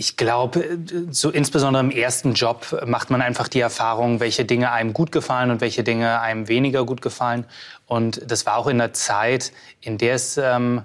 Ich 0.00 0.16
glaube, 0.16 0.78
so 1.10 1.28
insbesondere 1.28 1.82
im 1.82 1.90
ersten 1.90 2.34
Job 2.34 2.84
macht 2.86 3.10
man 3.10 3.20
einfach 3.20 3.48
die 3.48 3.58
Erfahrung, 3.58 4.20
welche 4.20 4.44
Dinge 4.44 4.70
einem 4.70 4.92
gut 4.92 5.10
gefallen 5.10 5.50
und 5.50 5.60
welche 5.60 5.82
Dinge 5.82 6.20
einem 6.20 6.46
weniger 6.46 6.86
gut 6.86 7.02
gefallen. 7.02 7.44
Und 7.88 8.22
das 8.30 8.46
war 8.46 8.58
auch 8.58 8.68
in 8.68 8.78
der 8.78 8.92
Zeit, 8.92 9.50
in 9.80 9.98
der 9.98 10.14
es 10.14 10.38
ähm, 10.38 10.82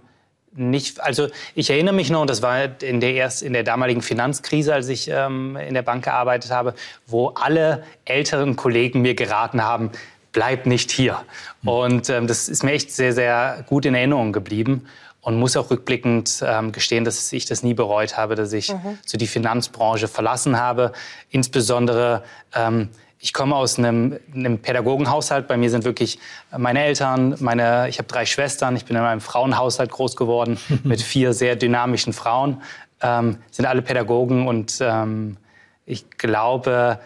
nicht, 0.55 0.99
also 0.99 1.27
ich 1.53 1.69
erinnere 1.69 1.93
mich 1.93 2.09
noch, 2.09 2.21
und 2.21 2.29
das 2.31 2.41
war 2.41 2.81
in 2.81 3.01
der 3.01 3.13
erst 3.13 3.43
in 3.43 3.53
der 3.53 3.61
damaligen 3.61 4.01
Finanzkrise, 4.01 4.73
als 4.73 4.89
ich 4.89 5.07
ähm, 5.11 5.57
in 5.57 5.75
der 5.75 5.83
Bank 5.83 6.05
gearbeitet 6.05 6.49
habe, 6.49 6.73
wo 7.05 7.27
alle 7.35 7.83
älteren 8.05 8.55
Kollegen 8.55 9.03
mir 9.03 9.13
geraten 9.13 9.63
haben, 9.63 9.91
bleib 10.31 10.65
nicht 10.65 10.89
hier. 10.89 11.23
Und 11.63 12.09
ähm, 12.09 12.25
das 12.25 12.49
ist 12.49 12.63
mir 12.63 12.71
echt 12.71 12.91
sehr, 12.91 13.13
sehr 13.13 13.63
gut 13.69 13.85
in 13.85 13.93
Erinnerung 13.93 14.33
geblieben 14.33 14.87
und 15.23 15.39
muss 15.39 15.55
auch 15.55 15.71
rückblickend 15.71 16.43
ähm, 16.45 16.71
gestehen, 16.73 17.05
dass 17.05 17.31
ich 17.31 17.45
das 17.45 17.63
nie 17.63 17.73
bereut 17.73 18.17
habe, 18.17 18.35
dass 18.35 18.51
ich 18.51 18.73
so 19.05 19.17
die 19.17 19.27
Finanzbranche 19.27 20.09
verlassen 20.09 20.59
habe. 20.59 20.91
Insbesondere, 21.29 22.23
ähm, 22.53 22.89
ich 23.19 23.31
komme 23.31 23.55
aus 23.55 23.79
einem, 23.79 24.19
einem 24.35 24.59
Pädagogenhaushalt. 24.59 25.47
Bei 25.47 25.55
mir 25.55 25.69
sind 25.69 25.85
wirklich 25.85 26.19
meine 26.55 26.83
Eltern, 26.83 27.37
meine, 27.39 27.87
ich 27.87 27.99
habe 27.99 28.07
drei 28.09 28.25
Schwestern. 28.25 28.75
Ich 28.75 28.83
bin 28.83 28.97
in 28.97 29.01
einem 29.01 29.21
Frauenhaushalt 29.21 29.91
groß 29.91 30.17
geworden 30.17 30.59
mit 30.83 31.01
vier 31.01 31.31
sehr 31.33 31.55
dynamischen 31.55 32.11
Frauen. 32.11 32.61
Ähm, 33.01 33.37
sind 33.49 33.65
alle 33.65 33.81
Pädagogen 33.81 34.45
und 34.45 34.79
ähm, 34.81 35.37
ich 35.85 36.11
glaube, 36.11 36.99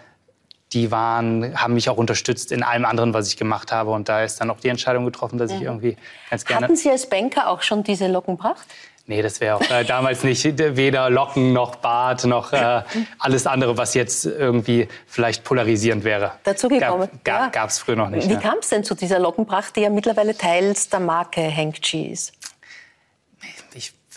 die 0.73 0.91
waren, 0.91 1.59
haben 1.59 1.73
mich 1.73 1.89
auch 1.89 1.97
unterstützt 1.97 2.51
in 2.51 2.63
allem 2.63 2.85
anderen, 2.85 3.13
was 3.13 3.27
ich 3.29 3.37
gemacht 3.37 3.71
habe. 3.71 3.91
Und 3.91 4.09
da 4.09 4.23
ist 4.23 4.41
dann 4.41 4.49
auch 4.49 4.59
die 4.59 4.69
Entscheidung 4.69 5.05
getroffen, 5.05 5.37
dass 5.37 5.51
ich 5.51 5.61
irgendwie 5.61 5.95
ganz 6.29 6.45
gerne. 6.45 6.65
Hatten 6.65 6.75
Sie 6.75 6.89
als 6.89 7.07
Banker 7.07 7.47
auch 7.47 7.61
schon 7.61 7.83
diese 7.83 8.07
Lockenpracht? 8.07 8.67
Nee, 9.09 9.21
das 9.21 9.39
wäre 9.39 9.55
auch 9.55 9.71
äh, 9.71 9.85
damals 9.85 10.25
nicht 10.25 10.43
weder 10.43 11.09
Locken 11.09 11.53
noch 11.53 11.77
Bart 11.77 12.25
noch 12.25 12.51
äh, 12.51 12.81
alles 13.19 13.47
andere, 13.47 13.77
was 13.77 13.93
jetzt 13.93 14.25
irgendwie 14.25 14.89
vielleicht 15.05 15.45
polarisierend 15.45 16.03
wäre. 16.03 16.33
Dazugekommen, 16.43 17.07
Gab, 17.23 17.25
ja. 17.25 17.43
gab, 17.43 17.53
Gab's 17.53 17.79
früher 17.79 17.95
noch 17.95 18.09
nicht. 18.09 18.27
Wie 18.27 18.33
ja. 18.33 18.39
kam 18.41 18.57
es 18.59 18.67
denn 18.67 18.83
zu 18.83 18.95
dieser 18.95 19.19
Lockenpracht, 19.19 19.77
die 19.77 19.81
ja 19.81 19.89
mittlerweile 19.89 20.37
Teils 20.37 20.89
der 20.89 20.99
Marke 20.99 21.41
Hank 21.41 21.81
G 21.81 22.07
ist? 22.07 22.33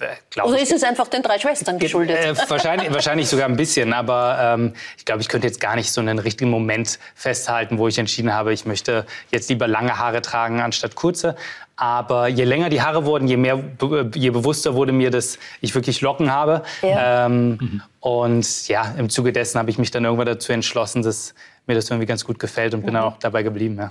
Äh, 0.00 0.40
Oder 0.42 0.60
ist 0.60 0.72
es 0.72 0.82
einfach 0.82 1.08
den 1.08 1.22
drei 1.22 1.38
Schwestern 1.38 1.78
geschuldet? 1.78 2.16
Äh, 2.16 2.34
wahrscheinlich, 2.48 2.90
wahrscheinlich 2.94 3.28
sogar 3.28 3.46
ein 3.48 3.56
bisschen, 3.56 3.92
aber 3.92 4.38
ähm, 4.58 4.74
ich 4.96 5.04
glaube, 5.04 5.20
ich 5.22 5.28
könnte 5.28 5.46
jetzt 5.46 5.60
gar 5.60 5.76
nicht 5.76 5.92
so 5.92 6.00
einen 6.00 6.18
richtigen 6.18 6.50
Moment 6.50 6.98
festhalten, 7.14 7.78
wo 7.78 7.88
ich 7.88 7.98
entschieden 7.98 8.32
habe, 8.34 8.52
ich 8.52 8.66
möchte 8.66 9.06
jetzt 9.30 9.48
lieber 9.50 9.66
lange 9.68 9.98
Haare 9.98 10.22
tragen 10.22 10.60
anstatt 10.60 10.94
kurze. 10.94 11.36
Aber 11.76 12.28
je 12.28 12.44
länger 12.44 12.68
die 12.68 12.82
Haare 12.82 13.06
wurden, 13.06 13.26
je 13.26 13.38
mehr, 13.38 13.56
be- 13.56 14.10
je 14.14 14.28
bewusster 14.30 14.74
wurde 14.74 14.92
mir, 14.92 15.10
dass 15.10 15.38
ich 15.62 15.74
wirklich 15.74 16.02
Locken 16.02 16.30
habe. 16.30 16.62
Ja. 16.82 17.24
Ähm, 17.26 17.80
Und 18.00 18.68
ja, 18.68 18.94
im 18.98 19.08
Zuge 19.08 19.32
dessen 19.32 19.58
habe 19.58 19.70
ich 19.70 19.78
mich 19.78 19.90
dann 19.90 20.04
irgendwann 20.04 20.26
dazu 20.26 20.52
entschlossen, 20.52 21.02
das 21.02 21.34
mir 21.70 21.76
das 21.76 21.88
irgendwie 21.90 22.06
ganz 22.06 22.24
gut 22.24 22.38
gefällt 22.38 22.74
und 22.74 22.82
bin 22.84 22.94
dann 22.94 23.04
auch 23.04 23.16
dabei 23.18 23.42
geblieben. 23.42 23.78
Ja. 23.78 23.90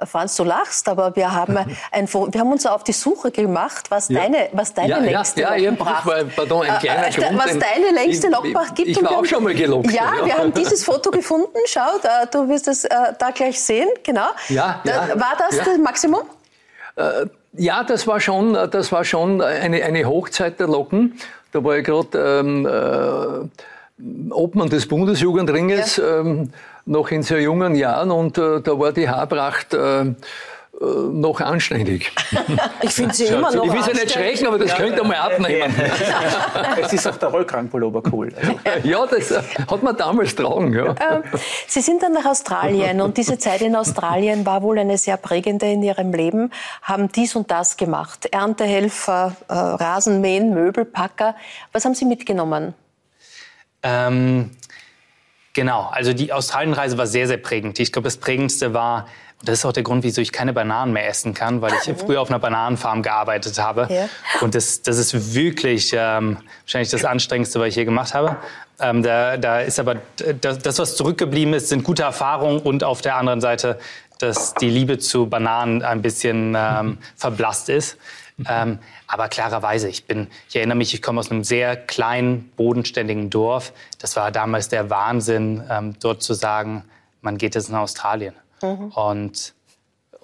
Äh, 0.00 0.04
Franz, 0.06 0.36
du 0.36 0.44
lachst, 0.44 0.86
aber 0.88 1.16
wir 1.16 1.32
haben, 1.32 1.56
ein, 1.92 2.08
wir 2.12 2.40
haben 2.40 2.52
uns 2.52 2.66
auf 2.66 2.84
die 2.84 2.92
Suche 2.92 3.30
gemacht, 3.30 3.90
was 3.90 4.08
Ja. 4.08 4.20
deine, 4.20 4.48
was 4.52 4.74
deine 4.74 4.88
Ja, 4.90 4.98
längste 4.98 5.40
ja, 5.40 5.54
ja, 5.54 5.70
Lockenpracht, 5.70 6.06
das 6.06 6.14
war, 6.14 6.24
pardon, 6.36 6.66
ein 6.66 6.78
kleiner 6.78 7.08
äh, 7.08 7.10
Grund, 7.10 7.38
was 7.38 7.58
deine 7.58 7.90
längste 7.94 8.26
ich- 8.26 8.32
Lockenpracht 8.32 8.74
gibt. 8.74 8.88
ich 8.88 9.02
war 9.02 9.12
auch 9.18 9.24
schon 9.24 9.42
mal 9.44 9.54
gelockt, 9.54 9.90
Ja, 9.92 10.12
ja. 10.18 10.26
wir 10.26 10.34
haben 10.38 10.52
dieses 10.62 10.84
Foto 10.84 11.10
gefunden. 11.10 11.56
Schau, 11.66 11.80
da, 12.02 12.26
du 12.26 12.48
wirst 12.48 12.68
es 12.68 12.84
äh, 12.84 12.88
da 13.18 13.30
gleich 13.30 13.60
sehen. 13.60 13.88
Genau. 14.02 14.26
Ja, 14.48 14.80
da, 14.84 15.08
war 15.18 15.34
das 15.38 15.58
das 15.58 15.78
Maximum? 15.82 16.22
Ja, 17.54 17.84
das 17.84 18.06
war 18.06 18.20
schon, 18.20 18.54
das 18.70 18.92
war 18.92 19.04
schon 19.04 19.40
eine, 19.40 19.82
eine 19.82 20.04
Hochzeit 20.04 20.60
der 20.60 20.66
Locken. 20.68 21.18
Da 21.52 21.62
war 21.64 21.76
ich 21.76 21.84
gerade 21.84 22.40
ähm, 22.40 22.66
äh, 22.66 24.32
Obmann 24.32 24.68
des 24.70 24.88
Bundesjugendringes, 24.88 25.98
ähm, 25.98 26.50
noch 26.84 27.10
in 27.10 27.22
sehr 27.22 27.40
jungen 27.40 27.74
Jahren 27.74 28.10
und 28.10 28.38
äh, 28.38 28.60
da 28.60 28.78
war 28.78 28.92
die 28.92 29.08
Haarpracht 29.08 29.74
äh, 29.74 30.14
äh, 30.82 30.84
noch 30.84 31.40
anständig. 31.40 32.12
Ich 32.84 32.94
finde 32.94 33.14
sie 33.14 33.26
immer 33.26 33.52
noch 33.52 33.64
ich 33.64 33.72
will 33.72 33.82
sie 33.84 33.92
nicht 33.92 34.10
schrecken, 34.10 34.46
aber 34.48 34.58
das 34.58 34.74
könnte 34.74 35.04
mal 35.04 35.16
abnehmen. 35.16 35.72
Es 36.82 36.92
ist 36.92 37.06
auch 37.06 37.16
der 37.16 37.28
Rollkragenpullover 37.28 38.02
cool. 38.12 38.32
Also, 38.34 38.58
Ja, 38.88 39.06
das 39.06 39.30
äh, 39.30 39.40
hat 39.70 39.82
man 39.82 39.96
damals 39.96 40.34
tragen. 40.34 40.72
Ja. 40.72 40.86
Ähm, 40.88 41.22
Sie 41.68 41.80
sind 41.80 42.02
dann 42.02 42.12
nach 42.12 42.24
Australien 42.24 43.00
und 43.00 43.16
diese 43.16 43.38
Zeit 43.38 43.60
in 43.60 43.76
Australien 43.76 44.44
war 44.44 44.62
wohl 44.62 44.78
eine 44.78 44.98
sehr 44.98 45.16
prägende 45.16 45.66
in 45.66 45.82
Ihrem 45.82 46.12
Leben, 46.12 46.50
haben 46.82 47.08
dies 47.12 47.36
und 47.36 47.50
das 47.50 47.76
gemacht. 47.76 48.26
Erntehelfer, 48.32 49.36
äh, 49.48 49.52
Rasenmähen, 49.54 50.52
Möbelpacker. 50.52 51.36
Was 51.72 51.84
haben 51.84 51.94
Sie 51.94 52.04
mitgenommen? 52.04 52.74
Ähm, 53.84 54.50
genau, 55.52 55.88
also 55.92 56.12
die 56.12 56.32
Australienreise 56.32 56.98
war 56.98 57.06
sehr, 57.06 57.26
sehr 57.26 57.36
prägend. 57.36 57.78
Ich 57.78 57.92
glaube, 57.92 58.04
das 58.04 58.16
Prägendste 58.16 58.74
war, 58.74 59.06
und 59.40 59.48
das 59.48 59.58
ist 59.58 59.64
auch 59.64 59.72
der 59.72 59.82
Grund, 59.82 60.04
wieso 60.04 60.20
ich 60.20 60.30
keine 60.30 60.52
Bananen 60.52 60.92
mehr 60.92 61.08
essen 61.08 61.34
kann, 61.34 61.62
weil 61.62 61.72
ich 61.72 61.92
früher 61.98 62.20
auf 62.20 62.30
einer 62.30 62.38
Bananenfarm 62.38 63.02
gearbeitet 63.02 63.58
habe. 63.58 63.88
Ja. 63.90 64.08
Und 64.40 64.54
das, 64.54 64.82
das 64.82 64.98
ist 64.98 65.34
wirklich 65.34 65.92
ähm, 65.96 66.38
wahrscheinlich 66.64 66.90
das 66.90 67.04
Anstrengendste, 67.04 67.58
was 67.58 67.68
ich 67.68 67.74
hier 67.74 67.84
gemacht 67.84 68.14
habe. 68.14 68.36
Ähm, 68.80 69.02
da, 69.02 69.36
da 69.36 69.60
ist 69.60 69.78
aber 69.80 69.96
das, 70.40 70.58
das, 70.58 70.78
was 70.78 70.96
zurückgeblieben 70.96 71.54
ist, 71.54 71.68
sind 71.68 71.84
gute 71.84 72.02
Erfahrungen 72.02 72.60
und 72.60 72.84
auf 72.84 73.00
der 73.00 73.16
anderen 73.16 73.40
Seite, 73.40 73.78
dass 74.18 74.54
die 74.54 74.70
Liebe 74.70 74.98
zu 74.98 75.26
Bananen 75.26 75.82
ein 75.82 76.02
bisschen 76.02 76.54
ähm, 76.56 76.98
verblasst 77.16 77.68
ist. 77.68 77.98
Ähm, 78.48 78.78
aber 79.06 79.28
klarerweise, 79.28 79.88
ich 79.88 80.04
bin, 80.04 80.28
ich 80.48 80.56
erinnere 80.56 80.76
mich, 80.76 80.94
ich 80.94 81.02
komme 81.02 81.20
aus 81.20 81.30
einem 81.30 81.44
sehr 81.44 81.76
kleinen, 81.76 82.50
bodenständigen 82.56 83.30
Dorf. 83.30 83.72
Das 83.98 84.16
war 84.16 84.30
damals 84.30 84.68
der 84.68 84.90
Wahnsinn, 84.90 85.62
ähm, 85.70 85.94
dort 86.00 86.22
zu 86.22 86.34
sagen, 86.34 86.84
man 87.20 87.38
geht 87.38 87.54
jetzt 87.54 87.70
nach 87.70 87.80
Australien. 87.80 88.34
Und 88.94 89.54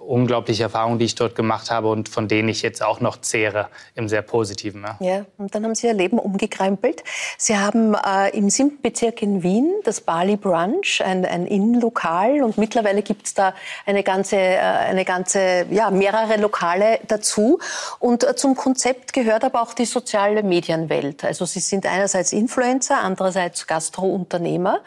unglaubliche 0.09 0.63
Erfahrungen, 0.63 0.99
die 0.99 1.05
ich 1.05 1.15
dort 1.15 1.35
gemacht 1.35 1.69
habe 1.69 1.89
und 1.89 2.09
von 2.09 2.27
denen 2.27 2.49
ich 2.49 2.61
jetzt 2.61 2.83
auch 2.83 2.99
noch 2.99 3.21
zehre, 3.21 3.69
im 3.95 4.09
sehr 4.09 4.23
positiven. 4.23 4.83
Ja. 4.83 4.97
Ja, 4.99 5.25
und 5.37 5.53
dann 5.53 5.63
haben 5.63 5.75
Sie 5.75 5.87
Ihr 5.87 5.93
Leben 5.93 6.17
umgekrempelt. 6.17 7.03
Sie 7.37 7.57
haben 7.57 7.93
äh, 7.93 8.35
im 8.35 8.49
siebten 8.49 8.81
Bezirk 8.81 9.21
in 9.21 9.43
Wien 9.43 9.71
das 9.83 10.01
Bali 10.01 10.35
Brunch, 10.35 11.01
ein, 11.05 11.25
ein 11.25 11.45
Innenlokal. 11.45 12.41
Und 12.41 12.57
mittlerweile 12.57 13.03
gibt 13.03 13.27
es 13.27 13.33
da 13.35 13.53
eine 13.85 14.03
ganze, 14.03 14.37
äh, 14.37 14.57
eine 14.57 15.05
ganze, 15.05 15.67
ja, 15.69 15.91
mehrere 15.91 16.37
Lokale 16.37 16.99
dazu. 17.07 17.59
Und 17.99 18.23
äh, 18.23 18.35
zum 18.35 18.55
Konzept 18.55 19.13
gehört 19.13 19.43
aber 19.43 19.61
auch 19.61 19.73
die 19.73 19.85
soziale 19.85 20.41
Medienwelt. 20.41 21.23
Also 21.23 21.45
Sie 21.45 21.59
sind 21.59 21.85
einerseits 21.85 22.33
Influencer, 22.33 22.97
andererseits 22.97 23.67
Gastrounternehmer. 23.67 24.79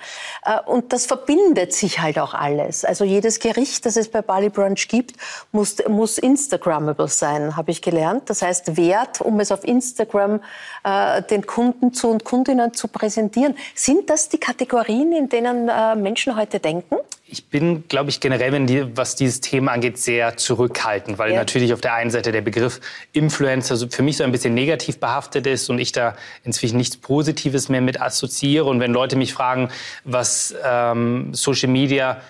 Äh, 0.45 0.61
und 0.66 0.93
das 0.93 1.07
verbindet 1.07 1.73
sich 1.73 2.01
halt 2.01 2.18
auch 2.18 2.35
alles. 2.35 2.85
Also 2.85 3.05
jedes 3.05 3.39
Gericht, 3.39 3.87
das 3.87 3.97
es 3.97 4.11
bei 4.11 4.20
Bali 4.20 4.49
Brunch 4.49 4.89
gibt, 4.89 5.11
muss, 5.52 5.76
muss 5.88 6.18
Instagrammable 6.18 7.08
sein, 7.08 7.56
habe 7.56 7.70
ich 7.70 7.82
gelernt. 7.82 8.30
Das 8.30 8.42
heißt, 8.42 8.76
wert, 8.76 9.20
um 9.20 9.40
es 9.40 9.52
auf 9.52 9.64
Instagram 9.64 10.40
äh, 10.84 11.22
den 11.22 11.46
Kunden 11.46 11.92
zu 11.92 12.10
und 12.10 12.24
Kundinnen 12.24 12.74
zu 12.74 12.88
präsentieren. 12.88 13.56
Sind 13.74 14.10
das 14.10 14.28
die 14.28 14.38
Kategorien, 14.38 15.12
in 15.12 15.28
denen 15.28 15.68
äh, 15.68 15.94
Menschen 15.94 16.36
heute 16.36 16.60
denken? 16.60 16.96
Ich 17.24 17.46
bin, 17.48 17.88
glaube 17.88 18.10
ich, 18.10 18.20
generell, 18.20 18.52
wenn 18.52 18.66
die, 18.66 18.94
was 18.94 19.16
dieses 19.16 19.40
Thema 19.40 19.72
angeht, 19.72 19.96
sehr 19.96 20.36
zurückhaltend, 20.36 21.16
weil 21.18 21.30
Ja. 21.30 21.38
natürlich 21.38 21.72
auf 21.72 21.80
der 21.80 21.94
einen 21.94 22.10
Seite 22.10 22.30
der 22.30 22.42
Begriff 22.42 22.78
Influencer 23.12 23.78
für 23.88 24.02
mich 24.02 24.18
so 24.18 24.24
ein 24.24 24.32
bisschen 24.32 24.52
negativ 24.52 24.98
behaftet 24.98 25.46
ist 25.46 25.70
und 25.70 25.78
ich 25.78 25.92
da 25.92 26.14
inzwischen 26.44 26.76
nichts 26.76 26.98
Positives 26.98 27.70
mehr 27.70 27.80
mit 27.80 28.02
assoziiere. 28.02 28.66
Und 28.66 28.80
wenn 28.80 28.92
Leute 28.92 29.16
mich 29.16 29.32
fragen, 29.32 29.70
was 30.04 30.54
ähm, 30.62 31.32
Social 31.32 31.70
Media 31.70 32.20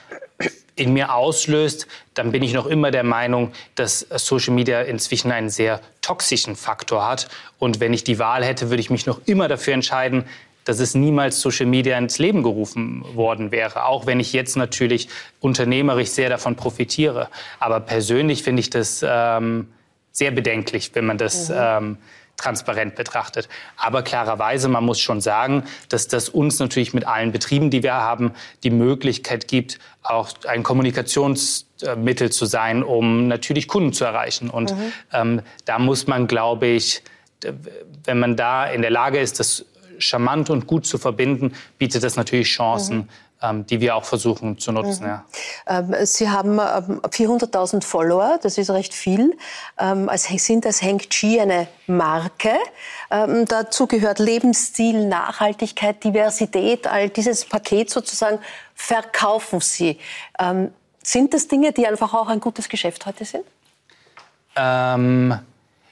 in 0.74 0.92
mir 0.92 1.14
auslöst, 1.14 1.86
dann 2.14 2.32
bin 2.32 2.42
ich 2.42 2.52
noch 2.52 2.66
immer 2.66 2.90
der 2.90 3.04
Meinung, 3.04 3.52
dass 3.74 4.00
Social 4.00 4.54
Media 4.54 4.82
inzwischen 4.82 5.30
einen 5.30 5.50
sehr 5.50 5.80
toxischen 6.00 6.56
Faktor 6.56 7.06
hat. 7.06 7.28
Und 7.58 7.80
wenn 7.80 7.92
ich 7.92 8.04
die 8.04 8.18
Wahl 8.18 8.44
hätte, 8.44 8.70
würde 8.70 8.80
ich 8.80 8.90
mich 8.90 9.06
noch 9.06 9.20
immer 9.26 9.48
dafür 9.48 9.74
entscheiden, 9.74 10.24
dass 10.64 10.78
es 10.78 10.94
niemals 10.94 11.40
Social 11.40 11.66
Media 11.66 11.98
ins 11.98 12.18
Leben 12.18 12.42
gerufen 12.42 13.04
worden 13.14 13.50
wäre. 13.50 13.84
Auch 13.84 14.06
wenn 14.06 14.20
ich 14.20 14.32
jetzt 14.32 14.56
natürlich 14.56 15.08
unternehmerisch 15.40 16.10
sehr 16.10 16.28
davon 16.28 16.56
profitiere. 16.56 17.28
Aber 17.58 17.80
persönlich 17.80 18.42
finde 18.42 18.60
ich 18.60 18.70
das 18.70 19.04
ähm, 19.06 19.68
sehr 20.12 20.30
bedenklich, 20.30 20.90
wenn 20.94 21.06
man 21.06 21.18
das 21.18 21.50
ähm, 21.54 21.98
transparent 22.42 22.94
betrachtet. 22.94 23.48
Aber 23.76 24.02
klarerweise, 24.02 24.68
man 24.68 24.84
muss 24.84 25.00
schon 25.00 25.20
sagen, 25.20 25.64
dass 25.88 26.08
das 26.08 26.28
uns 26.28 26.58
natürlich 26.58 26.92
mit 26.92 27.06
allen 27.06 27.32
Betrieben, 27.32 27.70
die 27.70 27.82
wir 27.82 27.94
haben, 27.94 28.32
die 28.64 28.70
Möglichkeit 28.70 29.48
gibt, 29.48 29.78
auch 30.02 30.30
ein 30.48 30.62
Kommunikationsmittel 30.62 32.30
zu 32.30 32.44
sein, 32.46 32.82
um 32.82 33.28
natürlich 33.28 33.68
Kunden 33.68 33.92
zu 33.92 34.04
erreichen. 34.04 34.50
Und 34.50 34.74
ähm, 35.12 35.42
da 35.64 35.78
muss 35.78 36.06
man, 36.06 36.26
glaube 36.26 36.66
ich, 36.66 37.02
wenn 38.04 38.18
man 38.18 38.36
da 38.36 38.66
in 38.66 38.82
der 38.82 38.90
Lage 38.90 39.20
ist, 39.20 39.40
das 39.40 39.64
charmant 39.98 40.50
und 40.50 40.66
gut 40.66 40.86
zu 40.86 40.98
verbinden, 40.98 41.52
bietet 41.78 42.02
das 42.02 42.16
natürlich 42.16 42.48
Chancen, 42.48 42.96
ähm, 42.96 43.08
die 43.66 43.80
wir 43.80 43.96
auch 43.96 44.04
versuchen 44.04 44.58
zu 44.58 44.72
nutzen. 44.72 45.06
Ja. 45.06 45.24
Ähm, 45.66 45.94
Sie 46.04 46.28
haben 46.30 46.52
ähm, 46.52 47.00
400.000 47.02 47.84
Follower, 47.84 48.38
das 48.42 48.58
ist 48.58 48.70
recht 48.70 48.94
viel. 48.94 49.36
Ähm, 49.78 50.08
als, 50.08 50.24
sind 50.24 50.64
als 50.66 50.82
Hank 50.82 51.10
G 51.10 51.40
eine 51.40 51.68
Marke. 51.86 52.54
Ähm, 53.10 53.44
dazu 53.46 53.86
gehört 53.86 54.18
Lebensstil, 54.18 55.06
Nachhaltigkeit, 55.06 56.02
Diversität, 56.02 56.86
all 56.86 57.08
dieses 57.08 57.44
Paket 57.44 57.90
sozusagen 57.90 58.38
verkaufen 58.74 59.60
Sie. 59.60 59.98
Ähm, 60.38 60.72
sind 61.02 61.34
das 61.34 61.48
Dinge, 61.48 61.72
die 61.72 61.86
einfach 61.86 62.14
auch 62.14 62.28
ein 62.28 62.40
gutes 62.40 62.68
Geschäft 62.68 63.06
heute 63.06 63.24
sind? 63.24 63.44
Ähm, 64.56 65.38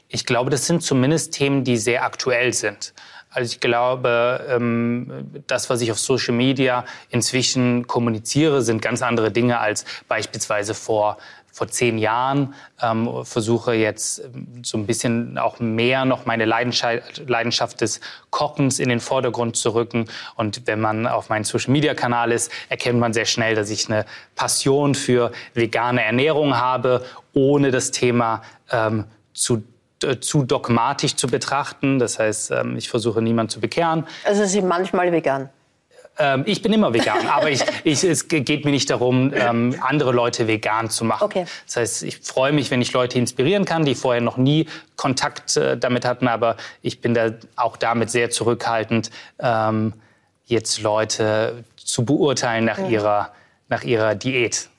ich 0.09 0.27
glaube, 0.27 0.51
das 0.51 0.67
sind 0.67 0.83
zumindest 0.83 1.35
Themen, 1.35 1.65
die 1.65 1.77
sehr 1.77 2.05
aktuell 2.05 2.53
sind. 2.53 2.93
Also 3.31 3.53
ich 3.53 3.61
glaube, 3.61 4.45
ähm, 4.49 5.43
das, 5.47 5.71
was 5.71 5.81
ich 5.81 5.93
auf 5.93 5.99
Social 5.99 6.35
Media 6.35 6.85
inzwischen 7.11 7.87
kommuniziere, 7.87 8.63
sind 8.63 8.83
ganz 8.83 9.03
andere 9.03 9.31
Dinge 9.31 9.61
als 9.61 9.85
beispielsweise 10.09 10.75
vor 10.75 11.17
vor 11.53 11.69
zehn 11.69 11.99
Jahren. 11.99 12.55
Ähm, 12.81 13.25
versuche 13.25 13.75
jetzt 13.75 14.21
ähm, 14.21 14.63
so 14.63 14.79
ein 14.79 14.87
bisschen 14.87 15.39
auch 15.39 15.61
mehr 15.61 16.05
noch 16.05 16.27
meine 16.27 16.45
Leidenschaft, 16.45 17.29
Leidenschaft 17.29 17.81
des 17.81 18.01
Kochens 18.31 18.79
in 18.79 18.89
den 18.89 19.01
Vordergrund 19.01 19.57
zu 19.57 19.75
rücken. 19.75 20.07
Und 20.37 20.67
wenn 20.67 20.81
man 20.81 21.07
auf 21.07 21.29
meinem 21.29 21.45
Social-Media-Kanal 21.45 22.33
ist, 22.33 22.51
erkennt 22.69 22.99
man 22.99 23.13
sehr 23.13 23.27
schnell, 23.27 23.55
dass 23.55 23.71
ich 23.71 23.89
eine 23.89 24.07
Passion 24.37 24.95
für 24.95 25.33
vegane 25.55 26.03
Ernährung 26.03 26.57
habe, 26.57 27.05
ohne 27.35 27.71
das 27.71 27.91
Thema 27.91 28.43
ähm, 28.71 29.05
zu 29.35 29.63
zu 30.21 30.45
dogmatisch 30.45 31.17
zu 31.17 31.27
betrachten. 31.29 31.99
Das 31.99 32.19
heißt, 32.19 32.51
ähm, 32.53 32.77
ich 32.77 32.89
versuche 32.89 33.21
niemanden 33.23 33.51
zu 33.51 33.61
bekehren. 33.61 34.07
Also 34.25 34.43
Sie 34.45 34.51
sind 34.61 34.67
manchmal 34.69 35.13
vegan. 35.13 35.51
Ähm, 36.19 36.43
ich 36.47 36.61
bin 36.63 36.73
immer 36.73 36.93
vegan, 36.93 37.29
aber 37.33 37.51
ich, 37.51 37.63
ich, 37.85 38.03
es 38.05 38.29
ge- 38.29 38.41
geht 38.41 38.65
mir 38.65 38.71
nicht 38.73 38.91
darum, 38.91 39.33
ähm, 39.35 39.77
andere 39.81 40.13
Leute 40.13 40.47
vegan 40.47 40.91
zu 40.91 41.05
machen. 41.05 41.25
Okay. 41.25 41.45
Das 41.67 41.77
heißt, 41.77 42.03
ich 42.03 42.19
freue 42.19 42.53
mich, 42.53 42.71
wenn 42.71 42.83
ich 42.83 42.93
Leute 42.93 43.19
inspirieren 43.19 43.65
kann, 43.65 43.85
die 43.85 43.95
vorher 43.95 44.21
noch 44.23 44.37
nie 44.37 44.67
Kontakt 44.97 45.57
äh, 45.57 45.77
damit 45.79 46.05
hatten, 46.05 46.29
aber 46.29 46.57
ich 46.83 47.01
bin 47.01 47.15
da 47.15 47.31
auch 47.57 47.77
damit 47.77 48.11
sehr 48.11 48.31
zurückhaltend, 48.31 49.11
ähm, 49.39 49.93
jetzt 50.47 50.81
Leute 50.83 51.63
zu 51.77 52.05
beurteilen 52.05 52.65
nach, 52.65 52.79
ihrer, 52.89 53.33
nach 53.69 53.85
ihrer 53.85 54.15
Diät. 54.15 54.70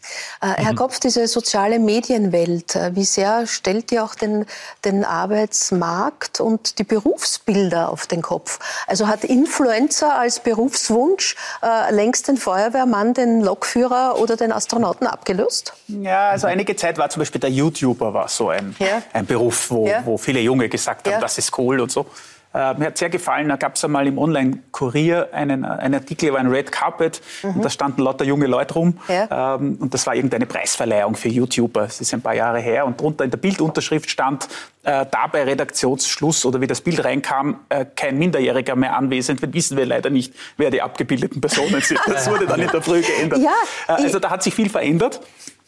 Äh, 0.41 0.47
Herr 0.63 0.75
Kopf, 0.75 0.99
diese 0.99 1.27
soziale 1.27 1.79
Medienwelt, 1.79 2.75
äh, 2.75 2.95
wie 2.95 3.03
sehr 3.05 3.47
stellt 3.47 3.91
die 3.91 3.99
auch 3.99 4.15
den, 4.15 4.45
den 4.85 5.05
Arbeitsmarkt 5.05 6.39
und 6.39 6.79
die 6.79 6.83
Berufsbilder 6.83 7.89
auf 7.89 8.07
den 8.07 8.21
Kopf? 8.21 8.59
Also 8.87 9.07
hat 9.07 9.23
Influencer 9.23 10.17
als 10.17 10.39
Berufswunsch 10.39 11.35
äh, 11.63 11.93
längst 11.93 12.27
den 12.27 12.37
Feuerwehrmann, 12.37 13.13
den 13.13 13.41
Lokführer 13.41 14.19
oder 14.19 14.35
den 14.37 14.51
Astronauten 14.51 15.07
abgelöst? 15.07 15.73
Ja, 15.87 16.29
also 16.29 16.47
einige 16.47 16.75
Zeit 16.75 16.97
war 16.97 17.09
zum 17.09 17.21
Beispiel 17.21 17.41
der 17.41 17.51
YouTuber 17.51 18.13
war 18.13 18.27
so 18.27 18.49
ein, 18.49 18.75
Ja. 18.79 19.01
ein 19.13 19.25
Beruf, 19.25 19.69
wo, 19.69 19.87
Ja. 19.87 20.05
wo 20.05 20.17
viele 20.17 20.39
Junge 20.39 20.69
gesagt 20.69 21.05
haben, 21.07 21.13
Ja. 21.13 21.19
das 21.19 21.37
ist 21.37 21.57
cool 21.57 21.79
und 21.79 21.91
so. 21.91 22.05
Äh, 22.53 22.73
mir 22.73 22.87
hat 22.87 22.97
sehr 22.97 23.09
gefallen, 23.09 23.47
da 23.47 23.55
gab 23.55 23.75
es 23.75 23.83
einmal 23.85 24.07
im 24.07 24.17
Online-Kurier 24.17 25.29
einen, 25.31 25.63
einen 25.63 25.95
Artikel 25.95 26.29
über 26.29 26.39
ein 26.39 26.47
Red 26.47 26.71
Carpet 26.71 27.21
mhm. 27.43 27.55
und 27.55 27.65
da 27.65 27.69
standen 27.69 28.01
lauter 28.01 28.25
junge 28.25 28.47
Leute 28.47 28.73
rum 28.73 28.97
ja. 29.07 29.55
ähm, 29.55 29.77
und 29.79 29.93
das 29.93 30.05
war 30.05 30.15
irgendeine 30.15 30.45
Preisverleihung 30.45 31.15
für 31.15 31.29
YouTuber. 31.29 31.83
Das 31.83 32.01
ist 32.01 32.13
ein 32.13 32.21
paar 32.21 32.35
Jahre 32.35 32.59
her 32.59 32.85
und 32.85 32.99
drunter 32.99 33.23
in 33.23 33.31
der 33.31 33.37
Bildunterschrift 33.37 34.09
stand, 34.09 34.49
äh, 34.83 35.05
da 35.09 35.27
bei 35.31 35.43
Redaktionsschluss 35.43 36.45
oder 36.45 36.59
wie 36.59 36.67
das 36.67 36.81
Bild 36.81 37.03
reinkam, 37.03 37.59
äh, 37.69 37.85
kein 37.95 38.17
Minderjähriger 38.17 38.75
mehr 38.75 38.97
anwesend. 38.97 39.41
Wir 39.41 39.53
wissen 39.53 39.77
wir 39.77 39.85
leider 39.85 40.09
nicht, 40.09 40.33
wer 40.57 40.71
die 40.71 40.81
abgebildeten 40.81 41.39
Personen 41.39 41.81
sind. 41.81 41.99
Das 42.11 42.29
wurde 42.29 42.45
dann 42.45 42.59
in 42.59 42.67
der 42.67 42.81
Früh 42.81 43.01
geändert. 43.01 43.39
Ja, 43.39 43.53
äh, 43.87 44.03
also 44.03 44.19
da 44.19 44.29
hat 44.29 44.43
sich 44.43 44.53
viel 44.53 44.69
verändert. 44.69 45.21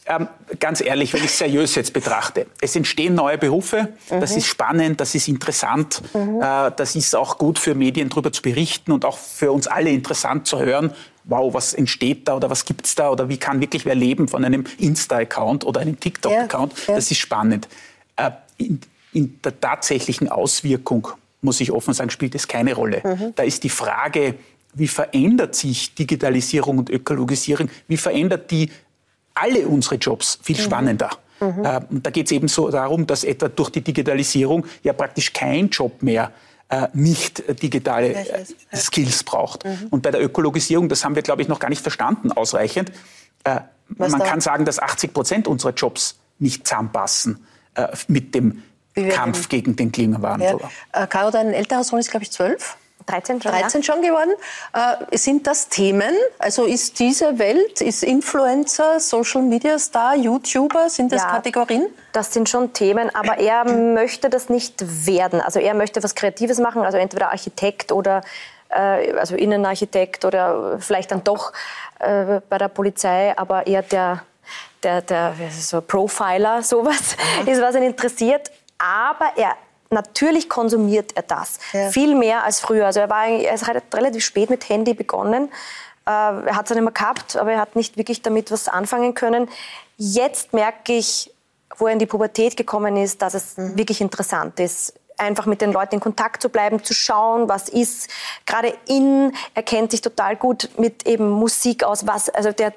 Ähm, 0.06 0.28
ganz 0.60 0.82
ehrlich, 0.82 1.14
wenn 1.14 1.22
ich 1.22 1.32
es 1.32 1.38
seriös 1.38 1.76
jetzt 1.76 1.94
betrachte, 1.94 2.48
es 2.60 2.76
entstehen 2.76 3.16
neue 3.16 3.38
Berufe, 3.38 3.90
mhm. 4.12 4.20
das 4.20 4.36
ist 4.36 4.48
spannend, 4.48 5.00
das 5.00 5.16
ist 5.16 5.30
interessant, 5.30 6.02
mhm. 6.14 6.42
äh, 6.42 6.72
das 6.76 6.98
ist 6.98 7.16
auch 7.16 7.38
gut 7.38 7.58
für 7.58 7.74
Medien 7.74 8.10
darüber 8.10 8.34
zu 8.34 8.42
berichten 8.42 8.92
und 8.92 9.06
auch 9.06 9.18
für 9.18 9.54
uns 9.54 9.66
alle 9.66 9.92
interessant 9.92 10.46
zu 10.46 10.60
hören, 10.60 10.94
wow, 11.24 11.54
was 11.54 11.74
entsteht 11.74 12.28
da 12.28 12.36
oder 12.36 12.50
was 12.50 12.66
gibt 12.66 12.86
es 12.86 12.96
da 12.96 13.12
oder 13.12 13.30
wie 13.30 13.38
kann 13.38 13.62
wirklich 13.62 13.86
wer 13.86 13.96
leben 13.96 14.28
von 14.28 14.44
einem 14.44 14.66
Insta-Account 14.78 15.66
oder 15.66 15.80
einem 15.80 15.98
TikTok-Account, 15.98 16.74
ja, 16.80 16.84
ja. 16.88 16.96
das 16.96 17.10
ist 17.10 17.20
spannend. 17.20 17.70
Äh, 18.18 18.32
in, 18.58 18.82
in, 19.14 19.40
der 19.42 19.58
tatsächlichen 19.60 20.28
Auswirkung, 20.28 21.08
muss 21.42 21.62
ich 21.62 21.72
offen 21.72 21.94
sagen, 21.94 22.10
spielt 22.10 22.36
es 22.36 22.50
keine 22.50 22.74
Rolle. 22.74 23.02
Mhm. 23.06 23.34
Da 23.36 23.44
ist 23.44 23.64
die 23.64 23.70
Frage, 23.70 24.36
wie 24.74 24.88
verändert 24.88 25.56
sich 25.56 25.94
Digitalisierung 25.96 26.80
und 26.80 26.90
Ökologisierung, 26.90 27.70
wie 27.88 27.98
verändert 27.98 28.52
die 28.52 28.70
alle 29.34 29.68
unsere 29.68 29.96
Jobs 29.96 30.40
viel 30.42 30.58
mhm. 30.58 30.62
spannender. 30.62 31.10
Mhm. 31.40 31.66
Äh, 31.66 31.82
und 31.90 32.06
da 32.06 32.10
geht 32.10 32.28
es 32.28 32.32
eben 32.32 32.48
so 32.48 32.70
darum, 32.70 33.08
dass 33.08 33.24
etwa 33.24 33.50
durch 33.50 33.70
die 33.70 33.82
Digitalisierung 33.82 34.66
ja 34.84 34.94
praktisch 34.94 35.34
kein 35.34 35.70
Job 35.70 36.02
mehr 36.02 36.32
äh, 36.70 36.88
nicht 36.94 37.44
digitale 37.62 38.14
äh, 38.14 38.46
Skills 38.76 39.24
braucht. 39.24 39.66
Mhm. 39.66 39.88
Und 39.90 40.02
bei 40.02 40.12
der 40.12 40.24
Ökologisierung, 40.24 40.90
das 40.90 41.04
haben 41.04 41.16
wir, 41.16 41.22
glaube 41.22 41.42
ich, 41.42 41.48
noch 41.48 41.60
gar 41.60 41.70
nicht 41.70 41.82
verstanden 41.82 42.32
ausreichend. 42.32 42.92
Äh, 43.44 43.60
man 43.90 44.12
da? 44.12 44.20
kann 44.20 44.42
sagen, 44.42 44.66
dass 44.66 44.80
80 44.80 45.14
Prozent 45.14 45.48
unserer 45.48 45.74
Jobs 45.74 46.16
nicht 46.40 46.68
zusammenpassen 46.68 47.46
äh, 47.76 47.88
mit 48.08 48.34
dem 48.34 48.64
Kampf 49.10 49.50
gegen 49.50 49.76
den 49.76 49.92
Klimawandel. 49.92 50.58
Ja. 50.94 51.04
Äh, 51.04 51.08
Caro, 51.08 51.32
dein 51.32 51.54
älterer 51.54 51.84
Sohn 51.84 52.00
ist, 52.00 52.12
glaube 52.12 52.24
ich, 52.24 52.32
zwölf. 52.32 52.78
13 53.06 53.42
schon, 53.42 53.52
13 53.52 53.82
ja. 53.82 53.86
schon 53.86 54.02
geworden. 54.02 54.32
Äh, 54.74 55.18
sind 55.18 55.48
das 55.48 55.70
Themen? 55.70 56.16
Also 56.40 56.66
ist 56.66 57.00
diese 57.00 57.40
Welt, 57.40 57.82
ist 57.82 58.04
Influencer, 58.04 59.00
Social 59.00 59.42
Media 59.42 59.78
Star, 59.80 60.16
YouTuber, 60.16 60.90
sind 60.90 61.12
das 61.12 61.22
ja, 61.24 61.30
Kategorien? 61.30 61.88
Das 62.12 62.34
sind 62.34 62.50
schon 62.50 62.74
Themen, 62.74 63.14
aber 63.14 63.38
er 63.38 63.66
möchte 63.94 64.30
das 64.30 64.50
nicht 64.50 64.84
werden. 65.06 65.42
Also 65.42 65.60
er 65.60 65.74
möchte 65.74 66.02
was 66.04 66.16
Kreatives 66.16 66.60
machen, 66.60 66.84
also 66.84 66.98
entweder 66.98 67.32
Architekt 67.32 67.92
oder 67.92 68.22
äh, 68.70 69.14
also 69.14 69.36
Innenarchitekt 69.36 70.26
oder 70.26 70.78
vielleicht 70.80 71.12
dann 71.12 71.24
doch 71.24 71.54
äh, 72.00 72.42
bei 72.50 72.58
der 72.58 72.70
Polizei, 72.70 73.34
aber 73.38 73.68
eher 73.68 73.82
der 73.82 74.24
der, 74.84 75.02
der 75.02 75.34
so 75.52 75.82
Profiler, 75.82 76.62
sowas, 76.62 77.16
Aha. 77.18 77.50
ist, 77.52 77.62
was 77.62 77.76
ihn 77.76 77.84
interessiert. 77.84 78.52
Aber 78.78 79.32
er 79.38 79.56
natürlich 79.94 80.50
konsumiert 80.50 81.12
er 81.16 81.24
das. 81.24 81.60
Ja. 81.72 81.90
Viel 81.90 82.16
mehr 82.16 82.44
als 82.44 82.60
früher. 82.60 82.86
Also 82.86 83.00
er, 83.00 83.10
war, 83.10 83.28
er 83.28 83.60
hat 83.60 83.84
relativ 83.94 84.26
spät 84.26 84.50
mit 84.50 84.68
Handy 84.68 84.94
begonnen. 84.94 85.50
Äh, 86.06 86.10
er 86.10 86.56
hat 86.56 86.66
es 86.66 86.76
nicht 86.76 86.84
mehr 86.84 86.92
gehabt, 86.92 87.38
aber 87.38 87.54
er 87.54 87.60
hat 87.60 87.76
nicht 87.76 87.98
wirklich 87.98 88.22
damit 88.22 88.52
was 88.52 88.68
anfangen 88.68 89.14
können. 89.14 89.50
Jetzt 89.98 90.54
merke 90.54 90.94
ich, 90.94 91.32
wo 91.78 91.88
er 91.88 91.94
in 91.94 92.00
die 92.00 92.06
Pubertät 92.06 92.58
gekommen 92.58 92.98
ist, 92.98 93.22
dass 93.22 93.34
es 93.34 93.58
mhm. 93.58 93.78
wirklich 93.78 94.02
interessant 94.02 94.60
ist 94.60 94.94
einfach 95.18 95.46
mit 95.46 95.62
den 95.62 95.72
Leuten 95.72 95.96
in 95.96 96.02
Kontakt 96.02 96.42
zu 96.42 96.50
bleiben, 96.50 96.84
zu 96.84 96.94
schauen, 96.94 97.48
was 97.48 97.70
ist. 97.70 98.10
Gerade 98.46 98.76
in, 98.88 99.34
er 99.54 99.64
kennt 99.64 99.92
sich 99.92 100.02
total 100.02 100.36
gut 100.36 100.70
mit 100.78 101.06
eben 101.06 101.30
Musik 101.30 101.84
aus, 101.84 102.08
was, 102.08 102.30
also 102.30 102.52
der 102.52 102.74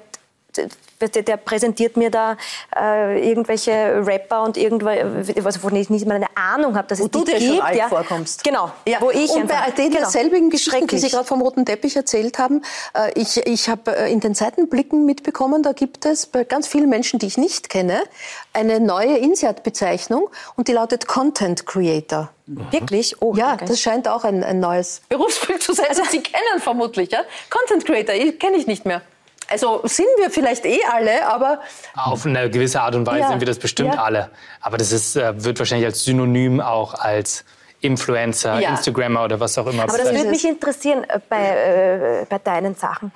der, 1.01 1.23
der 1.23 1.37
präsentiert 1.37 1.95
mir 1.95 2.09
da 2.09 2.37
äh, 2.75 3.29
irgendwelche 3.29 4.03
Rapper 4.05 4.43
und 4.43 4.57
irgendwas, 4.57 4.97
also 5.43 5.63
wovon 5.63 5.75
ich 5.75 5.89
nicht 5.89 6.07
mal 6.07 6.15
eine 6.15 6.25
Ahnung 6.35 6.75
habe, 6.75 6.87
dass 6.87 6.99
wo 6.99 7.05
es 7.05 7.11
du 7.11 7.23
dir 7.23 7.37
gibt. 7.37 7.51
schon 7.51 7.61
alt 7.61 7.77
ja. 7.77 7.87
vorkommst. 7.87 8.43
Genau. 8.43 8.71
Ja. 8.87 8.99
Wo 9.01 9.11
ich 9.11 9.29
und 9.31 9.47
bei 9.47 9.71
den 9.71 9.91
genau. 9.91 10.09
selbigen 10.09 10.49
Geschichten, 10.49 10.87
die 10.87 10.97
Sie 10.97 11.09
gerade 11.09 11.25
vom 11.25 11.41
roten 11.41 11.65
Teppich 11.65 11.95
erzählt 11.95 12.39
haben, 12.39 12.63
äh, 12.93 13.11
ich, 13.15 13.37
ich 13.45 13.69
habe 13.69 13.95
äh, 13.95 14.11
in 14.11 14.19
den 14.19 14.33
Seitenblicken 14.33 15.05
mitbekommen, 15.05 15.61
da 15.61 15.73
gibt 15.73 16.05
es 16.05 16.25
bei 16.25 16.43
ganz 16.43 16.67
vielen 16.67 16.89
Menschen, 16.89 17.19
die 17.19 17.27
ich 17.27 17.37
nicht 17.37 17.69
kenne, 17.69 18.01
eine 18.53 18.79
neue 18.79 19.17
INSEAD-Bezeichnung 19.17 20.29
und 20.55 20.67
die 20.67 20.73
lautet 20.73 21.07
Content 21.07 21.65
Creator. 21.65 22.29
Mhm. 22.47 22.71
Wirklich? 22.71 23.21
Oh, 23.21 23.35
ja, 23.35 23.53
okay. 23.53 23.65
das 23.67 23.81
scheint 23.81 24.07
auch 24.07 24.23
ein, 24.23 24.43
ein 24.43 24.59
neues 24.59 25.01
Berufsbild 25.09 25.61
zu 25.61 25.73
sein. 25.73 25.87
Also 25.89 26.03
Sie 26.09 26.21
kennen 26.21 26.59
vermutlich, 26.59 27.11
ja? 27.11 27.19
Content 27.49 27.85
Creator, 27.85 28.15
kenne 28.39 28.57
ich 28.57 28.65
nicht 28.65 28.85
mehr. 28.85 29.01
Also 29.49 29.81
sind 29.85 30.07
wir 30.17 30.29
vielleicht 30.29 30.65
eh 30.65 30.79
alle, 30.91 31.25
aber. 31.27 31.59
Auf 31.95 32.25
eine 32.25 32.49
gewisse 32.49 32.81
Art 32.81 32.95
und 32.95 33.05
Weise 33.05 33.19
ja. 33.19 33.29
sind 33.29 33.39
wir 33.39 33.47
das 33.47 33.59
bestimmt 33.59 33.93
ja. 33.93 34.03
alle. 34.03 34.29
Aber 34.61 34.77
das 34.77 34.91
ist, 34.91 35.15
äh, 35.15 35.43
wird 35.43 35.59
wahrscheinlich 35.59 35.85
als 35.85 36.03
Synonym 36.03 36.59
auch 36.59 36.93
als 36.95 37.45
Influencer, 37.81 38.59
ja. 38.59 38.71
Instagrammer 38.71 39.23
oder 39.23 39.39
was 39.39 39.57
auch 39.57 39.67
immer. 39.67 39.83
Aber 39.83 39.97
das 39.97 40.11
würde 40.11 40.29
mich 40.29 40.45
interessieren 40.45 41.03
äh, 41.07 41.19
bei, 41.29 42.21
äh, 42.21 42.25
bei 42.27 42.39
deinen 42.39 42.75
Sachen. 42.75 43.11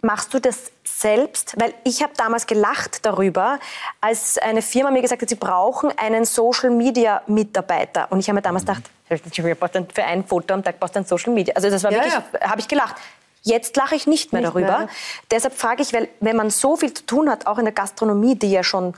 Machst 0.00 0.32
du 0.32 0.38
das 0.38 0.70
selbst? 0.84 1.56
Weil 1.58 1.74
ich 1.84 2.02
habe 2.02 2.12
damals 2.16 2.46
gelacht 2.46 3.04
darüber, 3.04 3.58
als 4.00 4.38
eine 4.38 4.62
Firma 4.62 4.90
mir 4.90 5.02
gesagt 5.02 5.22
hat, 5.22 5.28
sie 5.28 5.34
brauchen 5.34 5.92
einen 5.98 6.24
Social 6.24 6.70
Media 6.70 7.22
Mitarbeiter. 7.26 8.06
Und 8.10 8.20
ich 8.20 8.28
habe 8.28 8.36
mir 8.36 8.42
damals 8.42 8.64
gedacht, 8.64 8.84
für 9.08 10.04
ein 10.04 10.24
Foto 10.24 10.54
am 10.54 10.62
Tag 10.62 10.78
brauchst 10.78 10.94
du 10.94 11.00
ein 11.00 11.06
Social 11.06 11.32
Media. 11.32 11.54
Also 11.54 11.68
das 11.68 11.82
war 11.82 11.90
wirklich, 11.90 12.14
habe 12.14 12.60
ich 12.60 12.68
gelacht. 12.68 12.96
Jetzt 13.42 13.76
lache 13.76 13.94
ich 13.94 14.06
nicht 14.06 14.32
mehr 14.32 14.42
nicht 14.42 14.52
darüber. 14.52 14.78
Mehr. 14.78 14.88
Deshalb 15.30 15.54
frage 15.54 15.82
ich, 15.82 15.92
weil 15.92 16.08
wenn 16.20 16.36
man 16.36 16.50
so 16.50 16.76
viel 16.76 16.92
zu 16.92 17.06
tun 17.06 17.30
hat, 17.30 17.46
auch 17.46 17.58
in 17.58 17.64
der 17.64 17.74
Gastronomie, 17.74 18.36
die 18.36 18.50
ja 18.50 18.62
schon 18.62 18.94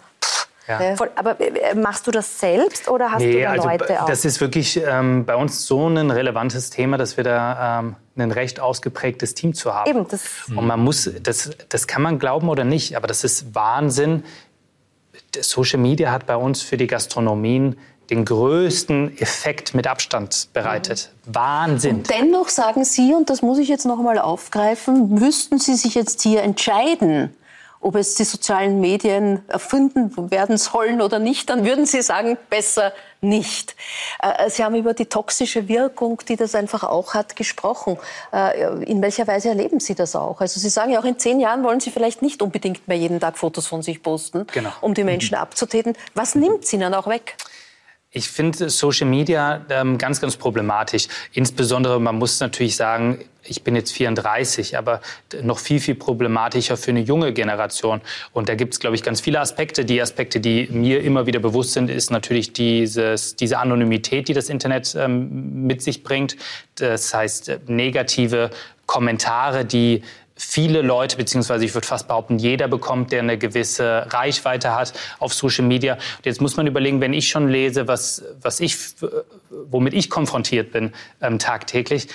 ja. 0.68 0.94
Voll, 0.94 1.10
aber 1.16 1.40
äh, 1.40 1.74
machst 1.74 2.06
du 2.06 2.10
das 2.10 2.38
selbst 2.38 2.88
oder 2.88 3.10
hast 3.10 3.22
nee, 3.22 3.32
du 3.32 3.40
da 3.40 3.50
also 3.50 3.68
Leute 3.68 4.02
auch? 4.02 4.06
Das 4.06 4.24
ist 4.24 4.40
wirklich 4.40 4.80
ähm, 4.86 5.24
bei 5.24 5.34
uns 5.34 5.66
so 5.66 5.88
ein 5.88 6.10
relevantes 6.10 6.70
Thema, 6.70 6.96
dass 6.96 7.16
wir 7.16 7.24
da 7.24 7.80
ähm, 7.80 7.96
ein 8.16 8.30
recht 8.30 8.60
ausgeprägtes 8.60 9.34
Team 9.34 9.54
zu 9.54 9.74
haben. 9.74 9.90
Eben, 9.90 10.06
das 10.08 10.22
Und 10.54 10.66
man 10.66 10.78
muss, 10.80 11.10
das, 11.22 11.50
das 11.68 11.86
kann 11.88 12.02
man 12.02 12.18
glauben 12.18 12.48
oder 12.48 12.64
nicht, 12.64 12.96
aber 12.96 13.08
das 13.08 13.24
ist 13.24 13.54
Wahnsinn. 13.54 14.22
Social 15.40 15.80
Media 15.80 16.12
hat 16.12 16.26
bei 16.26 16.36
uns 16.36 16.62
für 16.62 16.76
die 16.76 16.86
Gastronomien 16.86 17.76
den 18.10 18.24
größten 18.24 19.18
Effekt 19.18 19.74
mit 19.74 19.86
Abstand 19.86 20.48
bereitet. 20.52 21.10
Mhm. 21.26 21.34
Wahnsinn. 21.34 21.96
Und 21.96 22.10
dennoch 22.10 22.48
sagen 22.48 22.84
Sie, 22.84 23.14
und 23.14 23.30
das 23.30 23.42
muss 23.42 23.58
ich 23.58 23.68
jetzt 23.68 23.86
noch 23.86 24.02
mal 24.02 24.18
aufgreifen, 24.18 25.14
müssten 25.14 25.58
Sie 25.58 25.74
sich 25.74 25.94
jetzt 25.94 26.22
hier 26.22 26.42
entscheiden, 26.42 27.34
ob 27.80 27.94
es 27.94 28.14
die 28.14 28.24
sozialen 28.24 28.80
Medien 28.80 29.42
erfunden 29.48 30.30
werden 30.30 30.58
sollen 30.58 31.00
oder 31.00 31.18
nicht, 31.18 31.48
dann 31.48 31.64
würden 31.64 31.86
Sie 31.86 32.02
sagen, 32.02 32.36
besser 32.50 32.92
nicht. 33.22 33.74
Äh, 34.22 34.50
Sie 34.50 34.62
haben 34.62 34.74
über 34.74 34.92
die 34.92 35.06
toxische 35.06 35.66
Wirkung, 35.66 36.20
die 36.28 36.36
das 36.36 36.54
einfach 36.54 36.84
auch 36.84 37.14
hat, 37.14 37.36
gesprochen. 37.36 37.96
Äh, 38.32 38.84
in 38.84 39.00
welcher 39.00 39.26
Weise 39.26 39.48
erleben 39.48 39.80
Sie 39.80 39.94
das 39.94 40.14
auch? 40.14 40.40
Also 40.42 40.60
Sie 40.60 40.68
sagen 40.68 40.92
ja 40.92 41.00
auch, 41.00 41.04
in 41.04 41.18
zehn 41.18 41.40
Jahren 41.40 41.62
wollen 41.64 41.80
Sie 41.80 41.90
vielleicht 41.90 42.20
nicht 42.20 42.42
unbedingt 42.42 42.86
mehr 42.86 42.98
jeden 42.98 43.18
Tag 43.18 43.38
Fotos 43.38 43.66
von 43.66 43.82
sich 43.82 44.02
posten, 44.02 44.46
genau. 44.52 44.70
um 44.82 44.92
die 44.92 45.04
Menschen 45.04 45.36
mhm. 45.36 45.42
abzutäten. 45.42 45.94
Was 46.14 46.34
nimmt 46.34 46.66
Sie 46.66 46.78
dann 46.78 46.92
auch 46.92 47.06
weg? 47.06 47.36
Ich 48.12 48.28
finde 48.28 48.70
Social 48.70 49.06
Media 49.06 49.64
ähm, 49.70 49.96
ganz, 49.96 50.20
ganz 50.20 50.36
problematisch. 50.36 51.06
Insbesondere, 51.32 52.00
man 52.00 52.18
muss 52.18 52.40
natürlich 52.40 52.74
sagen, 52.74 53.24
ich 53.44 53.62
bin 53.62 53.76
jetzt 53.76 53.92
34, 53.92 54.76
aber 54.76 55.00
noch 55.42 55.60
viel, 55.60 55.78
viel 55.78 55.94
problematischer 55.94 56.76
für 56.76 56.90
eine 56.90 57.00
junge 57.00 57.32
Generation. 57.32 58.00
Und 58.32 58.48
da 58.48 58.56
gibt 58.56 58.74
es, 58.74 58.80
glaube 58.80 58.96
ich, 58.96 59.04
ganz 59.04 59.20
viele 59.20 59.38
Aspekte. 59.38 59.84
Die 59.84 60.02
Aspekte, 60.02 60.40
die 60.40 60.66
mir 60.72 61.02
immer 61.02 61.26
wieder 61.26 61.38
bewusst 61.38 61.72
sind, 61.72 61.88
ist 61.88 62.10
natürlich 62.10 62.52
dieses, 62.52 63.36
diese 63.36 63.58
Anonymität, 63.58 64.26
die 64.26 64.34
das 64.34 64.48
Internet 64.48 64.96
ähm, 64.98 65.66
mit 65.66 65.80
sich 65.80 66.02
bringt. 66.02 66.36
Das 66.74 67.14
heißt, 67.14 67.48
äh, 67.48 67.60
negative 67.68 68.50
Kommentare, 68.86 69.64
die 69.64 70.02
viele 70.42 70.80
Leute, 70.80 71.16
beziehungsweise 71.16 71.64
ich 71.64 71.74
würde 71.74 71.86
fast 71.86 72.08
behaupten, 72.08 72.38
jeder 72.38 72.66
bekommt, 72.66 73.12
der 73.12 73.20
eine 73.20 73.36
gewisse 73.36 74.06
Reichweite 74.08 74.74
hat 74.74 74.94
auf 75.18 75.34
Social 75.34 75.66
Media. 75.66 75.94
Und 75.94 76.24
jetzt 76.24 76.40
muss 76.40 76.56
man 76.56 76.66
überlegen, 76.66 77.00
wenn 77.00 77.12
ich 77.12 77.28
schon 77.28 77.48
lese, 77.48 77.86
was, 77.86 78.24
was 78.40 78.58
ich, 78.60 78.76
womit 79.50 79.92
ich 79.92 80.08
konfrontiert 80.08 80.72
bin 80.72 80.92
ähm, 81.20 81.38
tagtäglich. 81.38 82.08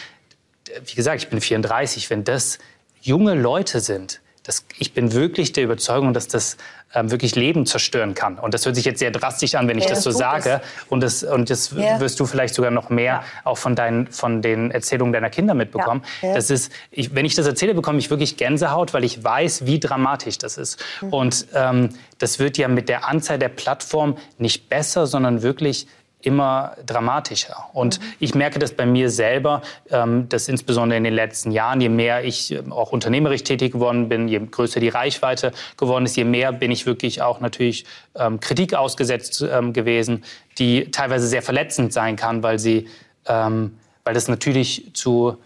Wie 0.86 0.95
gesagt, 0.95 1.21
ich 1.21 1.30
bin 1.30 1.39
34. 1.39 2.09
Wenn 2.09 2.23
das 2.23 2.57
junge 2.99 3.36
Leute 3.36 3.80
sind, 3.80 4.21
das, 4.41 4.65
ich 4.78 4.93
bin 4.93 5.13
wirklich 5.13 5.53
der 5.53 5.63
Überzeugung, 5.63 6.13
dass 6.13 6.28
das 6.28 6.57
ähm, 6.96 7.12
wirklich 7.12 7.36
Leben 7.36 7.66
zerstören 7.66 8.16
kann. 8.16 8.39
Und 8.39 8.54
das 8.54 8.66
hört 8.66 8.76
sich 8.76 8.86
jetzt 8.86 9.00
sehr 9.00 9.12
drastisch 9.12 9.56
an, 9.56 9.68
wenn 9.68 9.78
ich 9.78 9.84
ja, 9.84 9.91
das 9.91 10.04
so 10.04 10.12
sage. 10.12 10.62
Es. 10.64 10.86
Und 10.89 11.02
das, 11.02 11.24
und 11.24 11.50
das 11.50 11.72
ja. 11.72 12.00
wirst 12.00 12.20
du 12.20 12.26
vielleicht 12.26 12.56
sogar 12.56 12.72
noch 12.72 12.89
mehr 12.89 13.06
ja. 13.06 13.24
auch 13.43 13.58
von, 13.58 13.76
deinen, 13.76 14.08
von 14.08 14.41
den 14.41 14.72
Erzählungen 14.72 15.14
deiner 15.14 15.30
Kinder 15.30 15.54
mitbekommen. 15.54 16.04
Das 16.22 16.50
ist, 16.50 16.72
ich, 16.91 17.14
wenn 17.14 17.26
ich 17.26 17.36
das 17.36 17.46
erzähle, 17.46 17.74
bekomme 17.74 18.00
ich 18.00 18.10
wirklich 18.10 18.38
Gänsehaut, 18.38 18.93
weil 18.93 19.04
ich 19.04 19.24
weiß, 19.24 19.66
wie 19.66 19.80
dramatisch 19.80 20.38
das 20.38 20.58
ist. 20.58 20.84
Mhm. 21.02 21.14
Und 21.14 21.48
ähm, 21.54 21.89
das 22.18 22.39
wird 22.39 22.58
ja 22.58 22.68
mit 22.68 22.89
der 22.89 23.08
Anzahl 23.08 23.38
der 23.38 23.50
Plattformen 23.50 24.18
nicht 24.38 24.70
besser, 24.70 25.06
sondern 25.06 25.41
wirklich 25.41 25.88
immer 26.26 26.76
dramatischer. 26.86 27.55
Und 27.73 27.99
mhm. 27.99 28.05
ich 28.19 28.36
merke 28.36 28.59
das 28.59 28.73
bei 28.73 28.86
mir 28.86 29.09
selber, 29.09 29.61
ähm, 29.91 30.28
dass 30.30 30.47
insbesondere 30.47 30.97
in 30.97 31.03
den 31.03 31.13
letzten 31.13 31.51
Jahren, 31.51 31.82
je 31.82 31.89
mehr 31.89 32.23
ich 32.23 32.51
ähm, 32.51 32.71
auch 32.71 32.91
unternehmerisch 32.91 33.43
tätig 33.43 33.73
geworden 33.73 34.09
bin, 34.09 34.28
je 34.28 34.39
größer 34.39 34.80
die 34.80 34.89
Reichweite 34.89 35.51
geworden 35.78 36.05
ist, 36.05 36.15
je 36.15 36.23
mehr 36.23 36.51
bin 36.51 36.71
ich 36.71 36.86
wirklich 36.86 37.21
auch 37.21 37.39
natürlich 37.39 37.86
ähm, 38.15 38.39
Kritik 38.39 38.73
ausgesetzt 38.73 39.39
gewesen, 39.73 40.23
die 40.57 40.91
teilweise 40.91 41.28
sehr 41.28 41.41
verletzend 41.41 41.93
sein 41.93 42.15
kann, 42.15 42.43
weil 42.43 42.59
sie, 42.59 42.88
weil 43.26 44.13
das 44.13 44.28
natürlich 44.28 44.91
zu 44.93 45.38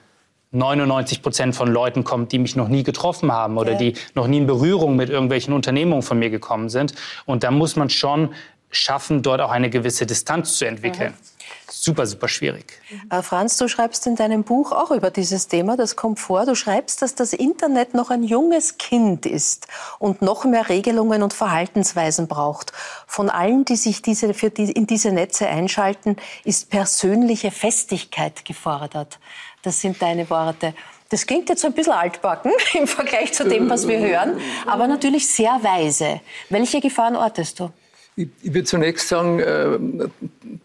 99 0.52 1.22
Prozent 1.22 1.56
von 1.56 1.72
Leuten 1.72 2.04
kommt, 2.04 2.32
die 2.32 2.40
mich 2.40 2.56
noch 2.56 2.70
nie 2.70 2.84
getroffen 2.84 3.32
haben 3.32 3.58
oder 3.58 3.74
ja. 3.74 3.78
die 3.78 3.94
noch 4.16 4.28
nie 4.28 4.38
in 4.38 4.48
Berührung 4.48 4.96
mit 4.96 5.10
irgendwelchen 5.10 5.54
Unternehmungen 5.54 6.02
von 6.02 6.18
mir 6.18 6.30
gekommen 6.30 6.70
sind. 6.70 6.94
Und 7.26 7.44
da 7.44 7.52
muss 7.52 7.76
man 7.76 7.90
schon 7.90 8.30
schaffen, 8.72 9.22
dort 9.22 9.42
auch 9.42 9.52
eine 9.52 9.70
gewisse 9.70 10.06
Distanz 10.06 10.58
zu 10.58 10.66
entwickeln. 10.66 11.12
Mhm. 11.12 11.30
Super, 11.72 12.06
super 12.08 12.28
schwierig. 12.28 12.80
Äh, 13.10 13.22
Franz, 13.22 13.58
du 13.58 13.68
schreibst 13.68 14.06
in 14.08 14.16
deinem 14.16 14.44
Buch 14.44 14.72
auch 14.72 14.92
über 14.92 15.12
dieses 15.12 15.48
Thema, 15.48 15.78
das 15.78 15.96
kommt 15.96 16.20
vor. 16.20 16.46
Du 16.46 16.56
schreibst, 16.56 17.02
dass 17.02 17.16
das 17.16 17.34
Internet 17.34 17.94
noch 17.94 18.10
ein 18.10 18.24
junges 18.24 18.78
Kind 18.78 19.26
ist 19.26 19.68
und 19.98 20.22
noch 20.22 20.46
mehr 20.46 20.68
Regelungen 20.70 21.24
und 21.24 21.34
Verhaltensweisen 21.34 22.28
braucht. 22.28 22.74
Von 23.08 23.30
allen, 23.30 23.66
die 23.66 23.76
sich 23.76 24.02
diese, 24.02 24.34
für 24.34 24.50
die, 24.50 24.72
in 24.72 24.88
diese 24.88 25.12
Netze 25.12 25.48
einschalten, 25.48 26.18
ist 26.44 26.70
persönliche 26.70 27.52
Festigkeit 27.52 28.46
gefordert. 28.46 29.20
Das 29.62 29.80
sind 29.80 30.02
deine 30.02 30.30
Worte. 30.30 30.74
Das 31.10 31.26
klingt 31.26 31.50
jetzt 31.50 31.66
ein 31.66 31.74
bisschen 31.74 31.94
altbacken 31.94 32.52
im 32.74 32.88
Vergleich 32.88 33.34
zu 33.34 33.48
dem, 33.48 33.70
was 33.70 33.88
wir 33.88 34.00
hören, 34.00 34.40
aber 34.68 34.88
natürlich 34.88 35.28
sehr 35.28 35.60
weise. 35.64 36.22
Welche 36.50 36.82
Gefahren 36.82 37.16
ortest 37.16 37.60
du? 37.60 37.72
Ich 38.20 38.54
würde 38.54 38.66
zunächst 38.66 39.08
sagen, 39.08 39.40
äh, 39.40 39.80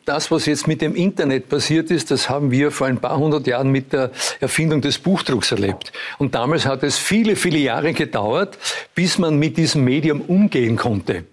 das, 0.04 0.32
was 0.32 0.46
jetzt 0.46 0.66
mit 0.66 0.82
dem 0.82 0.96
Internet 0.96 1.48
passiert 1.48 1.88
ist, 1.92 2.10
das 2.10 2.28
haben 2.28 2.50
wir 2.50 2.72
vor 2.72 2.88
ein 2.88 2.98
paar 2.98 3.16
hundert 3.16 3.46
Jahren 3.46 3.70
mit 3.70 3.92
der 3.92 4.10
Erfindung 4.40 4.80
des 4.80 4.98
Buchdrucks 4.98 5.52
erlebt. 5.52 5.92
Und 6.18 6.34
damals 6.34 6.66
hat 6.66 6.82
es 6.82 6.98
viele, 6.98 7.36
viele 7.36 7.58
Jahre 7.58 7.92
gedauert, 7.92 8.58
bis 8.96 9.18
man 9.18 9.38
mit 9.38 9.56
diesem 9.56 9.84
Medium 9.84 10.20
umgehen 10.22 10.76
konnte 10.76 11.24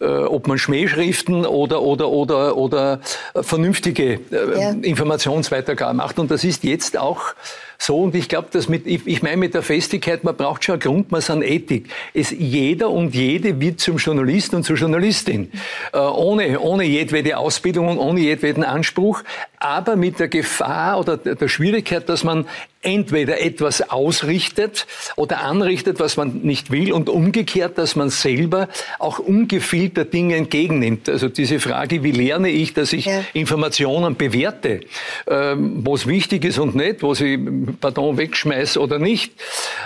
äh, 0.00 0.06
ob 0.06 0.48
man 0.48 0.58
Schmähschriften 0.58 1.46
oder, 1.46 1.82
oder, 1.82 2.08
oder, 2.08 2.56
oder 2.56 3.00
vernünftige 3.34 4.14
äh, 4.14 4.60
ja. 4.60 4.70
Informationsweitergabe 4.70 5.94
macht. 5.94 6.18
Und 6.18 6.30
das 6.30 6.42
ist 6.42 6.64
jetzt 6.64 6.98
auch 6.98 7.34
so. 7.82 7.96
Und 7.96 8.14
ich 8.14 8.28
glaube, 8.28 8.48
dass 8.52 8.68
mit, 8.68 8.86
ich, 8.86 9.06
ich 9.06 9.22
meine 9.22 9.38
mit 9.38 9.54
der 9.54 9.62
Festigkeit, 9.62 10.22
man 10.22 10.36
braucht 10.36 10.64
schon 10.64 10.74
ein 10.74 10.80
Grundmaß 10.80 11.30
an 11.30 11.40
Ethik. 11.40 11.88
Es, 12.12 12.30
jeder 12.30 12.90
und 12.90 13.14
jede 13.14 13.58
wird 13.58 13.80
zum 13.80 13.96
Journalist 13.96 14.52
und 14.52 14.64
zur 14.64 14.76
Journalistin. 14.76 15.50
Äh, 15.94 15.98
ohne, 15.98 16.60
ohne 16.60 16.84
jedwede 16.84 17.38
Ausbildung 17.38 17.88
und 17.88 17.98
ohne 17.98 18.20
jedweden 18.20 18.64
Anspruch. 18.64 19.22
Aber 19.58 19.96
mit 19.96 20.20
der 20.20 20.28
Gefahr 20.28 21.00
oder 21.00 21.16
der 21.16 21.48
Schwierigkeit, 21.48 22.06
dass 22.10 22.22
man 22.22 22.44
entweder 22.82 23.40
etwas 23.40 23.90
ausrichtet 23.90 24.86
oder 25.16 25.42
anrichtet, 25.42 26.00
was 26.00 26.16
man 26.16 26.40
nicht 26.42 26.70
will 26.70 26.92
und 26.92 27.10
umgekehrt, 27.10 27.76
dass 27.76 27.94
man 27.94 28.08
selber 28.08 28.68
auch 28.98 29.18
ungefiltert 29.18 30.14
Dinge 30.14 30.36
entgegennimmt. 30.36 31.08
Also 31.08 31.28
diese 31.28 31.60
Frage, 31.60 32.02
wie 32.02 32.12
lerne 32.12 32.48
ich, 32.48 32.72
dass 32.72 32.94
ich 32.94 33.04
ja. 33.04 33.22
Informationen 33.34 34.16
bewerte, 34.16 34.80
ähm, 35.26 35.82
was 35.84 36.06
wichtig 36.06 36.44
ist 36.44 36.58
und 36.58 36.74
nicht, 36.74 37.02
was 37.02 37.20
ich, 37.20 37.38
pardon, 37.74 38.16
wegschmeiße 38.16 38.80
oder 38.80 38.98
nicht 38.98 39.32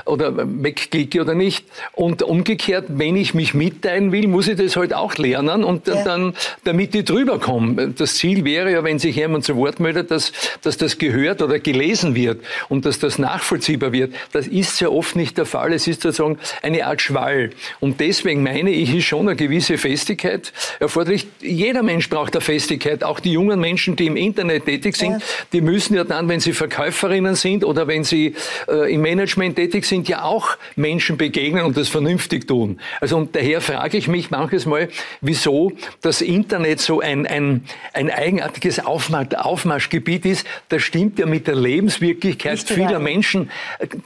oder 0.05 0.33
wegklicke 0.37 1.21
oder 1.21 1.35
nicht. 1.35 1.67
Und 1.93 2.23
umgekehrt, 2.23 2.87
wenn 2.89 3.17
ich 3.17 3.35
mich 3.35 3.55
mitteilen 3.55 4.13
will, 4.13 4.29
muss 4.29 4.49
ich 4.49 4.57
das 4.57 4.77
halt 4.77 4.95
auch 4.95 5.17
lernen 5.17 5.65
und 5.65 5.87
ja. 5.87 6.03
dann, 6.05 6.35
damit 6.65 6.95
ich 6.95 7.05
drüber 7.05 7.39
komme. 7.39 7.89
Das 7.97 8.17
Ziel 8.17 8.45
wäre 8.45 8.71
ja, 8.73 8.85
wenn 8.85 8.99
sich 8.99 9.17
jemand 9.17 9.45
zu 9.45 9.57
Wort 9.57 9.81
meldet, 9.81 10.11
dass, 10.11 10.33
dass 10.63 10.77
das 10.77 10.99
gehört 10.99 11.43
oder 11.43 11.59
gelesen 11.59 12.15
wird. 12.15 12.41
Und 12.69 12.85
dass 12.85 12.99
das 12.99 13.19
nachvollziehbar 13.19 13.93
wird. 13.93 14.15
Das 14.33 14.47
ist 14.47 14.77
sehr 14.77 14.93
oft 14.93 15.17
nicht 15.17 15.39
der 15.39 15.47
Fall. 15.47 15.73
Es 15.73 15.87
ist 15.87 16.03
sozusagen 16.03 16.39
eine 16.63 16.87
Art 16.87 17.01
Schwall. 17.01 17.51
Und 17.81 18.01
deswegen 18.01 18.43
meine 18.43 18.71
ich, 18.71 18.95
ist 18.95 19.05
schon 19.05 19.29
eine 19.29 19.37
gewisse 19.37 19.79
Festigkeit 19.79 20.53
erforderlich. 20.81 21.27
Jeder 21.41 21.83
Mensch 21.83 22.09
braucht 22.09 22.35
eine 22.35 22.41
Festigkeit. 22.41 23.05
Auch 23.05 23.21
die 23.21 23.33
jungen 23.33 23.61
Menschen, 23.61 23.97
die 23.97 24.07
im 24.07 24.17
Internet 24.17 24.67
tätig 24.67 24.97
sind, 24.97 25.13
ja. 25.13 25.19
die 25.53 25.61
müssen 25.61 25.95
ja 25.95 26.05
dann, 26.05 26.29
wenn 26.29 26.41
sie 26.41 26.53
Verkäuferinnen 26.53 27.35
sind 27.35 27.65
oder 27.75 27.89
wenn 27.89 28.05
sie 28.05 28.35
äh, 28.69 28.95
im 28.95 29.01
Management 29.01 29.57
tätig 29.57 29.85
sind, 29.85 30.09
ja 30.09 30.23
auch 30.23 30.57
Menschen 30.77 31.17
begegnen 31.17 31.65
und 31.65 31.77
das 31.77 31.89
vernünftig 31.89 32.47
tun. 32.47 32.79
Also 33.01 33.17
und 33.17 33.35
daher 33.35 33.61
frage 33.61 33.99
ich 33.99 34.07
mich 34.07 34.31
manches 34.31 34.65
Mal, 34.65 34.89
wieso 35.21 35.73
das 36.01 36.21
Internet 36.21 36.81
so 36.81 37.01
ein, 37.01 37.27
ein, 37.27 37.65
ein 37.93 38.11
eigenartiges 38.11 38.85
Aufmarsch, 38.85 39.35
Aufmarschgebiet 39.35 40.25
ist. 40.25 40.47
Das 40.69 40.83
stimmt 40.83 41.19
ja 41.19 41.27
mit 41.27 41.49
der 41.49 41.57
Lebenswirklichkeit 41.57 42.61
vieler 42.61 43.01
Menschen 43.01 43.51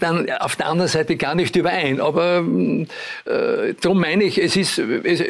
dann 0.00 0.30
auf 0.30 0.56
der 0.56 0.68
anderen 0.68 0.88
Seite 0.88 1.16
gar 1.16 1.34
nicht 1.34 1.54
überein. 1.56 2.00
Aber 2.00 2.44
äh, 3.26 3.74
darum 3.80 4.00
meine 4.00 4.24
ich, 4.24 4.42
es 4.42 4.56
ist, 4.56 4.78
es, 4.78 5.24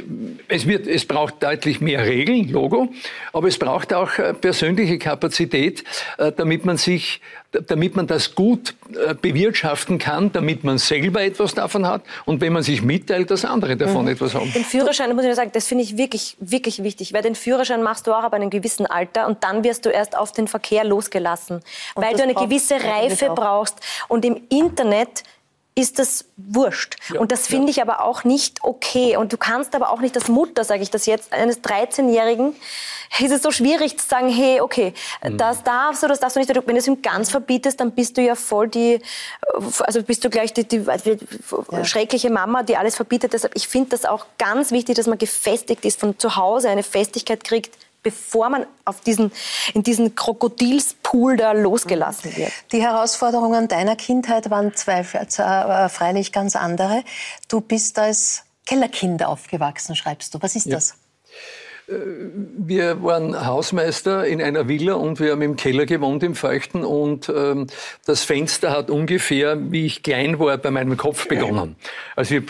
es 0.46 0.66
wird, 0.66 0.86
es 0.86 1.04
braucht 1.06 1.42
deutlich 1.42 1.80
mehr 1.80 2.06
Regeln, 2.06 2.48
Logo, 2.48 2.88
aber 3.32 3.48
es 3.48 3.58
braucht 3.58 3.92
auch 3.92 4.16
äh, 4.18 4.32
persönliche 4.34 4.98
Kapazität, 4.98 5.82
äh, 6.18 6.30
damit 6.30 6.64
man 6.64 6.76
sich 6.76 7.20
damit 7.52 7.96
man 7.96 8.06
das 8.06 8.34
gut 8.34 8.74
äh, 8.92 9.14
bewirtschaften 9.14 9.98
kann, 9.98 10.30
damit 10.32 10.64
man 10.64 10.76
selber 10.76 11.22
etwas 11.22 11.54
davon 11.54 11.86
hat 11.86 12.02
und 12.26 12.42
wenn 12.42 12.52
man 12.52 12.62
sich 12.62 12.82
mitteilt, 12.82 13.30
dass 13.30 13.44
andere 13.44 13.76
davon 13.76 14.04
mhm. 14.04 14.12
etwas 14.12 14.34
haben. 14.34 14.52
Den 14.52 14.64
Führerschein, 14.64 15.14
muss 15.16 15.24
ich 15.24 15.34
sagen, 15.34 15.50
das 15.54 15.66
finde 15.66 15.84
ich 15.84 15.96
wirklich, 15.96 16.36
wirklich 16.40 16.82
wichtig, 16.82 17.14
weil 17.14 17.22
den 17.22 17.34
Führerschein 17.34 17.82
machst 17.82 18.06
du 18.06 18.12
auch 18.12 18.22
ab 18.22 18.34
einem 18.34 18.50
gewissen 18.50 18.84
Alter 18.84 19.26
und 19.26 19.42
dann 19.44 19.64
wirst 19.64 19.86
du 19.86 19.90
erst 19.90 20.16
auf 20.16 20.32
den 20.32 20.46
Verkehr 20.46 20.84
losgelassen, 20.84 21.60
und 21.94 22.04
weil 22.04 22.14
du 22.14 22.22
eine 22.22 22.34
gewisse 22.34 22.74
Reife 22.82 23.30
brauchst 23.34 23.76
und 24.08 24.24
im 24.24 24.40
Internet 24.50 25.22
ist 25.78 26.00
das 26.00 26.24
wurscht. 26.36 26.96
Ja, 27.14 27.20
und 27.20 27.30
das 27.30 27.46
finde 27.46 27.66
ja. 27.66 27.70
ich 27.70 27.82
aber 27.82 28.02
auch 28.02 28.24
nicht 28.24 28.64
okay. 28.64 29.16
Und 29.16 29.32
du 29.32 29.36
kannst 29.36 29.76
aber 29.76 29.90
auch 29.90 30.00
nicht 30.00 30.16
als 30.16 30.26
Mutter, 30.26 30.64
sage 30.64 30.82
ich 30.82 30.90
das 30.90 31.06
jetzt, 31.06 31.32
eines 31.32 31.62
13-Jährigen, 31.62 32.56
ist 33.20 33.30
es 33.30 33.42
so 33.42 33.52
schwierig 33.52 33.96
zu 33.96 34.06
sagen, 34.06 34.28
hey, 34.28 34.60
okay, 34.60 34.92
mhm. 35.22 35.38
das 35.38 35.62
darfst 35.62 36.02
du, 36.02 36.08
das 36.08 36.18
darfst 36.18 36.34
du 36.34 36.40
nicht. 36.40 36.48
Wenn 36.52 36.74
du 36.74 36.76
es 36.76 36.88
ihm 36.88 37.00
ganz 37.00 37.30
verbietest, 37.30 37.78
dann 37.78 37.92
bist 37.92 38.16
du 38.16 38.22
ja 38.22 38.34
voll 38.34 38.66
die, 38.66 39.00
also 39.78 40.02
bist 40.02 40.24
du 40.24 40.30
gleich 40.30 40.52
die, 40.52 40.64
die, 40.64 40.84
ja. 40.84 41.84
schreckliche 41.84 42.30
Mama, 42.30 42.64
die 42.64 42.76
alles 42.76 42.96
verbietet. 42.96 43.32
Deshalb, 43.32 43.54
ich 43.54 43.68
finde 43.68 43.90
das 43.90 44.04
auch 44.04 44.26
ganz 44.36 44.72
wichtig, 44.72 44.96
dass 44.96 45.06
man 45.06 45.18
gefestigt 45.18 45.84
ist, 45.84 46.00
von 46.00 46.18
zu 46.18 46.34
Hause 46.34 46.70
eine 46.70 46.82
Festigkeit 46.82 47.44
kriegt, 47.44 47.72
bevor 48.08 48.48
man 48.48 48.64
auf 48.86 49.02
diesen, 49.02 49.30
in 49.74 49.82
diesen 49.82 50.14
Krokodilspool 50.14 51.36
da 51.36 51.52
losgelassen 51.52 52.34
wird. 52.38 52.50
Die 52.72 52.80
Herausforderungen 52.80 53.68
deiner 53.68 53.96
Kindheit 53.96 54.48
waren 54.48 54.74
zwei, 54.74 55.00
äh, 55.00 55.88
freilich 55.90 56.32
ganz 56.32 56.56
andere. 56.56 57.04
Du 57.48 57.60
bist 57.60 57.98
als 57.98 58.44
Kellerkind 58.64 59.22
aufgewachsen, 59.22 59.94
schreibst 59.94 60.32
du. 60.32 60.38
Was 60.40 60.56
ist 60.56 60.68
ja. 60.68 60.76
das? 60.76 60.94
Äh, 61.86 61.92
wir 62.56 63.02
waren 63.02 63.46
Hausmeister 63.46 64.26
in 64.26 64.40
einer 64.40 64.68
Villa 64.68 64.94
und 64.94 65.20
wir 65.20 65.32
haben 65.32 65.42
im 65.42 65.56
Keller 65.56 65.84
gewohnt 65.84 66.22
im 66.22 66.34
Feuchten 66.34 66.86
und 66.86 67.28
ähm, 67.28 67.66
das 68.06 68.24
Fenster 68.24 68.70
hat 68.70 68.88
ungefähr, 68.88 69.70
wie 69.70 69.84
ich 69.84 70.02
klein 70.02 70.38
war, 70.38 70.56
bei 70.56 70.70
meinem 70.70 70.96
Kopf 70.96 71.28
begonnen. 71.28 71.76
Also 72.16 72.36
ich 72.36 72.44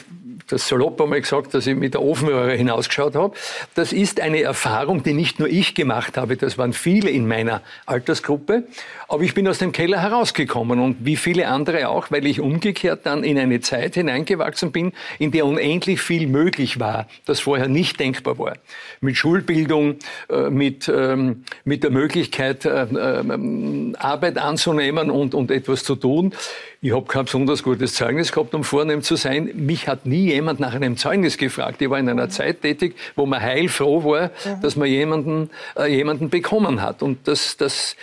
das 0.48 0.68
salopp 0.68 1.00
einmal 1.00 1.20
gesagt, 1.20 1.54
dass 1.54 1.66
ich 1.66 1.76
mit 1.76 1.94
der 1.94 2.02
Ofenröhre 2.02 2.54
hinausgeschaut 2.54 3.14
habe. 3.14 3.34
Das 3.74 3.92
ist 3.92 4.20
eine 4.20 4.42
Erfahrung, 4.42 5.02
die 5.02 5.12
nicht 5.12 5.38
nur 5.38 5.48
ich 5.48 5.74
gemacht 5.74 6.16
habe, 6.16 6.36
das 6.36 6.58
waren 6.58 6.72
viele 6.72 7.10
in 7.10 7.28
meiner 7.28 7.62
Altersgruppe. 7.86 8.64
Aber 9.08 9.22
ich 9.22 9.34
bin 9.34 9.46
aus 9.48 9.58
dem 9.58 9.72
Keller 9.72 10.02
herausgekommen 10.02 10.80
und 10.80 10.96
wie 11.00 11.16
viele 11.16 11.48
andere 11.48 11.88
auch, 11.88 12.10
weil 12.10 12.26
ich 12.26 12.40
umgekehrt 12.40 13.00
dann 13.04 13.24
in 13.24 13.38
eine 13.38 13.60
Zeit 13.60 13.94
hineingewachsen 13.94 14.72
bin, 14.72 14.92
in 15.18 15.30
der 15.30 15.46
unendlich 15.46 16.00
viel 16.00 16.26
möglich 16.26 16.80
war, 16.80 17.06
das 17.24 17.40
vorher 17.40 17.68
nicht 17.68 18.00
denkbar 18.00 18.38
war. 18.38 18.56
Mit 19.00 19.16
Schulbildung, 19.16 19.96
äh, 20.28 20.50
mit, 20.50 20.90
ähm, 20.94 21.44
mit 21.64 21.84
der 21.84 21.90
Möglichkeit, 21.90 22.64
äh, 22.64 22.82
ähm, 22.82 23.96
Arbeit 23.98 24.38
anzunehmen 24.38 25.10
und, 25.10 25.34
und 25.34 25.50
etwas 25.50 25.84
zu 25.84 25.94
tun. 25.94 26.34
Ich 26.80 26.92
habe 26.92 27.06
kein 27.06 27.24
besonders 27.24 27.64
gutes 27.64 27.94
Zeugnis 27.94 28.30
gehabt, 28.30 28.54
um 28.54 28.62
vornehm 28.62 29.02
zu 29.02 29.16
sein. 29.16 29.50
Mich 29.54 29.88
hat 29.88 30.06
nie 30.06 30.32
jemand 30.38 30.60
nach 30.60 30.74
einem 30.74 30.96
Zeugnis 30.96 31.36
gefragt. 31.36 31.82
Ich 31.82 31.90
war 31.90 31.98
in 31.98 32.08
einer 32.08 32.26
mhm. 32.26 32.30
Zeit 32.30 32.62
tätig, 32.62 32.94
wo 33.16 33.26
man 33.26 33.42
heilfroh 33.42 34.04
war, 34.04 34.30
mhm. 34.44 34.60
dass 34.62 34.76
man 34.76 34.88
jemanden, 34.88 35.50
äh, 35.76 35.86
jemanden 35.86 36.30
bekommen 36.30 36.80
hat. 36.80 37.02
Und 37.02 37.26
das, 37.26 37.56
das 37.56 37.96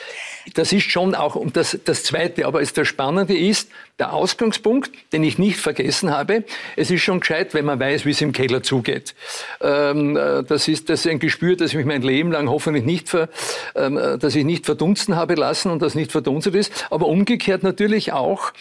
das 0.54 0.72
ist 0.72 0.90
schon 0.90 1.16
auch, 1.16 1.36
und 1.36 1.58
das, 1.58 1.78
das 1.86 2.04
Zweite, 2.04 2.46
aber 2.46 2.62
das 2.62 2.88
Spannende 2.88 3.38
ist, 3.38 3.70
der 3.98 4.14
Ausgangspunkt, 4.14 4.92
den 5.14 5.24
ich 5.24 5.38
nicht 5.38 5.58
vergessen 5.58 6.12
habe, 6.12 6.44
es 6.76 6.92
ist 6.92 7.02
schon 7.02 7.22
gescheit, 7.22 7.54
wenn 7.54 7.64
man 7.64 7.80
weiß, 7.80 8.06
wie 8.06 8.12
es 8.12 8.22
im 8.22 8.34
Keller 8.34 8.62
zugeht. 8.62 9.16
Ähm, 9.62 10.18
äh, 10.18 10.44
das, 10.44 10.68
ist, 10.68 10.90
das 10.90 11.06
ist 11.06 11.12
ein 11.12 11.20
Gespür, 11.20 11.56
das 11.56 11.74
mich 11.74 11.86
mein 11.86 12.02
Leben 12.02 12.32
lang 12.32 12.50
hoffentlich 12.50 12.84
nicht, 12.84 13.08
ver, 13.08 13.30
ähm, 13.74 13.98
äh, 13.98 14.18
dass 14.18 14.36
ich 14.36 14.44
nicht 14.44 14.66
verdunsten 14.66 15.16
habe 15.16 15.36
lassen 15.36 15.72
und 15.72 15.82
das 15.82 15.96
nicht 15.96 16.12
verdunstet 16.12 16.56
ist. 16.56 16.88
Aber 16.90 17.08
umgekehrt 17.08 17.64
natürlich 17.64 18.12
auch, 18.12 18.52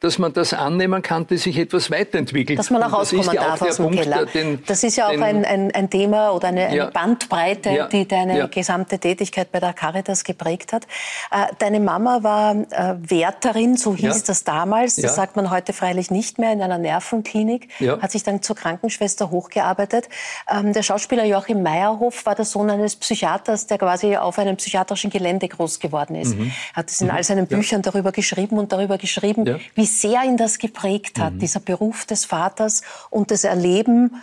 dass 0.00 0.18
man 0.18 0.32
das 0.32 0.52
annehmen 0.52 1.02
kann, 1.02 1.26
dass 1.26 1.42
sich 1.42 1.58
etwas 1.58 1.90
weiterentwickelt. 1.90 2.58
Dass 2.58 2.70
man 2.70 2.82
auch 2.82 2.92
rauskommen 2.92 3.32
ja 3.32 3.42
darf 3.42 3.62
aus 3.62 3.76
dem 3.76 3.86
Punkt, 3.86 4.02
Keller. 4.02 4.26
Den, 4.26 4.62
das 4.66 4.84
ist 4.84 4.96
ja 4.96 5.06
auch 5.06 5.12
den, 5.12 5.22
ein, 5.22 5.44
ein, 5.44 5.70
ein, 5.72 5.90
Thema 5.90 6.30
oder 6.30 6.48
eine, 6.48 6.66
eine 6.66 6.76
ja, 6.76 6.86
Bandbreite, 6.86 7.70
ja, 7.70 7.88
die 7.88 8.06
deine 8.06 8.48
gesamte 8.48 8.98
Tätigkeit 8.98 9.50
bei 9.50 9.58
der 9.60 9.72
Caritas 9.72 10.22
geprägt 10.22 10.72
hat. 10.72 10.86
Äh, 11.34 11.46
deine 11.58 11.80
Mama 11.80 12.22
war 12.22 12.54
äh, 12.54 12.94
Wärterin, 13.10 13.76
so 13.76 13.96
hieß 13.96 14.22
das 14.22 14.44
damals. 14.44 14.96
Das 14.96 15.16
sagt 15.16 15.34
man 15.34 15.50
heute 15.50 15.72
freilich 15.72 16.12
nicht 16.12 16.38
mehr, 16.38 16.52
in 16.52 16.62
einer 16.62 16.78
Nervenklinik. 16.78 17.68
Hat 18.00 18.12
sich 18.12 18.22
dann 18.22 18.40
zur 18.40 18.54
Krankenschwester 18.54 19.30
hochgearbeitet. 19.30 20.08
Ähm, 20.48 20.72
der 20.72 20.84
Schauspieler 20.84 21.24
Joachim 21.24 21.62
Meyerhoff 21.62 22.24
war 22.24 22.36
der 22.36 22.44
Sohn 22.44 22.70
eines 22.70 22.94
Psychiaters, 22.94 23.66
der 23.66 23.78
quasi 23.78 24.16
auf 24.16 24.38
einem 24.38 24.56
psychiatrischen 24.56 25.10
Gelände 25.10 25.48
groß 25.48 25.80
geworden 25.80 26.14
ist. 26.14 26.36
Mhm. 26.36 26.52
Hat 26.72 26.90
es 26.90 27.00
in 27.00 27.08
mhm. 27.08 27.14
all 27.14 27.24
seinen 27.24 27.48
Büchern 27.48 27.82
darüber 27.82 28.12
geschrieben 28.12 28.58
und 28.58 28.70
darüber 28.70 28.96
geschrieben, 28.96 29.60
wie 29.74 29.86
sehr 29.86 30.22
ihn 30.22 30.36
das 30.36 30.58
geprägt 30.58 31.18
hat, 31.18 31.34
mhm. 31.34 31.38
dieser 31.40 31.58
Beruf 31.58 32.06
des 32.06 32.24
Vaters 32.24 32.82
und 33.10 33.32
das 33.32 33.42
Erleben, 33.42 34.22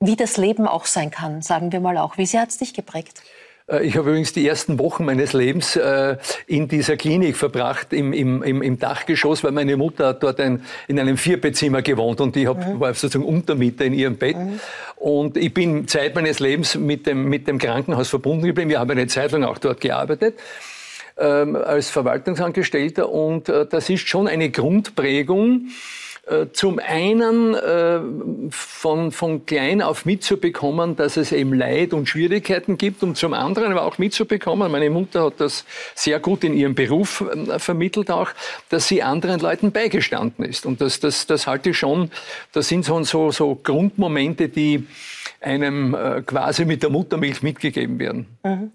wie 0.00 0.16
das 0.16 0.38
Leben 0.38 0.66
auch 0.66 0.86
sein 0.86 1.10
kann, 1.10 1.42
sagen 1.42 1.70
wir 1.72 1.80
mal 1.80 1.98
auch. 1.98 2.16
Wie 2.16 2.26
sehr 2.26 2.40
hat 2.40 2.48
es 2.48 2.58
dich 2.58 2.72
geprägt? 2.72 3.22
Äh, 3.68 3.84
ich 3.84 3.96
habe 3.96 4.10
übrigens 4.10 4.32
die 4.32 4.46
ersten 4.46 4.78
Wochen 4.78 5.04
meines 5.04 5.32
Lebens 5.32 5.76
äh, 5.76 6.16
in 6.46 6.68
dieser 6.68 6.96
Klinik 6.96 7.36
verbracht, 7.36 7.92
im, 7.92 8.12
im, 8.12 8.62
im 8.62 8.78
Dachgeschoss, 8.78 9.44
weil 9.44 9.52
meine 9.52 9.76
Mutter 9.76 10.08
hat 10.08 10.22
dort 10.22 10.40
ein, 10.40 10.64
in 10.88 10.98
einem 10.98 11.16
Vierbettzimmer 11.16 11.82
gewohnt 11.82 12.20
und 12.20 12.36
ich 12.36 12.46
hab, 12.46 12.58
mhm. 12.58 12.80
war 12.80 12.94
sozusagen 12.94 13.24
Untermieter 13.24 13.84
in 13.84 13.94
ihrem 13.94 14.16
Bett. 14.16 14.36
Mhm. 14.36 14.60
Und 14.96 15.36
ich 15.36 15.54
bin 15.54 15.86
Zeit 15.86 16.14
meines 16.14 16.40
Lebens 16.40 16.74
mit 16.74 17.06
dem, 17.06 17.28
mit 17.28 17.46
dem 17.46 17.58
Krankenhaus 17.58 18.08
verbunden 18.08 18.46
geblieben. 18.46 18.70
Wir 18.70 18.80
haben 18.80 18.90
eine 18.90 19.06
Zeit 19.06 19.32
lang 19.32 19.44
auch 19.44 19.58
dort 19.58 19.80
gearbeitet 19.80 20.38
ähm, 21.18 21.56
als 21.56 21.90
Verwaltungsangestellter. 21.90 23.08
Und 23.08 23.48
äh, 23.48 23.66
das 23.66 23.88
ist 23.90 24.08
schon 24.08 24.26
eine 24.26 24.50
Grundprägung, 24.50 25.68
zum 26.52 26.78
einen 26.78 27.54
äh, 27.54 28.00
von, 28.50 29.12
von 29.12 29.46
klein 29.46 29.80
auf 29.82 30.04
mitzubekommen, 30.04 30.96
dass 30.96 31.16
es 31.16 31.32
eben 31.32 31.54
Leid 31.54 31.92
und 31.92 32.08
Schwierigkeiten 32.08 32.76
gibt 32.76 33.02
und 33.02 33.16
zum 33.16 33.32
anderen 33.32 33.72
aber 33.72 33.84
auch 33.84 33.98
mitzubekommen, 33.98 34.70
meine 34.70 34.90
Mutter 34.90 35.24
hat 35.24 35.34
das 35.38 35.64
sehr 35.94 36.20
gut 36.20 36.44
in 36.44 36.54
ihrem 36.54 36.74
Beruf 36.74 37.22
äh, 37.22 37.58
vermittelt 37.58 38.10
auch, 38.10 38.30
dass 38.68 38.88
sie 38.88 39.02
anderen 39.02 39.40
Leuten 39.40 39.72
beigestanden 39.72 40.44
ist. 40.44 40.66
Und 40.66 40.80
das, 40.80 41.00
das, 41.00 41.26
das 41.26 41.46
halte 41.46 41.70
ich 41.70 41.78
schon, 41.78 42.10
das 42.52 42.68
sind 42.68 42.84
so, 42.84 43.02
so 43.30 43.54
Grundmomente, 43.54 44.48
die 44.48 44.86
einem 45.40 45.94
äh, 45.94 46.22
quasi 46.22 46.64
mit 46.64 46.82
der 46.82 46.90
Muttermilch 46.90 47.42
mitgegeben 47.42 47.98
werden. 47.98 48.26
Mhm. 48.42 48.72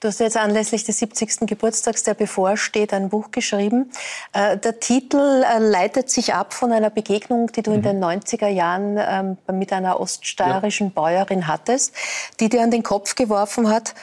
Du 0.00 0.08
hast 0.08 0.20
jetzt 0.20 0.36
anlässlich 0.36 0.84
des 0.84 0.98
70. 0.98 1.46
Geburtstags, 1.46 2.04
der 2.04 2.14
bevorsteht, 2.14 2.92
ein 2.92 3.10
Buch 3.10 3.30
geschrieben. 3.30 3.90
Äh, 4.32 4.56
der 4.56 4.80
Titel 4.80 5.44
äh, 5.44 5.58
leitet 5.58 6.10
sich 6.10 6.32
ab 6.32 6.54
von 6.54 6.72
einer 6.72 6.90
Begegnung, 6.90 7.52
die 7.52 7.62
du 7.62 7.70
mhm. 7.70 7.76
in 7.76 7.82
den 7.82 8.04
90er 8.04 8.48
Jahren 8.48 8.96
ähm, 8.98 9.58
mit 9.58 9.72
einer 9.72 10.00
oststeirischen 10.00 10.88
ja. 10.88 10.92
Bäuerin 10.94 11.46
hattest, 11.46 11.94
die 12.40 12.48
dir 12.48 12.62
an 12.62 12.70
den 12.70 12.82
Kopf 12.82 13.14
geworfen 13.14 13.68
hat, 13.68 13.94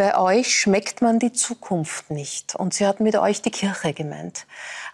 bei 0.00 0.16
euch 0.16 0.58
schmeckt 0.58 1.02
man 1.02 1.18
die 1.18 1.34
Zukunft 1.34 2.10
nicht. 2.10 2.54
Und 2.54 2.72
sie 2.72 2.86
hat 2.86 3.00
mit 3.00 3.16
euch 3.16 3.42
die 3.42 3.50
Kirche 3.50 3.92
gemeint. 3.92 4.46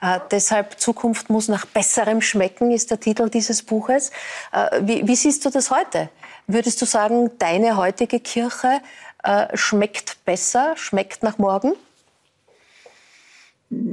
Äh, 0.03 0.19
deshalb 0.33 0.81
Zukunft 0.81 1.31
muss 1.31 1.47
nach 1.47 1.65
besserem 1.65 2.21
schmecken, 2.21 2.73
ist 2.73 2.91
der 2.91 2.99
Titel 2.99 3.31
dieses 3.31 3.63
Buches. 3.63 4.11
Äh, 4.53 4.81
wie, 4.83 5.07
wie, 5.07 5.15
siehst 5.15 5.45
du 5.45 5.51
das 5.51 5.71
heute? 5.71 6.09
Würdest 6.47 6.81
du 6.81 6.87
sagen, 6.87 7.31
deine 7.39 7.77
heutige 7.77 8.21
Kirche 8.21 8.81
äh, 9.23 9.57
schmeckt 9.57 10.25
besser, 10.25 10.75
schmeckt 10.77 11.23
nach 11.23 11.39
morgen? 11.39 11.73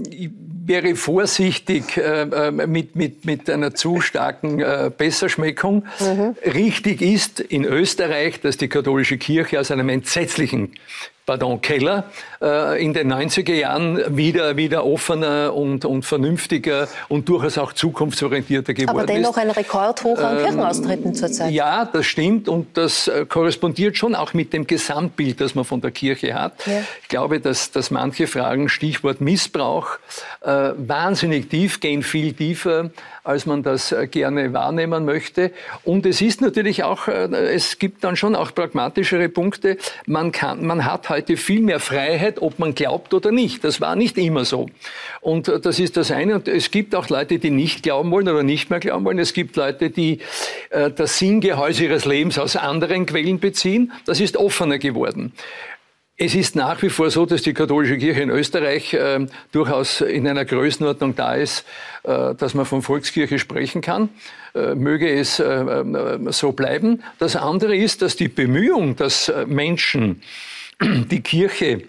ich 0.09 0.29
wäre 0.65 0.95
vorsichtig 0.95 1.97
äh, 1.97 2.21
äh, 2.21 2.51
mit, 2.51 2.95
mit, 2.95 3.25
mit 3.25 3.49
einer 3.49 3.73
zu 3.73 4.01
starken 4.01 4.59
äh, 4.59 4.91
Besserschmeckung. 4.95 5.85
Mhm. 5.99 6.35
Richtig 6.45 7.01
ist 7.01 7.39
in 7.39 7.65
Österreich, 7.65 8.39
dass 8.39 8.57
die 8.57 8.67
katholische 8.67 9.17
Kirche 9.17 9.59
aus 9.59 9.71
einem 9.71 9.89
entsetzlichen 9.89 10.73
pardon, 11.25 11.61
Keller 11.61 12.05
äh, 12.41 12.83
in 12.83 12.93
den 12.93 13.11
90er 13.11 13.53
Jahren 13.53 14.17
wieder, 14.17 14.57
wieder 14.57 14.85
offener 14.85 15.53
und, 15.53 15.85
und 15.85 16.03
vernünftiger 16.03 16.87
und 17.07 17.29
durchaus 17.29 17.57
auch 17.57 17.73
zukunftsorientierter 17.73 18.73
geworden 18.73 18.97
ist. 18.97 19.03
Aber 19.03 19.05
dennoch 19.05 19.37
ist. 19.37 19.43
ein 19.43 19.49
Rekordhoch 19.51 20.17
an 20.19 20.37
ähm, 20.37 20.43
Kirchenaustritten 20.43 21.13
zurzeit. 21.15 21.51
Ja, 21.51 21.85
das 21.85 22.05
stimmt 22.05 22.49
und 22.49 22.77
das 22.77 23.07
äh, 23.07 23.25
korrespondiert 23.25 23.97
schon 23.97 24.15
auch 24.15 24.33
mit 24.33 24.53
dem 24.53 24.67
Gesamtbild, 24.67 25.39
das 25.39 25.55
man 25.55 25.63
von 25.63 25.81
der 25.81 25.91
Kirche 25.91 26.33
hat. 26.33 26.65
Ja. 26.65 26.81
Ich 27.01 27.07
glaube, 27.07 27.39
dass, 27.39 27.71
dass 27.71 27.91
manche 27.91 28.27
Fragen, 28.27 28.67
Stichwort 28.67 29.21
Missbrauch, 29.21 29.99
äh, 30.41 30.71
wahnsinnig 30.75 31.49
tief 31.49 31.79
gehen, 31.79 32.03
viel 32.03 32.33
tiefer, 32.33 32.91
als 33.23 33.45
man 33.45 33.63
das 33.63 33.91
äh, 33.91 34.07
gerne 34.07 34.53
wahrnehmen 34.53 35.05
möchte. 35.05 35.51
Und 35.83 36.05
es 36.05 36.21
ist 36.21 36.41
natürlich 36.41 36.83
auch, 36.83 37.07
äh, 37.07 37.27
es 37.53 37.79
gibt 37.79 38.03
dann 38.03 38.15
schon 38.15 38.35
auch 38.35 38.53
pragmatischere 38.53 39.29
Punkte. 39.29 39.77
Man 40.05 40.31
kann, 40.31 40.65
man 40.65 40.85
hat 40.85 41.09
heute 41.13 41.37
viel 41.37 41.61
mehr 41.61 41.79
Freiheit, 41.79 42.41
ob 42.41 42.59
man 42.59 42.75
glaubt 42.75 43.13
oder 43.13 43.31
nicht. 43.31 43.63
Das 43.63 43.79
war 43.81 43.95
nicht 43.95 44.17
immer 44.17 44.45
so. 44.45 44.67
Und 45.21 45.47
äh, 45.47 45.59
das 45.59 45.79
ist 45.79 45.97
das 45.97 46.11
eine. 46.11 46.35
Und 46.35 46.47
es 46.47 46.71
gibt 46.71 46.95
auch 46.95 47.09
Leute, 47.09 47.39
die 47.39 47.49
nicht 47.49 47.83
glauben 47.83 48.11
wollen 48.11 48.27
oder 48.27 48.43
nicht 48.43 48.69
mehr 48.69 48.79
glauben 48.79 49.05
wollen. 49.05 49.19
Es 49.19 49.33
gibt 49.33 49.55
Leute, 49.55 49.89
die 49.89 50.19
äh, 50.69 50.91
das 50.91 51.19
Sinngehäuse 51.19 51.85
ihres 51.85 52.05
Lebens 52.05 52.39
aus 52.39 52.55
anderen 52.55 53.05
Quellen 53.05 53.39
beziehen. 53.39 53.91
Das 54.05 54.19
ist 54.19 54.37
offener 54.37 54.79
geworden. 54.79 55.33
Es 56.15 56.35
ist 56.35 56.55
nach 56.55 56.81
wie 56.83 56.89
vor 56.89 57.09
so, 57.09 57.25
dass 57.25 57.41
die 57.41 57.53
katholische 57.53 57.97
Kirche 57.97 58.21
in 58.21 58.29
Österreich 58.29 58.93
äh, 58.93 59.25
durchaus 59.51 60.01
in 60.01 60.27
einer 60.27 60.45
Größenordnung 60.45 61.15
da 61.15 61.33
ist, 61.35 61.65
äh, 62.03 62.35
dass 62.35 62.53
man 62.53 62.65
von 62.65 62.81
Volkskirche 62.81 63.39
sprechen 63.39 63.81
kann. 63.81 64.09
Äh, 64.55 64.75
möge 64.75 65.09
es 65.09 65.39
äh, 65.39 65.45
äh, 65.45 66.31
so 66.31 66.51
bleiben. 66.51 67.01
Das 67.17 67.35
andere 67.35 67.75
ist, 67.75 68.03
dass 68.03 68.15
die 68.15 68.27
Bemühung, 68.27 68.95
dass 68.95 69.31
Menschen 69.47 70.21
die 70.81 71.21
Kirche 71.21 71.83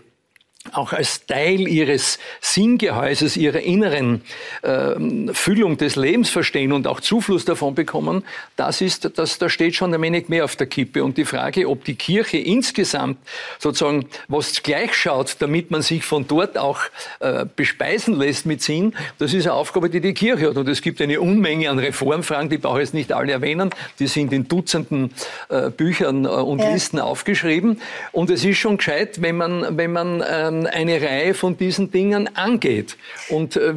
auch 0.72 0.92
als 0.92 1.26
Teil 1.26 1.68
ihres 1.68 2.18
Sinngehäuses, 2.40 3.36
ihrer 3.36 3.60
inneren 3.60 4.22
äh, 4.62 4.94
Füllung 5.32 5.76
des 5.76 5.96
Lebens 5.96 6.30
verstehen 6.30 6.72
und 6.72 6.86
auch 6.86 7.00
Zufluss 7.00 7.44
davon 7.44 7.74
bekommen, 7.74 8.24
das 8.56 8.80
ist, 8.80 9.18
das, 9.18 9.38
da 9.38 9.48
steht 9.48 9.74
schon 9.74 9.92
ein 9.92 10.00
wenig 10.00 10.28
mehr 10.28 10.44
auf 10.44 10.56
der 10.56 10.66
Kippe. 10.66 11.04
Und 11.04 11.18
die 11.18 11.26
Frage, 11.26 11.68
ob 11.68 11.84
die 11.84 11.96
Kirche 11.96 12.38
insgesamt 12.38 13.18
sozusagen 13.58 14.06
was 14.28 14.62
gleich 14.62 14.94
schaut, 14.94 15.36
damit 15.40 15.70
man 15.70 15.82
sich 15.82 16.04
von 16.04 16.26
dort 16.26 16.56
auch 16.56 16.80
äh, 17.20 17.44
bespeisen 17.54 18.18
lässt 18.18 18.46
mit 18.46 18.62
Sinn, 18.62 18.94
das 19.18 19.34
ist 19.34 19.46
eine 19.46 19.54
Aufgabe, 19.54 19.90
die 19.90 20.00
die 20.00 20.14
Kirche 20.14 20.48
hat. 20.48 20.56
Und 20.56 20.68
es 20.68 20.80
gibt 20.80 21.00
eine 21.02 21.20
Unmenge 21.20 21.68
an 21.68 21.78
Reformfragen, 21.78 22.48
die 22.48 22.58
brauche 22.58 22.78
ich 22.78 22.86
jetzt 22.86 22.94
nicht 22.94 23.12
alle 23.12 23.32
erwähnen, 23.32 23.70
die 23.98 24.06
sind 24.06 24.32
in 24.32 24.48
Dutzenden 24.48 25.12
äh, 25.50 25.70
Büchern 25.70 26.24
äh, 26.24 26.28
und 26.28 26.60
ja. 26.60 26.72
Listen 26.72 26.98
aufgeschrieben. 26.98 27.80
Und 28.12 28.30
es 28.30 28.44
ist 28.44 28.56
schon 28.56 28.78
gescheit, 28.78 29.20
wenn 29.20 29.36
man, 29.36 29.76
wenn 29.76 29.92
man 29.92 30.20
äh, 30.22 30.53
eine 30.66 31.00
Reihe 31.00 31.34
von 31.34 31.56
diesen 31.56 31.90
Dingen 31.90 32.34
angeht. 32.36 32.96
Und 33.28 33.56
äh, 33.56 33.74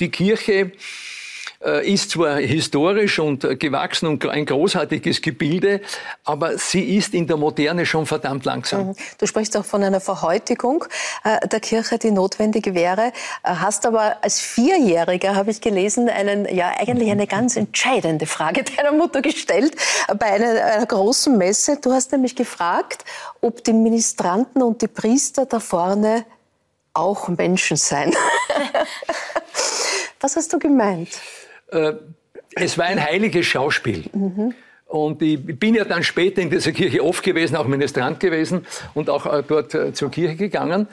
die 0.00 0.10
Kirche 0.10 0.72
ist 1.82 2.10
zwar 2.10 2.36
historisch 2.36 3.18
und 3.18 3.44
äh, 3.44 3.56
gewachsen 3.56 4.06
und 4.06 4.26
ein 4.26 4.46
großartiges 4.46 5.22
Gebilde, 5.22 5.80
aber 6.24 6.58
sie 6.58 6.96
ist 6.96 7.14
in 7.14 7.26
der 7.26 7.36
Moderne 7.36 7.86
schon 7.86 8.06
verdammt 8.06 8.44
langsam. 8.44 8.88
Mhm. 8.88 8.94
Du 9.18 9.26
sprichst 9.26 9.56
auch 9.56 9.64
von 9.64 9.82
einer 9.82 10.00
Verhäutigung 10.00 10.84
der 11.24 11.60
Kirche, 11.60 11.98
die 11.98 12.10
notwendig 12.10 12.74
wäre. 12.74 13.12
Hast 13.44 13.86
aber 13.86 14.16
als 14.22 14.40
Vierjähriger, 14.40 15.34
habe 15.34 15.50
ich 15.50 15.60
gelesen, 15.60 16.08
einen, 16.08 16.52
ja, 16.54 16.72
eigentlich 16.78 17.10
eine 17.10 17.26
ganz 17.26 17.56
entscheidende 17.56 18.26
Frage 18.26 18.64
deiner 18.76 18.92
Mutter 18.92 19.22
gestellt 19.22 19.74
bei 20.18 20.26
einer, 20.26 20.64
einer 20.64 20.86
großen 20.86 21.36
Messe. 21.36 21.78
Du 21.80 21.92
hast 21.92 22.12
nämlich 22.12 22.36
gefragt, 22.36 23.04
ob 23.40 23.62
die 23.64 23.72
Ministranten 23.72 24.62
und 24.62 24.82
die 24.82 24.88
Priester 24.88 25.46
da 25.46 25.60
vorne 25.60 26.24
auch 26.94 27.28
Menschen 27.28 27.76
sein. 27.76 28.12
Was 30.20 30.36
hast 30.36 30.52
du 30.52 30.58
gemeint? 30.58 31.08
Äh, 31.72 31.94
es 32.54 32.76
war 32.78 32.86
ein 32.86 33.02
heiliges 33.02 33.46
Schauspiel. 33.46 34.04
Mhm. 34.12 34.54
Und 34.86 35.22
ich 35.22 35.58
bin 35.58 35.74
ja 35.74 35.84
dann 35.84 36.02
später 36.02 36.42
in 36.42 36.50
dieser 36.50 36.72
Kirche 36.72 37.02
oft 37.02 37.24
gewesen, 37.24 37.56
auch 37.56 37.66
Ministrant 37.66 38.20
gewesen 38.20 38.66
und 38.92 39.08
auch 39.08 39.24
äh, 39.24 39.42
dort 39.46 39.74
äh, 39.74 39.94
zur 39.94 40.10
Kirche 40.10 40.36
gegangen. 40.36 40.86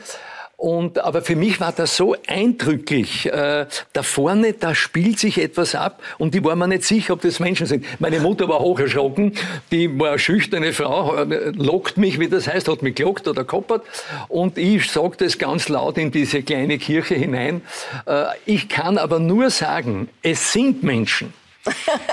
Und, 0.60 1.00
aber 1.00 1.22
für 1.22 1.38
mich 1.38 1.62
war 1.62 1.72
das 1.72 1.96
so 1.96 2.18
eindrücklich. 2.28 3.28
Äh, 3.28 3.66
da 3.94 4.04
vorne, 4.04 4.52
da 4.52 4.76
spielt 4.76 5.18
sich 5.18 5.38
etwas 5.38 5.74
ab 5.74 6.02
und 6.18 6.36
ich 6.36 6.44
war 6.44 6.58
mir 6.58 6.68
nicht 6.68 6.84
sicher, 6.84 7.14
ob 7.14 7.22
das 7.22 7.40
Menschen 7.40 7.66
sind. 7.66 7.86
Meine 8.00 8.20
Mutter 8.20 8.50
war 8.50 8.60
hoch 8.60 8.78
erschrocken. 8.78 9.36
Die 9.72 9.98
war 9.98 10.10
eine 10.10 10.20
schüchterne 10.20 10.74
Frau, 10.74 11.16
äh, 11.16 11.52
lockt 11.56 11.96
mich, 11.96 12.20
wie 12.20 12.28
das 12.28 12.50
heißt, 12.50 12.68
hat 12.68 12.82
mich 12.82 12.96
gelockt 12.96 13.30
oder 13.30 13.46
koppert. 13.46 13.86
Und 14.28 14.58
ich 14.58 14.92
sage 14.92 15.16
das 15.20 15.38
ganz 15.38 15.70
laut 15.70 15.98
in 15.98 16.12
diese 16.12 16.44
kleine 16.44 16.78
Kirche 16.78 17.16
hinein. 17.16 17.62
Äh, 18.06 18.26
ich 18.46 18.68
kann 18.68 18.98
aber 18.98 19.20
nur 19.20 19.52
sagen, 19.52 20.10
es 20.24 20.52
sind 20.52 20.84
Menschen. 20.84 21.34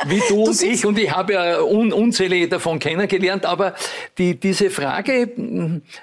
Wie 0.06 0.20
du, 0.20 0.26
du 0.28 0.44
und 0.44 0.62
ich. 0.62 0.86
Und 0.86 0.98
ich 0.98 1.10
habe 1.10 1.34
ja 1.34 1.60
un 1.60 1.92
unzählige 1.92 2.48
davon 2.48 2.78
kennengelernt. 2.78 3.44
Aber 3.46 3.74
die, 4.18 4.34
diese 4.34 4.70
Frage, 4.70 5.30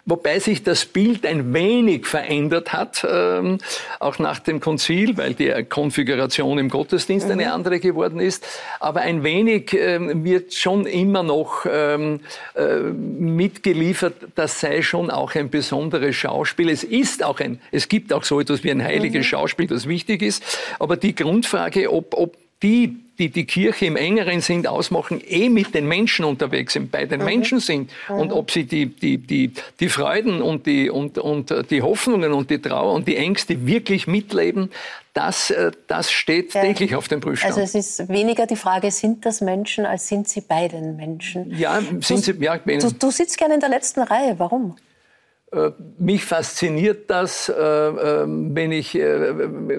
wobei 0.06 0.40
sich 0.40 0.64
das 0.64 0.86
Bild 0.86 1.26
ein 1.26 1.54
wenig 1.54 2.06
verändert 2.06 2.74
hat, 2.74 3.06
ähm, 3.10 3.60
auch 4.00 4.20
nach 4.20 4.40
dem 4.40 4.60
Konzil, 4.60 5.18
weil 5.18 5.34
die 5.34 5.52
Konfiguration 5.68 6.58
im 6.58 6.70
Gottesdienst 6.70 7.28
mhm. 7.28 7.34
eine 7.34 7.54
andere 7.54 7.80
geworden 7.80 8.20
ist. 8.20 8.46
Aber 8.80 9.02
ein 9.02 9.24
wenig 9.24 9.74
ähm, 9.74 10.24
wird 10.24 10.54
schon 10.54 10.86
immer 10.86 11.24
noch 11.24 11.66
ähm, 11.70 12.20
äh, 12.56 12.78
mitgeliefert, 12.78 14.16
das 14.36 14.60
sei 14.60 14.82
schon 14.82 15.10
auch 15.10 15.36
ein 15.36 15.50
besonderes 15.50 16.16
Schauspiel. 16.16 16.70
Es 16.70 16.84
ist 16.84 17.24
auch 17.24 17.40
ein, 17.40 17.60
es 17.72 17.88
gibt 17.88 18.14
auch 18.14 18.24
so 18.24 18.40
etwas 18.40 18.64
wie 18.64 18.72
ein 18.72 18.84
heiliges 18.84 19.26
mhm. 19.26 19.30
Schauspiel, 19.30 19.68
das 19.68 19.88
wichtig 19.88 20.22
ist. 20.22 20.44
Aber 20.80 20.98
die 20.98 21.16
Grundfrage, 21.16 21.92
ob, 21.92 22.14
ob 22.14 22.38
die 22.64 23.04
die 23.20 23.30
die 23.30 23.46
Kirche 23.46 23.86
im 23.86 23.96
engeren 23.96 24.42
Sinn 24.42 24.66
ausmachen, 24.66 25.22
eh 25.28 25.50
mit 25.50 25.76
den 25.76 25.88
Menschen 25.88 26.26
unterwegs 26.26 26.74
sind, 26.74 26.92
bei 26.92 27.06
den 27.06 27.20
mhm. 27.20 27.26
Menschen 27.26 27.60
sind 27.60 27.92
mhm. 28.10 28.16
und 28.16 28.34
ob 28.34 28.50
sie 28.50 28.64
die, 28.64 28.88
die, 28.88 29.18
die, 29.18 29.54
die 29.80 29.90
Freuden 29.90 30.42
und 30.42 30.66
die, 30.66 30.90
und, 30.90 31.18
und 31.20 31.54
die 31.70 31.82
Hoffnungen 31.82 32.34
und 32.34 32.50
die 32.50 32.60
Trauer 32.60 32.94
und 32.94 33.08
die 33.08 33.18
Ängste 33.18 33.68
wirklich 33.68 34.08
mitleben, 34.08 34.72
das, 35.14 35.52
äh, 35.52 35.72
das 35.88 36.12
steht 36.12 36.56
ja. 36.56 36.62
täglich 36.62 36.96
auf 36.96 37.08
dem 37.08 37.20
Prüfstand. 37.20 37.56
Also 37.56 37.62
es 37.62 37.76
ist 37.76 38.10
weniger 38.10 38.48
die 38.48 38.56
Frage, 38.56 38.90
sind 38.90 39.26
das 39.26 39.42
Menschen, 39.42 39.86
als 39.86 40.08
sind 40.08 40.28
sie 40.28 40.42
bei 40.42 40.68
den 40.68 40.96
Menschen? 40.96 41.56
Ja, 41.56 41.82
sind 41.82 42.28
du, 42.28 42.34
sie, 42.34 42.34
ja. 42.40 42.58
Du, 42.58 42.92
du 42.92 43.12
sitzt 43.12 43.38
gerne 43.38 43.54
in 43.54 43.60
der 43.60 43.70
letzten 43.70 44.02
Reihe, 44.02 44.36
warum? 44.40 44.76
Äh, 45.52 45.70
mich 46.00 46.26
fasziniert 46.26 47.12
das, 47.12 47.48
äh, 47.48 47.54
wenn 47.56 48.72
ich 48.72 49.00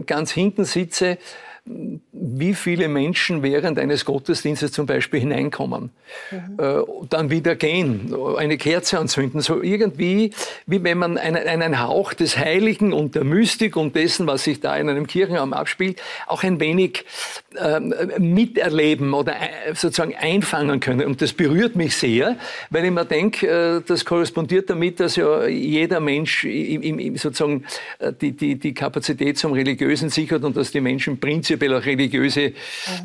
ganz 0.07 0.30
hinten 0.30 0.64
sitze, 0.64 1.18
wie 1.66 2.54
viele 2.54 2.88
Menschen 2.88 3.42
während 3.42 3.78
eines 3.78 4.04
Gottesdienstes 4.04 4.72
zum 4.72 4.84
Beispiel 4.84 5.20
hineinkommen, 5.20 5.90
mhm. 6.30 6.58
äh, 6.58 6.82
dann 7.08 7.30
wieder 7.30 7.56
gehen, 7.56 8.14
eine 8.36 8.58
Kerze 8.58 8.98
anzünden, 8.98 9.40
so 9.40 9.62
irgendwie, 9.62 10.32
wie 10.66 10.84
wenn 10.84 10.98
man 10.98 11.16
einen, 11.16 11.46
einen 11.46 11.80
Hauch 11.80 12.12
des 12.12 12.36
Heiligen 12.36 12.92
und 12.92 13.14
der 13.14 13.24
Mystik 13.24 13.76
und 13.76 13.96
dessen, 13.96 14.26
was 14.26 14.44
sich 14.44 14.60
da 14.60 14.76
in 14.76 14.90
einem 14.90 15.06
Kirchenraum 15.06 15.54
abspielt, 15.54 16.02
auch 16.26 16.42
ein 16.42 16.60
wenig 16.60 17.06
miterleben 18.18 19.14
oder 19.14 19.34
äh, 19.34 19.74
sozusagen 19.74 20.14
einfangen 20.16 20.80
können. 20.80 21.07
Und 21.07 21.22
das 21.22 21.32
berührt 21.32 21.76
mich 21.76 21.96
sehr, 21.96 22.36
weil 22.70 22.84
ich 22.84 22.90
mir 22.90 23.05
denke, 23.05 23.46
äh, 23.46 23.82
das 23.86 24.05
korrespondiert 24.05 24.70
damit, 24.70 25.00
dass 25.00 25.16
ja 25.16 25.46
jeder 25.46 26.00
Mensch 26.00 26.46
sozusagen 27.14 27.64
äh, 27.98 28.12
die, 28.12 28.32
die, 28.32 28.57
die 28.57 28.74
Kapazität 28.74 29.38
zum 29.38 29.52
Religiösen 29.52 30.11
sichert 30.11 30.44
und 30.44 30.57
dass 30.57 30.72
die 30.72 30.80
Menschen 30.80 31.18
prinzipiell 31.18 31.74
auch 31.74 31.84
religiöse 31.84 32.52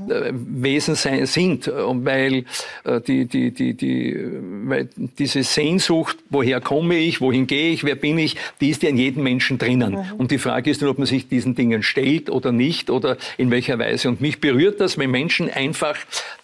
mhm. 0.08 0.64
Wesen 0.64 0.96
sein, 0.96 1.26
sind. 1.26 1.68
Und 1.68 2.06
weil, 2.06 2.46
äh, 2.84 3.02
die, 3.02 3.26
die, 3.26 3.52
die, 3.52 3.74
die, 3.76 4.18
weil 4.66 4.90
diese 5.18 5.44
Sehnsucht, 5.44 6.18
woher 6.30 6.60
komme 6.60 6.98
ich, 6.98 7.22
wohin 7.22 7.48
gehe 7.48 7.72
ich, 7.72 7.84
wer 7.84 7.96
bin 7.96 8.18
ich, 8.18 8.36
die 8.62 8.70
ist 8.70 8.84
ja 8.84 8.90
in 8.90 8.98
jedem 8.98 9.24
Menschen 9.24 9.58
drinnen. 9.58 9.92
Mhm. 9.92 10.16
Und 10.18 10.32
die 10.32 10.40
Frage 10.40 10.72
ist 10.72 10.82
nur, 10.82 10.92
ob 10.92 10.98
man 10.98 11.08
sich 11.08 11.28
diesen 11.28 11.56
Dingen 11.56 11.84
stellt 11.84 12.30
oder 12.30 12.52
nicht 12.52 12.90
oder 12.90 13.18
in 13.38 13.52
welcher 13.52 13.78
Weise. 13.80 14.10
Und 14.10 14.22
mich 14.22 14.39
berührt 14.42 14.80
das, 14.80 14.98
wenn 14.98 15.12
Menschen 15.12 15.50
einfach 15.50 15.98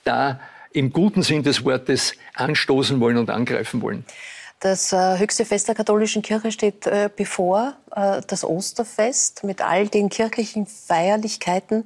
da 0.04 0.40
im 0.72 0.92
guten 0.92 1.24
Sinn 1.24 1.44
des 1.44 1.64
Wortes 1.64 2.14
anstoßen 2.34 3.00
wollen 3.00 3.18
und 3.18 3.30
angreifen 3.30 3.82
wollen. 3.82 4.06
Das 4.60 4.94
äh, 4.94 5.18
höchste 5.18 5.46
Fest 5.46 5.68
der 5.68 5.76
katholischen 5.76 6.22
Kirche 6.22 6.52
steht 6.52 6.88
äh, 6.88 7.10
bevor, 7.14 7.76
äh, 7.96 8.22
das 8.28 8.44
Osterfest 8.44 9.44
mit 9.44 9.62
all 9.62 9.88
den 9.88 10.10
kirchlichen 10.10 10.66
Feierlichkeiten 10.66 11.84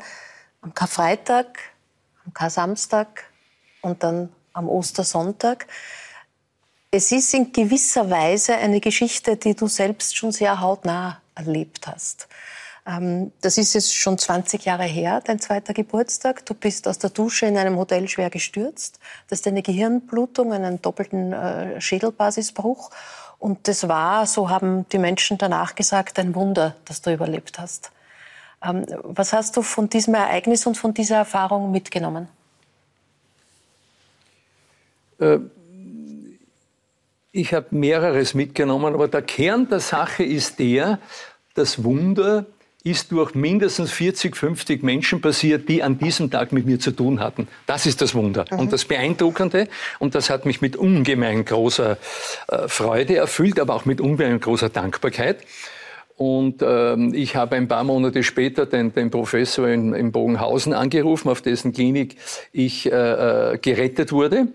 am 0.61 0.73
Karfreitag, 0.73 1.59
am 2.25 2.33
Kar-Samstag 2.33 3.25
und 3.81 4.03
dann 4.03 4.29
am 4.53 4.69
Ostersonntag. 4.69 5.67
Es 6.91 7.11
ist 7.11 7.33
in 7.33 7.51
gewisser 7.51 8.09
Weise 8.09 8.55
eine 8.55 8.79
Geschichte, 8.79 9.37
die 9.37 9.55
du 9.55 9.67
selbst 9.67 10.15
schon 10.17 10.31
sehr 10.31 10.59
hautnah 10.59 11.21
erlebt 11.35 11.87
hast. 11.87 12.27
Ähm, 12.89 13.31
das 13.41 13.57
ist 13.57 13.73
jetzt 13.73 13.95
schon 13.95 14.17
20 14.17 14.65
Jahre 14.65 14.83
her, 14.83 15.21
dein 15.23 15.39
zweiter 15.39 15.73
Geburtstag. 15.73 16.45
Du 16.45 16.53
bist 16.53 16.87
aus 16.87 16.97
der 16.97 17.11
Dusche 17.11 17.45
in 17.45 17.57
einem 17.57 17.77
Hotel 17.77 18.07
schwer 18.07 18.29
gestürzt. 18.29 18.99
Das 19.27 19.39
ist 19.39 19.47
eine 19.47 19.61
Gehirnblutung, 19.61 20.53
einen 20.53 20.81
doppelten 20.81 21.33
äh, 21.33 21.79
Schädelbasisbruch. 21.79 22.89
Und 23.37 23.67
das 23.67 23.87
war, 23.87 24.25
so 24.25 24.49
haben 24.49 24.87
die 24.89 24.97
Menschen 24.97 25.37
danach 25.37 25.75
gesagt, 25.75 26.17
ein 26.19 26.33
Wunder, 26.33 26.75
dass 26.85 27.01
du 27.01 27.13
überlebt 27.13 27.59
hast. 27.59 27.91
Ähm, 28.63 28.85
was 29.03 29.33
hast 29.33 29.55
du 29.55 29.61
von 29.61 29.89
diesem 29.89 30.15
Ereignis 30.15 30.65
und 30.65 30.75
von 30.75 30.93
dieser 30.93 31.17
Erfahrung 31.17 31.71
mitgenommen? 31.71 32.27
Äh, 35.19 35.37
ich 37.31 37.53
habe 37.53 37.67
mehreres 37.69 38.33
mitgenommen, 38.33 38.95
aber 38.95 39.07
der 39.07 39.21
Kern 39.21 39.69
der 39.69 39.79
Sache 39.79 40.23
ist 40.23 40.57
der, 40.57 40.97
das 41.53 41.83
Wunder 41.83 42.45
ist 42.83 43.11
durch 43.11 43.35
mindestens 43.35 43.91
40, 43.91 44.37
50 44.37 44.83
Menschen 44.83 45.19
passiert, 45.19 45.67
die 45.67 45.83
an 45.83 45.97
diesem 45.97 46.31
Tag 46.31 46.53
mit 46.53 46.65
mir 46.65 46.79
zu 46.79 46.91
tun 46.91 47.19
hatten. 47.19 47.47
Das 47.65 47.85
ist 47.85 48.01
das 48.01 48.15
Wunder. 48.15 48.45
Mhm. 48.49 48.59
Und 48.59 48.73
das 48.73 48.85
Beeindruckende, 48.85 49.67
und 49.99 50.15
das 50.15 50.29
hat 50.29 50.45
mich 50.45 50.61
mit 50.61 50.77
ungemein 50.77 51.43
großer 51.43 51.97
äh, 52.47 52.67
Freude 52.67 53.17
erfüllt, 53.17 53.59
aber 53.59 53.75
auch 53.75 53.85
mit 53.85 53.99
ungemein 53.99 54.39
großer 54.39 54.69
Dankbarkeit. 54.69 55.39
Und 56.15 56.61
ähm, 56.61 57.13
ich 57.13 57.35
habe 57.37 57.55
ein 57.55 57.69
paar 57.69 57.85
Monate 57.85 58.23
später 58.23 58.65
den, 58.65 58.93
den 58.93 59.09
Professor 59.09 59.67
in, 59.69 59.93
in 59.93 60.11
Bogenhausen 60.11 60.73
angerufen, 60.73 61.29
auf 61.29 61.41
dessen 61.41 61.73
Klinik 61.73 62.17
ich 62.51 62.91
äh, 62.91 63.53
äh 63.53 63.57
gerettet 63.57 64.11
wurde. 64.11 64.47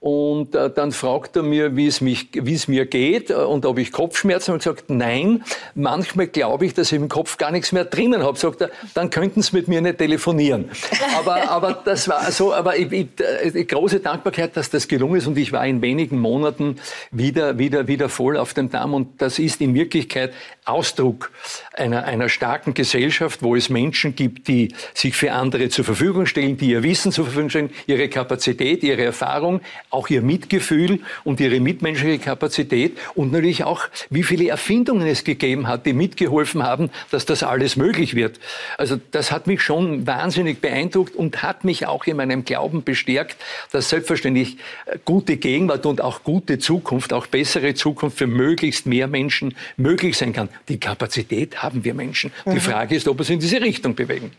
Und 0.00 0.54
äh, 0.54 0.70
dann 0.70 0.92
fragt 0.92 1.34
er 1.34 1.42
mir, 1.42 1.74
wie 1.74 1.88
es, 1.88 2.00
mich, 2.00 2.28
wie 2.32 2.54
es 2.54 2.68
mir 2.68 2.86
geht 2.86 3.30
äh, 3.30 3.34
und 3.34 3.66
ob 3.66 3.78
ich 3.78 3.90
Kopfschmerzen 3.90 4.52
habe. 4.52 4.58
Gesagt, 4.58 4.90
nein, 4.90 5.42
manchmal 5.74 6.28
glaube 6.28 6.66
ich, 6.66 6.74
dass 6.74 6.92
ich 6.92 6.98
im 6.98 7.08
Kopf 7.08 7.36
gar 7.36 7.50
nichts 7.50 7.72
mehr 7.72 7.84
drinnen 7.84 8.22
habe. 8.22 8.38
Sagt 8.38 8.60
er, 8.60 8.70
dann 8.94 9.10
könnten 9.10 9.42
Sie 9.42 9.56
mit 9.56 9.66
mir 9.66 9.80
nicht 9.80 9.98
telefonieren. 9.98 10.70
Aber, 11.18 11.48
aber 11.50 11.72
das 11.84 12.08
war 12.08 12.30
so, 12.30 12.54
aber 12.54 12.76
ich, 12.76 12.92
ich, 12.92 13.08
äh, 13.18 13.64
große 13.64 13.98
Dankbarkeit, 13.98 14.56
dass 14.56 14.70
das 14.70 14.86
gelungen 14.86 15.16
ist 15.16 15.26
und 15.26 15.36
ich 15.36 15.50
war 15.50 15.66
in 15.66 15.82
wenigen 15.82 16.20
Monaten 16.20 16.76
wieder, 17.10 17.58
wieder, 17.58 17.88
wieder 17.88 18.08
voll 18.08 18.36
auf 18.36 18.54
dem 18.54 18.70
Damm 18.70 18.94
und 18.94 19.20
das 19.20 19.40
ist 19.40 19.60
in 19.60 19.74
Wirklichkeit 19.74 20.32
Ausdruck 20.68 21.30
einer, 21.74 22.04
einer 22.04 22.28
starken 22.28 22.74
Gesellschaft, 22.74 23.42
wo 23.42 23.56
es 23.56 23.68
Menschen 23.68 24.14
gibt, 24.14 24.48
die 24.48 24.74
sich 24.94 25.16
für 25.16 25.32
andere 25.32 25.68
zur 25.68 25.84
Verfügung 25.84 26.26
stellen, 26.26 26.56
die 26.56 26.70
ihr 26.70 26.82
Wissen 26.82 27.12
zur 27.12 27.24
Verfügung 27.24 27.50
stellen, 27.50 27.70
ihre 27.86 28.08
Kapazität, 28.08 28.82
ihre 28.82 29.04
Erfahrung, 29.04 29.60
auch 29.90 30.08
ihr 30.08 30.22
Mitgefühl 30.22 31.00
und 31.24 31.40
ihre 31.40 31.60
mitmenschliche 31.60 32.18
Kapazität 32.18 32.98
und 33.14 33.32
natürlich 33.32 33.64
auch, 33.64 33.86
wie 34.10 34.22
viele 34.22 34.48
Erfindungen 34.48 35.06
es 35.06 35.24
gegeben 35.24 35.68
hat, 35.68 35.86
die 35.86 35.92
mitgeholfen 35.92 36.62
haben, 36.62 36.90
dass 37.10 37.26
das 37.26 37.42
alles 37.42 37.76
möglich 37.76 38.14
wird. 38.14 38.38
Also 38.76 38.98
das 39.10 39.32
hat 39.32 39.46
mich 39.46 39.62
schon 39.62 40.06
wahnsinnig 40.06 40.60
beeindruckt 40.60 41.16
und 41.16 41.42
hat 41.42 41.64
mich 41.64 41.86
auch 41.86 42.04
in 42.06 42.16
meinem 42.16 42.44
Glauben 42.44 42.84
bestärkt, 42.84 43.36
dass 43.70 43.88
selbstverständlich 43.88 44.58
äh, 44.86 44.98
gute 45.04 45.36
Gegenwart 45.36 45.86
und 45.86 46.00
auch 46.00 46.22
gute 46.24 46.58
Zukunft, 46.58 47.12
auch 47.12 47.26
bessere 47.26 47.74
Zukunft 47.74 48.18
für 48.18 48.26
möglichst 48.26 48.86
mehr 48.86 49.06
Menschen 49.06 49.54
möglich 49.76 50.16
sein 50.16 50.32
kann. 50.32 50.48
Die 50.68 50.78
Kapazität 50.80 51.62
haben 51.62 51.84
wir 51.84 51.94
Menschen. 51.94 52.32
Die 52.46 52.50
mhm. 52.50 52.60
Frage 52.60 52.94
ist, 52.94 53.08
ob 53.08 53.18
wir 53.18 53.22
es 53.22 53.30
in 53.30 53.40
diese 53.40 53.60
Richtung 53.60 53.94
bewegen. 53.94 54.32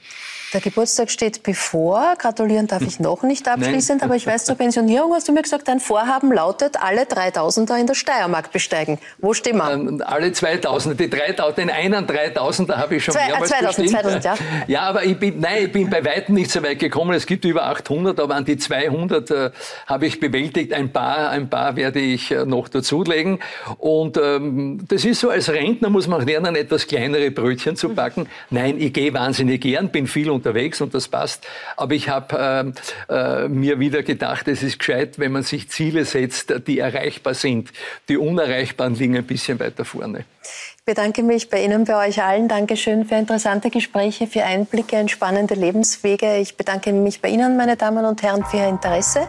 Der 0.53 0.61
Geburtstag 0.61 1.11
steht 1.11 1.43
bevor. 1.43 2.15
Gratulieren 2.17 2.65
darf 2.65 2.81
ich 2.81 2.99
noch 2.99 3.21
nicht 3.21 3.47
abschließend, 3.47 4.01
Nein. 4.01 4.09
aber 4.09 4.15
ich 4.15 4.25
weiß, 4.25 4.45
zur 4.45 4.55
Pensionierung 4.55 5.13
hast 5.13 5.27
du 5.27 5.31
mir 5.31 5.43
gesagt, 5.43 5.67
dein 5.67 5.79
Vorhaben 5.79 6.31
lautet, 6.31 6.81
alle 6.81 7.03
3000er 7.03 7.79
in 7.79 7.85
der 7.85 7.93
Steiermark 7.93 8.51
besteigen. 8.51 8.97
Wo 9.19 9.35
stehen 9.35 9.57
wir? 9.57 9.71
Ähm, 9.71 10.01
alle 10.03 10.31
2000 10.31 10.99
die 10.99 11.09
3000, 11.09 11.57
den 11.57 11.69
einen 11.69 12.07
3000er 12.07 12.77
habe 12.77 12.95
ich 12.95 13.03
schon 13.03 13.13
Zwei, 13.13 13.27
mehrmals 13.27 13.49
2000, 13.49 13.89
2000, 13.91 14.23
ja. 14.23 14.35
Ja, 14.67 14.81
aber 14.81 15.03
ich 15.03 15.19
bin, 15.19 15.39
nein, 15.39 15.65
ich 15.65 15.71
bin 15.71 15.87
bei 15.89 16.03
weitem 16.03 16.33
nicht 16.33 16.49
so 16.49 16.63
weit 16.63 16.79
gekommen. 16.79 17.13
Es 17.13 17.27
gibt 17.27 17.45
über 17.45 17.65
800, 17.67 18.19
aber 18.19 18.33
an 18.33 18.45
die 18.45 18.57
200 18.57 19.29
äh, 19.29 19.51
habe 19.85 20.07
ich 20.07 20.19
bewältigt. 20.19 20.73
Ein 20.73 20.91
paar, 20.91 21.29
ein 21.29 21.49
paar 21.49 21.75
werde 21.75 21.99
ich 21.99 22.31
äh, 22.31 22.45
noch 22.45 22.69
dazulegen. 22.69 23.37
Und 23.77 24.17
ähm, 24.17 24.79
das 24.87 25.05
ist 25.05 25.19
so, 25.19 25.29
als 25.29 25.49
Rentner 25.49 25.91
muss 25.91 26.07
man 26.07 26.25
lernen, 26.25 26.55
etwas 26.55 26.87
kleinere 26.87 27.29
Brötchen 27.29 27.75
zu 27.75 27.89
backen. 27.89 28.27
Nein, 28.49 28.77
ich 28.79 28.93
gehe 28.93 29.13
wahnsinnig 29.13 29.61
gern, 29.61 29.89
bin 29.89 30.07
viel 30.07 30.31
unterwegs 30.39 30.81
und 30.81 30.93
das 30.93 31.07
passt. 31.07 31.45
Aber 31.77 31.93
ich 31.93 32.09
habe 32.09 32.73
äh, 33.09 33.43
äh, 33.43 33.47
mir 33.47 33.79
wieder 33.79 34.03
gedacht, 34.03 34.47
es 34.47 34.63
ist 34.63 34.79
gescheit, 34.79 35.19
wenn 35.19 35.31
man 35.31 35.43
sich 35.43 35.69
Ziele 35.69 36.05
setzt, 36.05 36.53
die 36.67 36.79
erreichbar 36.79 37.33
sind. 37.33 37.71
Die 38.07 38.17
unerreichbaren 38.17 38.95
liegen 38.95 39.17
ein 39.17 39.25
bisschen 39.25 39.59
weiter 39.59 39.85
vorne. 39.85 40.25
Ich 40.89 40.95
bedanke 40.95 41.21
mich 41.21 41.51
bei 41.51 41.63
Ihnen, 41.63 41.85
bei 41.85 42.07
euch 42.07 42.23
allen. 42.23 42.47
Dankeschön 42.47 43.05
für 43.05 43.13
interessante 43.13 43.69
Gespräche, 43.69 44.25
für 44.25 44.43
Einblicke 44.43 44.99
in 44.99 45.07
spannende 45.07 45.53
Lebenswege. 45.53 46.37
Ich 46.37 46.57
bedanke 46.57 46.91
mich 46.93 47.21
bei 47.21 47.29
Ihnen, 47.29 47.57
meine 47.57 47.77
Damen 47.77 48.05
und 48.05 48.23
Herren, 48.23 48.43
für 48.43 48.57
Ihr 48.57 48.69
Interesse. 48.69 49.19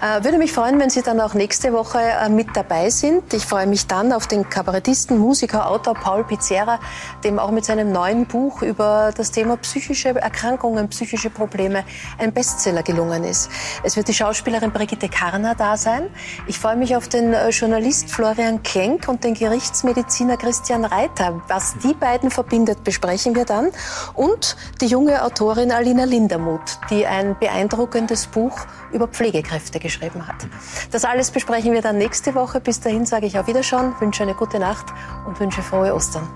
Äh, 0.00 0.24
würde 0.24 0.38
mich 0.38 0.50
freuen, 0.50 0.80
wenn 0.80 0.88
Sie 0.88 1.02
dann 1.02 1.20
auch 1.20 1.34
nächste 1.34 1.74
Woche 1.74 1.98
äh, 1.98 2.30
mit 2.30 2.46
dabei 2.54 2.88
sind. 2.88 3.34
Ich 3.34 3.44
freue 3.44 3.66
mich 3.66 3.86
dann 3.86 4.14
auf 4.14 4.28
den 4.28 4.48
Kabarettisten, 4.48 5.18
Musiker, 5.18 5.70
Autor 5.70 5.92
Paul 5.92 6.24
Pizzerra, 6.24 6.80
dem 7.22 7.38
auch 7.38 7.50
mit 7.50 7.66
seinem 7.66 7.92
neuen 7.92 8.24
Buch 8.24 8.62
über 8.62 9.12
das 9.14 9.30
Thema 9.30 9.58
psychische 9.58 10.08
Erkrankungen, 10.08 10.88
psychische 10.88 11.28
Probleme 11.28 11.84
ein 12.16 12.32
Bestseller 12.32 12.82
gelungen 12.82 13.24
ist. 13.24 13.50
Es 13.82 13.98
wird 13.98 14.08
die 14.08 14.14
Schauspielerin 14.14 14.70
Brigitte 14.70 15.10
Karner 15.10 15.54
da 15.54 15.76
sein. 15.76 16.08
Ich 16.46 16.58
freue 16.58 16.76
mich 16.76 16.96
auf 16.96 17.08
den 17.08 17.34
äh, 17.34 17.50
Journalist 17.50 18.10
Florian 18.10 18.62
Klenk 18.62 19.06
und 19.06 19.22
den 19.22 19.34
Gerichtsmediziner 19.34 20.38
Christian 20.38 20.93
Eiter. 20.94 21.40
Was 21.48 21.76
die 21.78 21.94
beiden 21.94 22.30
verbindet, 22.30 22.84
besprechen 22.84 23.34
wir 23.34 23.44
dann. 23.44 23.70
Und 24.14 24.56
die 24.80 24.86
junge 24.86 25.24
Autorin 25.24 25.72
Alina 25.72 26.04
Lindermuth, 26.04 26.78
die 26.90 27.06
ein 27.06 27.36
beeindruckendes 27.38 28.26
Buch 28.26 28.58
über 28.92 29.08
Pflegekräfte 29.08 29.80
geschrieben 29.80 30.26
hat. 30.26 30.46
Das 30.90 31.04
alles 31.04 31.30
besprechen 31.30 31.72
wir 31.72 31.82
dann 31.82 31.98
nächste 31.98 32.34
Woche. 32.34 32.60
Bis 32.60 32.80
dahin 32.80 33.06
sage 33.06 33.26
ich 33.26 33.38
auf 33.38 33.46
Wiederschauen, 33.46 33.94
wünsche 34.00 34.22
eine 34.22 34.34
gute 34.34 34.58
Nacht 34.58 34.86
und 35.26 35.38
wünsche 35.40 35.62
frohe 35.62 35.94
Ostern. 35.94 36.28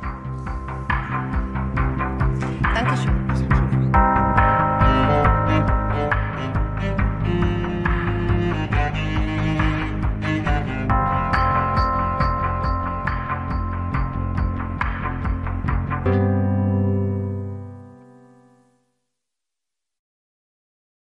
Dankeschön. 2.74 4.27